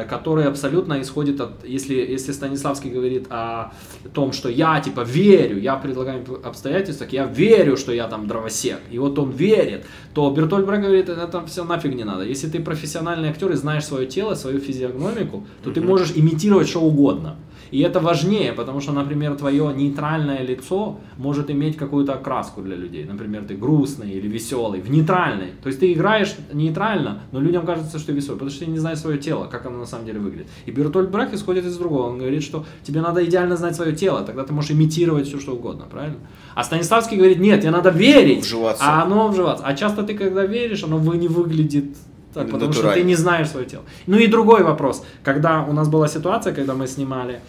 [0.09, 3.73] который абсолютно исходит от, если, если Станиславский говорит о
[4.12, 8.98] том, что я типа верю, я предлагаю обстоятельствах, я верю, что я там дровосек, и
[8.98, 9.85] вот он верит,
[10.15, 12.24] то Бертольд Брехт говорит, это все нафиг не надо.
[12.24, 16.81] Если ты профессиональный актер и знаешь свое тело, свою физиогномику, то ты можешь имитировать что
[16.81, 17.36] угодно.
[17.70, 23.04] И это важнее, потому что, например, твое нейтральное лицо может иметь какую-то окраску для людей.
[23.04, 25.52] Например, ты грустный или веселый, в нейтральной.
[25.62, 28.78] То есть ты играешь нейтрально, но людям кажется, что ты веселый, потому что ты не
[28.78, 30.48] знаешь свое тело, как оно на самом деле выглядит.
[30.66, 32.08] И Бертольд Брах исходит из другого.
[32.08, 35.52] Он говорит, что тебе надо идеально знать свое тело, тогда ты можешь имитировать все, что
[35.52, 36.18] угодно, правильно?
[36.54, 38.84] А Станиславский говорит, нет, тебе надо верить, Вживаться.
[38.84, 39.64] а оно вживаться.
[39.66, 41.96] А часто ты, когда веришь, оно не выглядит
[42.35, 43.09] так, потому что ты Натурально.
[43.09, 43.85] не знаешь свое тело.
[44.06, 45.05] Ну и другой вопрос.
[45.23, 47.40] Когда у нас была ситуация, когда мы снимали,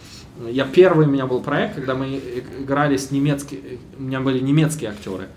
[0.48, 2.20] я первый у меня был проект, когда мы
[2.60, 5.28] играли с немецкими, у меня были немецкие актеры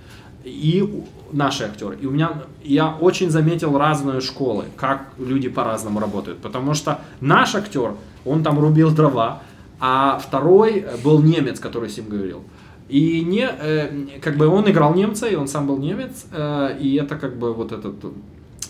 [0.44, 1.98] и наши актеры.
[2.02, 7.56] И у меня я очень заметил разные школы, как люди по-разному работают, потому что наш
[7.56, 7.96] актер,
[8.26, 9.42] он там рубил дрова,
[9.80, 12.44] а второй э, был немец, который с ним говорил.
[12.90, 16.96] И не, э, как бы он играл немца, и он сам был немец, э, и
[16.96, 17.96] это как бы вот этот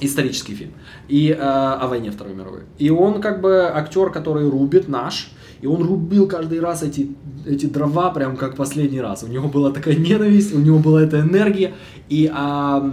[0.02, 0.72] исторический фильм
[1.08, 2.62] и э, о войне Второй мировой.
[2.78, 5.32] И он как бы актер, который рубит наш,
[5.62, 7.16] и он рубил каждый раз эти,
[7.46, 9.24] эти дрова прям как последний раз.
[9.24, 11.74] У него была такая ненависть, у него была эта энергия,
[12.08, 12.90] и, а,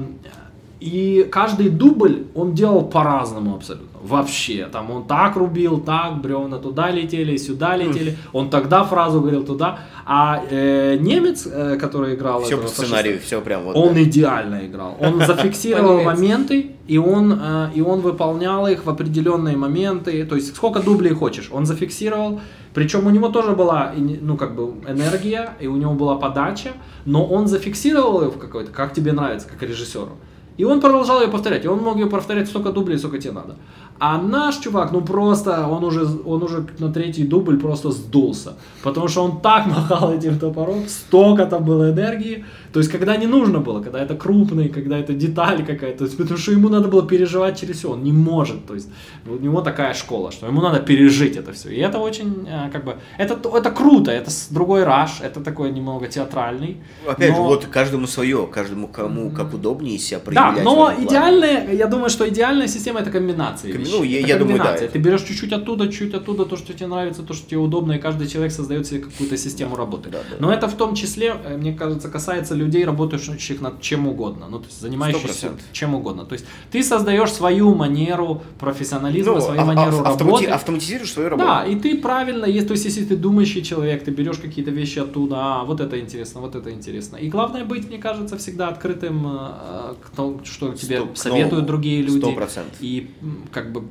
[0.81, 3.95] и каждый дубль он делал по-разному абсолютно.
[4.07, 9.45] Вообще, там он так рубил, так, бревна туда летели, сюда летели, он тогда фразу говорил
[9.45, 13.74] туда, а э, немец, э, который играл Все этого по фашиста, сценарию, все прям вот.
[13.74, 14.03] он да.
[14.03, 14.97] идеально играл.
[15.01, 20.24] Он зафиксировал моменты, и он, э, и он выполнял их в определенные моменты.
[20.24, 22.41] То есть сколько дублей хочешь, он зафиксировал.
[22.74, 26.73] Причем у него тоже была, ну, как бы, энергия, и у него была подача,
[27.07, 30.19] но он зафиксировал ее в какой-то, как тебе нравится, как режиссеру.
[30.59, 31.65] И он продолжал ее повторять.
[31.65, 33.57] И он мог ее повторять столько дублей, сколько тебе надо.
[33.98, 38.52] А наш чувак, ну просто, он уже, он уже на третий дубль просто сдулся.
[38.82, 42.44] Потому что он так махал этим топором, столько там было энергии.
[42.72, 46.06] То есть, когда не нужно было, когда это крупный, когда это деталь какая-то.
[46.06, 47.90] Потому что ему надо было переживать через все.
[47.90, 48.66] Он не может.
[48.66, 48.88] То есть,
[49.26, 51.70] у него такая школа, что ему надо пережить это все.
[51.70, 54.10] И это очень, э, как бы, это, это круто.
[54.10, 55.20] Это другой раш.
[55.22, 56.76] Это такой немного театральный.
[57.09, 60.64] Опять же, но- вот каждому свое, каждому кому как удобнее себя да, проявлять.
[60.64, 61.06] но этом плане.
[61.06, 63.72] идеальная, я думаю, что идеальная система это комбинация.
[63.72, 64.88] Комби- ну, я- Это я думаю, да, комбинация.
[64.88, 67.98] Ты берешь чуть-чуть оттуда, чуть оттуда, то, что тебе нравится, то, что тебе удобно, и
[67.98, 70.10] каждый человек создает себе какую-то систему работы.
[70.10, 70.36] Да, да.
[70.40, 74.47] Но это в том числе, э, мне кажется, касается людей, работающих над чем угодно.
[74.51, 75.61] Ну, то есть занимающихся 100%.
[75.73, 76.24] чем угодно.
[76.24, 80.47] То есть ты создаешь свою манеру профессионализма, Ну, свою а- манеру а- автомати- работы.
[80.47, 81.49] автоматизируешь свою работу.
[81.49, 84.99] Да, и ты правильно, есть, то есть если ты думающий человек, ты берешь какие-то вещи
[84.99, 87.16] оттуда, а, вот это интересно, вот это интересно.
[87.16, 91.66] И главное быть, мне кажется, всегда открытым э, к тому, что тебе Сто- к советуют
[91.66, 92.19] другие люди.
[92.19, 92.74] Сто процентов.
[92.81, 93.85] И м, как бы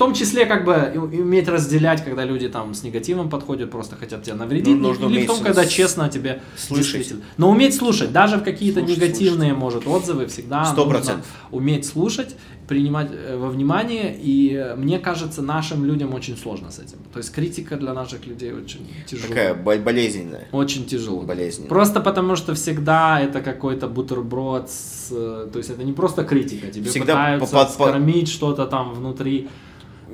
[0.00, 4.34] том числе как бы уметь разделять, когда люди там с негативом подходят, просто хотят тебя
[4.36, 6.92] навредить, Ну, нужно или в том, когда честно тебе слышать.
[6.92, 7.22] действительно.
[7.36, 11.26] Но уметь слушать, даже в какие-то Слушать, негативные, может, отзывы всегда Сто нужно процентов.
[11.50, 12.34] уметь слушать,
[12.66, 16.98] принимать э, во внимание, и э, мне кажется, нашим людям очень сложно с этим.
[17.12, 19.28] То есть критика для наших людей очень тяжелая.
[19.28, 20.48] Такая бо- болезненная.
[20.52, 21.20] Очень тяжело.
[21.22, 21.68] Болезненно.
[21.68, 26.68] Просто потому, что всегда это какой-то бутерброд, с, э, то есть это не просто критика,
[26.68, 29.48] тебе Всегда пытаются по- по- по- скормить что-то там внутри.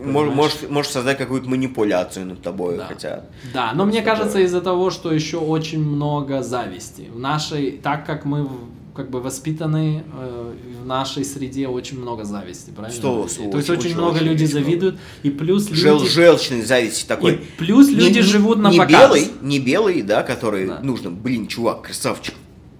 [0.03, 0.35] Понимаешь?
[0.35, 2.87] Можешь, можешь создать какую-то манипуляцию над тобой, Да.
[2.87, 3.25] хотя...
[3.55, 4.17] Да, но мне Такое.
[4.17, 7.09] кажется из-за того, что еще очень много зависти.
[7.13, 8.49] В нашей, так как мы
[8.95, 10.53] как бы воспитаны э,
[10.83, 12.97] в нашей среде очень много зависти, правильно?
[12.97, 16.09] Сто- То очень, есть очень, очень, много людей завидуют, и плюс Жел, люди...
[16.11, 17.41] желчный зависть и такой.
[17.59, 18.91] плюс люди не- живут на не показ.
[18.93, 20.81] белый, не белый, да, который Да.
[20.83, 22.35] нужно, блин, чувак, красавчик.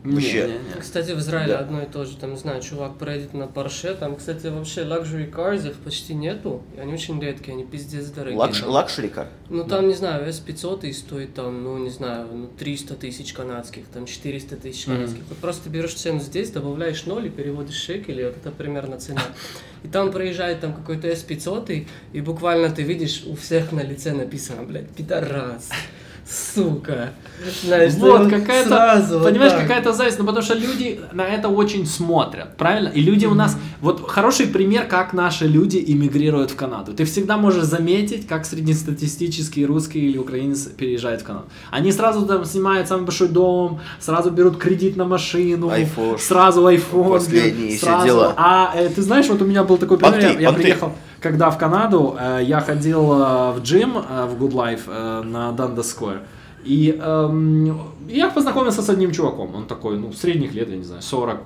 [0.07, 0.47] Не, Вообще.
[0.47, 0.81] не, не.
[0.81, 1.59] Кстати, в Израиле Да.
[1.61, 5.31] одно и то же, там, не знаю, чувак проедет на Порше, там, кстати, вообще luxury
[5.31, 8.39] cars их почти нету, и они очень редкие, они пиздец дорогие.
[8.39, 9.29] Luxu-, luxury car.
[9.51, 13.87] Ну, там, не знаю, S500 и стоит там, ну, не знаю, ну, 300 тысяч канадских,
[13.93, 15.23] там, 400 тысяч канадских.
[15.29, 19.23] Вот просто берешь цену здесь, добавляешь ноль и переводишь шекели, вот это примерно цена.
[19.83, 24.13] И там проезжает там какой-то S500, и, и буквально ты видишь, у всех на лице
[24.13, 25.71] написано, блядь, пидорас,
[26.29, 27.11] сука.
[27.65, 31.87] Знаешь, Вот, вот какая-то, сразу понимаешь, какая-то зависть, ну потому что люди на это очень
[31.87, 32.89] смотрят, правильно?
[32.89, 36.95] И люди у нас, вот хороший пример, как наши люди иммигрируют в Канаду.
[36.95, 41.47] Ты всегда можешь заметить, как среднестатистический русский или украинец переезжает в Канаду.
[41.71, 46.19] Они сразу там снимают самый большой дом, сразу берут кредит на машину, iPhone.
[46.19, 48.07] сразу iPhone, Последние берут, все сразу.
[48.07, 48.35] дела.
[48.37, 50.63] А э, ты знаешь, вот у меня был такой пример, Понты, я, я понты.
[50.63, 55.23] приехал, когда в Канаду, э, я ходил э, в джим э, в Good Life э,
[55.23, 56.21] на Dundas Square.
[56.65, 59.55] И эм, я познакомился с одним чуваком.
[59.55, 61.41] Он такой, ну, средних лет, я не знаю, 40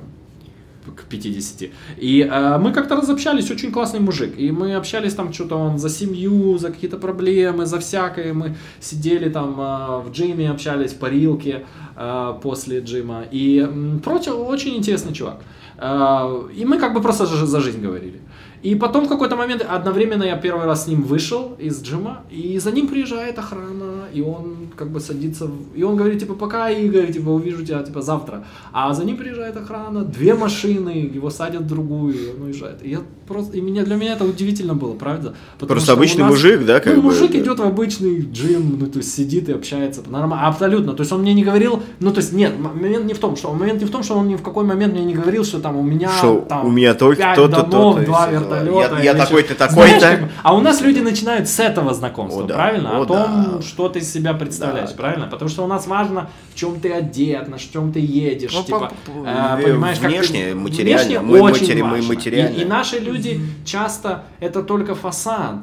[0.96, 1.70] к 50.
[1.98, 4.38] И э, мы как-то разобщались, очень классный мужик.
[4.38, 8.32] И мы общались там что-то он за семью, за какие-то проблемы, за всякое.
[8.32, 11.64] Мы сидели там э, в джиме, общались в парилке
[11.96, 13.24] э, после джима.
[13.30, 15.40] И м, прочее, очень интересный чувак.
[15.76, 18.20] Э, и мы как бы просто за жизнь говорили.
[18.62, 22.58] И потом в какой-то момент, одновременно я первый раз с ним вышел из джима, и
[22.58, 26.70] за ним приезжает охрана, и он как бы садится, в- и он говорит, типа, пока,
[26.70, 28.44] Игорь, типа, увижу тебя, типа, завтра.
[28.72, 32.78] А за ним приезжает охрана, две машины, его садят в другую, и он уезжает.
[32.82, 35.34] И я просто, и меня, для меня это удивительно было, правда?
[35.58, 38.86] Потому Просто обычный нас- мужик, да, как ну, бы, мужик идет в обычный джим, ну,
[38.86, 40.92] то есть сидит и общается, нормально, абсолютно.
[40.94, 43.52] То есть он мне не говорил, ну, то есть нет, момент не в том, что,
[43.52, 45.76] момент не в том, что он ни в какой момент мне не говорил, что там
[45.76, 48.40] у меня Что там у меня только то-то, то-то, два дела.
[48.40, 48.96] вертолета.
[49.02, 50.28] Я- я такой-то, такой-то.
[50.42, 52.54] А у нас люди начинают с этого знакомства, О, да.
[52.54, 52.98] правильно?
[52.98, 53.62] О, О том, да.
[53.62, 54.96] что ты из себя представляешь, Да.
[54.96, 55.26] правильно?
[55.26, 58.92] Потому что у нас важно, в чем ты одет, на чем ты едешь, Ну, типа,
[59.06, 62.08] по- э, понимаешь, как ты- внешне, материально, внешне мы очень матери- мы важно.
[62.14, 62.56] материально.
[62.56, 65.56] И, и наши люди часто это только фасад.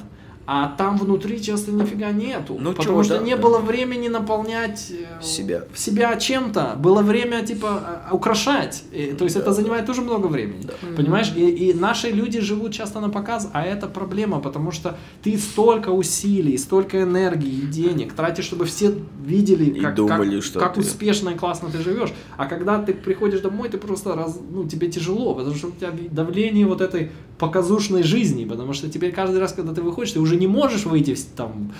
[0.50, 2.56] А там внутри часто нифига нету.
[2.58, 3.42] Ну, потому чё, что да, не да.
[3.42, 5.66] было времени наполнять э, Себя.
[5.76, 6.76] себя чем-то.
[6.78, 8.84] Было время, типа, э, украшать.
[8.94, 10.66] И, то есть это занимает тоже много времени.
[10.96, 11.34] Понимаешь?
[11.36, 15.90] И, и наши люди живут часто на показ, а это проблема, потому что ты столько
[15.90, 18.96] усилий, столько энергии и денег тратишь, чтобы все
[19.26, 22.14] видели, И как, думали, как, что как ты- успешно и классно ты живешь.
[22.38, 25.92] А когда ты приходишь домой, ты просто раз, ну, тебе тяжело, потому что у тебя
[26.12, 30.37] давление вот этой показушной жизни, потому что теперь каждый раз, когда ты выходишь, ты уже
[30.38, 31.74] не можешь выйти там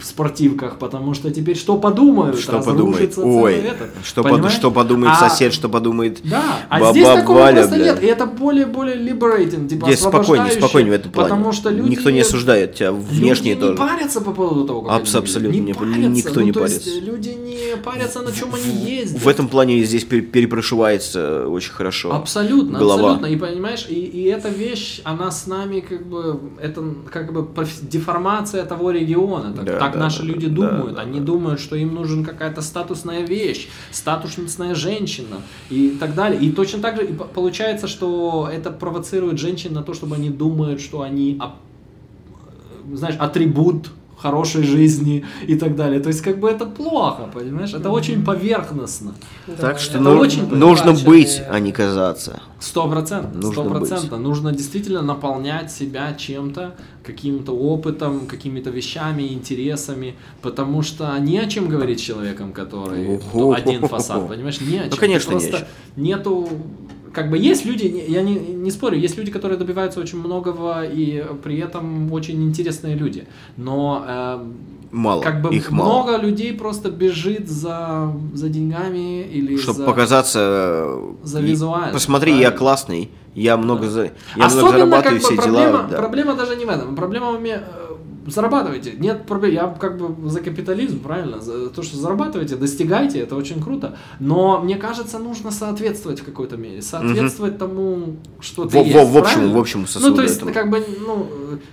[0.00, 3.12] в спортивках, потому что теперь что подумают, Что подумает?
[3.18, 7.38] Ой, этот, что, под- что подумает А- сосед, что подумает Да, а баба здесь такого
[7.40, 7.84] Валя, просто бля.
[7.86, 11.28] нет, и это более-более liberating, типа Здесь спокойнее, спокойнее в этом плане.
[11.30, 11.90] Потому что люди...
[11.90, 13.72] Никто не осуждает тебя внешне люди тоже.
[13.72, 15.98] не парятся по поводу того, как Абс- они абсолютно не- парятся.
[16.08, 17.00] никто Ну, не то есть парится.
[17.06, 19.22] люди не парятся, на чем они ездят.
[19.22, 22.12] В этом плане здесь пер- перепрошивается очень хорошо.
[22.14, 23.12] Абсолютно, голова.
[23.14, 23.26] абсолютно.
[23.26, 27.46] И понимаешь, и, и эта вещь, она с нами как бы, это как бы
[27.82, 29.52] деформация того региона.
[29.56, 30.94] Так, Да, так да, наши да, люди да, думают.
[30.96, 31.26] да, Они да.
[31.26, 35.36] думают, что им нужен какая-то статусная вещь, статусная женщина
[35.70, 36.40] и так далее.
[36.40, 41.02] И точно так же получается, что это провоцирует женщин на то, чтобы они думают, что
[41.02, 43.90] они, ап- знаешь, атрибут
[44.26, 46.00] хорошей жизни и так далее.
[46.00, 47.74] То есть как бы это плохо, понимаешь?
[47.74, 49.14] Это очень поверхностно.
[49.46, 52.40] Да, Так что ну- очень нужно быть, а не казаться.
[52.58, 53.88] Сто процентов, Нужно сто быть.
[53.88, 54.18] процентов.
[54.20, 56.74] Нужно действительно наполнять себя чем-то,
[57.04, 63.20] каким-то опытом, какими-то вещами, интересами, потому что не о чем говорить с человеком, который
[63.54, 64.90] один фасад, понимаешь, не о чем.
[64.90, 66.48] Ну, конечно, Ты не о просто нету
[67.16, 71.24] как бы есть люди, я не, не спорю, есть люди, которые добиваются очень многого и
[71.42, 73.24] при этом очень интересные люди,
[73.56, 74.54] но эм,
[74.92, 76.02] Мало, как бы их мало.
[76.02, 79.84] много людей просто бежит за, за деньгами или Чтобы за...
[79.86, 80.40] показаться...
[80.42, 82.58] э, за визуально, Посмотри, я правильно.
[82.58, 84.04] классный, я много, за...
[84.04, 85.86] я много Особенно, зарабатываю, как бы, все проблема, дела.
[85.90, 85.96] да.
[85.96, 86.94] проблема даже не в этом.
[86.96, 87.62] Проблема в э,
[88.26, 88.92] зарабатывайте.
[88.98, 89.52] Нет проблем.
[89.54, 91.40] Я как бы за капитализм, правильно?
[91.40, 93.96] За то, что зарабатывайте, достигайте, это очень круто.
[94.20, 96.82] Но мне кажется, нужно соответствовать в какой-то мере.
[96.82, 98.94] Соответствовать тому, что ты Во- есть.
[98.94, 99.56] во- в общем- правильно?
[99.56, 100.52] в общем, Ну, сосуду то есть, этого.
[100.52, 101.26] как бы, ну,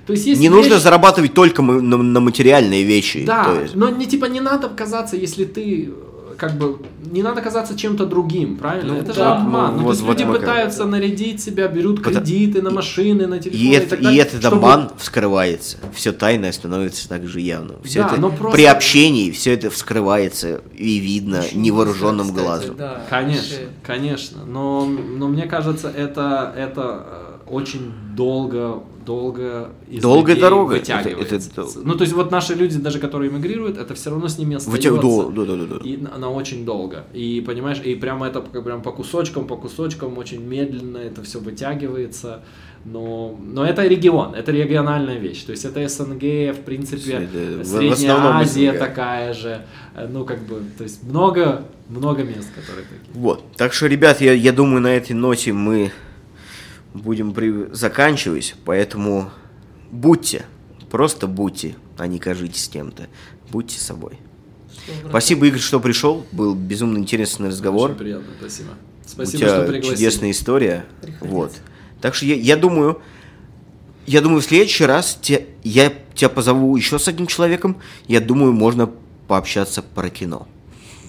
[0.05, 3.25] то есть, есть Не нужно вещи- зарабатывать только на, на материальные вещи.
[3.25, 3.75] Да, то есть.
[3.75, 5.91] но не типа не надо казаться, если ты
[6.37, 6.77] как бы
[7.11, 8.93] не надо казаться чем-то другим, правильно?
[8.93, 9.71] Ну, это же да, обман.
[9.75, 12.71] ну, Ну, вот- то есть вот люди мы как- пытаются нарядить себя, берут кредиты на
[12.71, 15.77] машины, на телефоны И, и, это, так и этот чтобы- обман вскрывается.
[15.93, 17.77] Все тайное становится также явным.
[17.83, 22.43] Все Да, это но просто- при общении все это вскрывается и видно Очень невооруженным кстати,
[22.45, 22.75] глазом.
[22.77, 24.45] да, Конечно, конечно.
[24.45, 30.75] Но, но мне кажется, это, это э, очень долго, долго из Долгая дорога.
[30.77, 34.37] Это- это- Ну, то есть вот наши люди, даже которые эмигрируют, это все равно с
[34.37, 34.89] ними остается.
[34.89, 35.89] Вытяг- да, да, да, да.
[35.89, 37.03] И на, на очень долго.
[37.13, 41.39] И понимаешь, и прямо это как прям по кусочкам, по кусочкам, очень медленно это все
[41.39, 42.41] вытягивается.
[42.85, 45.43] Но, но это регион, это региональная вещь.
[45.43, 48.79] То есть это СНГ, в принципе, в- в Средняя основном Азия СНГ.
[48.79, 49.61] такая же.
[50.11, 53.13] Ну, как бы, то есть много, много мест, которые такие.
[53.13, 53.41] Вот.
[53.55, 55.91] Так что, ребят, я, я думаю, на этой ноте мы
[56.93, 58.55] будем при- заканчивать.
[58.65, 59.29] Поэтому
[59.91, 60.45] будьте,
[60.91, 63.07] просто будьте, а не кажитесь кем-то.
[63.51, 64.17] Будьте собой.
[65.09, 66.25] Спасибо, Игорь, что пришел.
[66.31, 67.91] Был безумно интересный разговор.
[67.91, 68.69] Очень приятно, спасибо.
[69.05, 69.95] У Спасибо, тебя что пригласили.
[69.95, 70.85] чудесная история.
[71.01, 71.35] Приходите.
[71.35, 71.51] Вот.
[72.01, 72.99] Так что я, я думаю,
[74.07, 77.77] я думаю, в следующий раз те- я тебя позову еще с одним человеком.
[78.07, 78.89] Я думаю, можно
[79.27, 80.47] пообщаться про кино.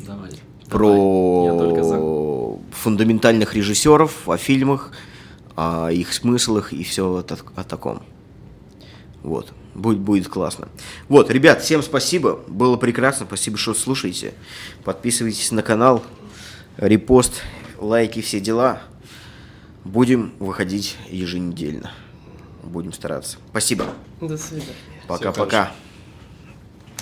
[0.07, 0.31] Давай.
[0.69, 1.45] Про Давай.
[1.47, 2.77] Я только за.
[2.77, 4.93] фундаментальных режиссеров, о фильмах,
[5.57, 8.03] о их смыслах и все о, так- о таком.
[9.23, 9.53] Вот.
[9.75, 10.69] Будет, будет классно.
[11.09, 12.41] Вот, ребят, всем спасибо.
[12.47, 13.27] Было прекрасно.
[13.27, 14.35] Спасибо, что слушаете.
[14.85, 16.05] Подписывайтесь на канал.
[16.77, 17.43] Репост,
[17.79, 18.83] лайки, все дела.
[19.85, 21.93] Будем выходить еженедельно.
[22.63, 23.39] Будем стараться.
[23.51, 23.87] Спасибо.
[24.21, 24.73] До свидания.
[25.07, 25.73] Пока-пока.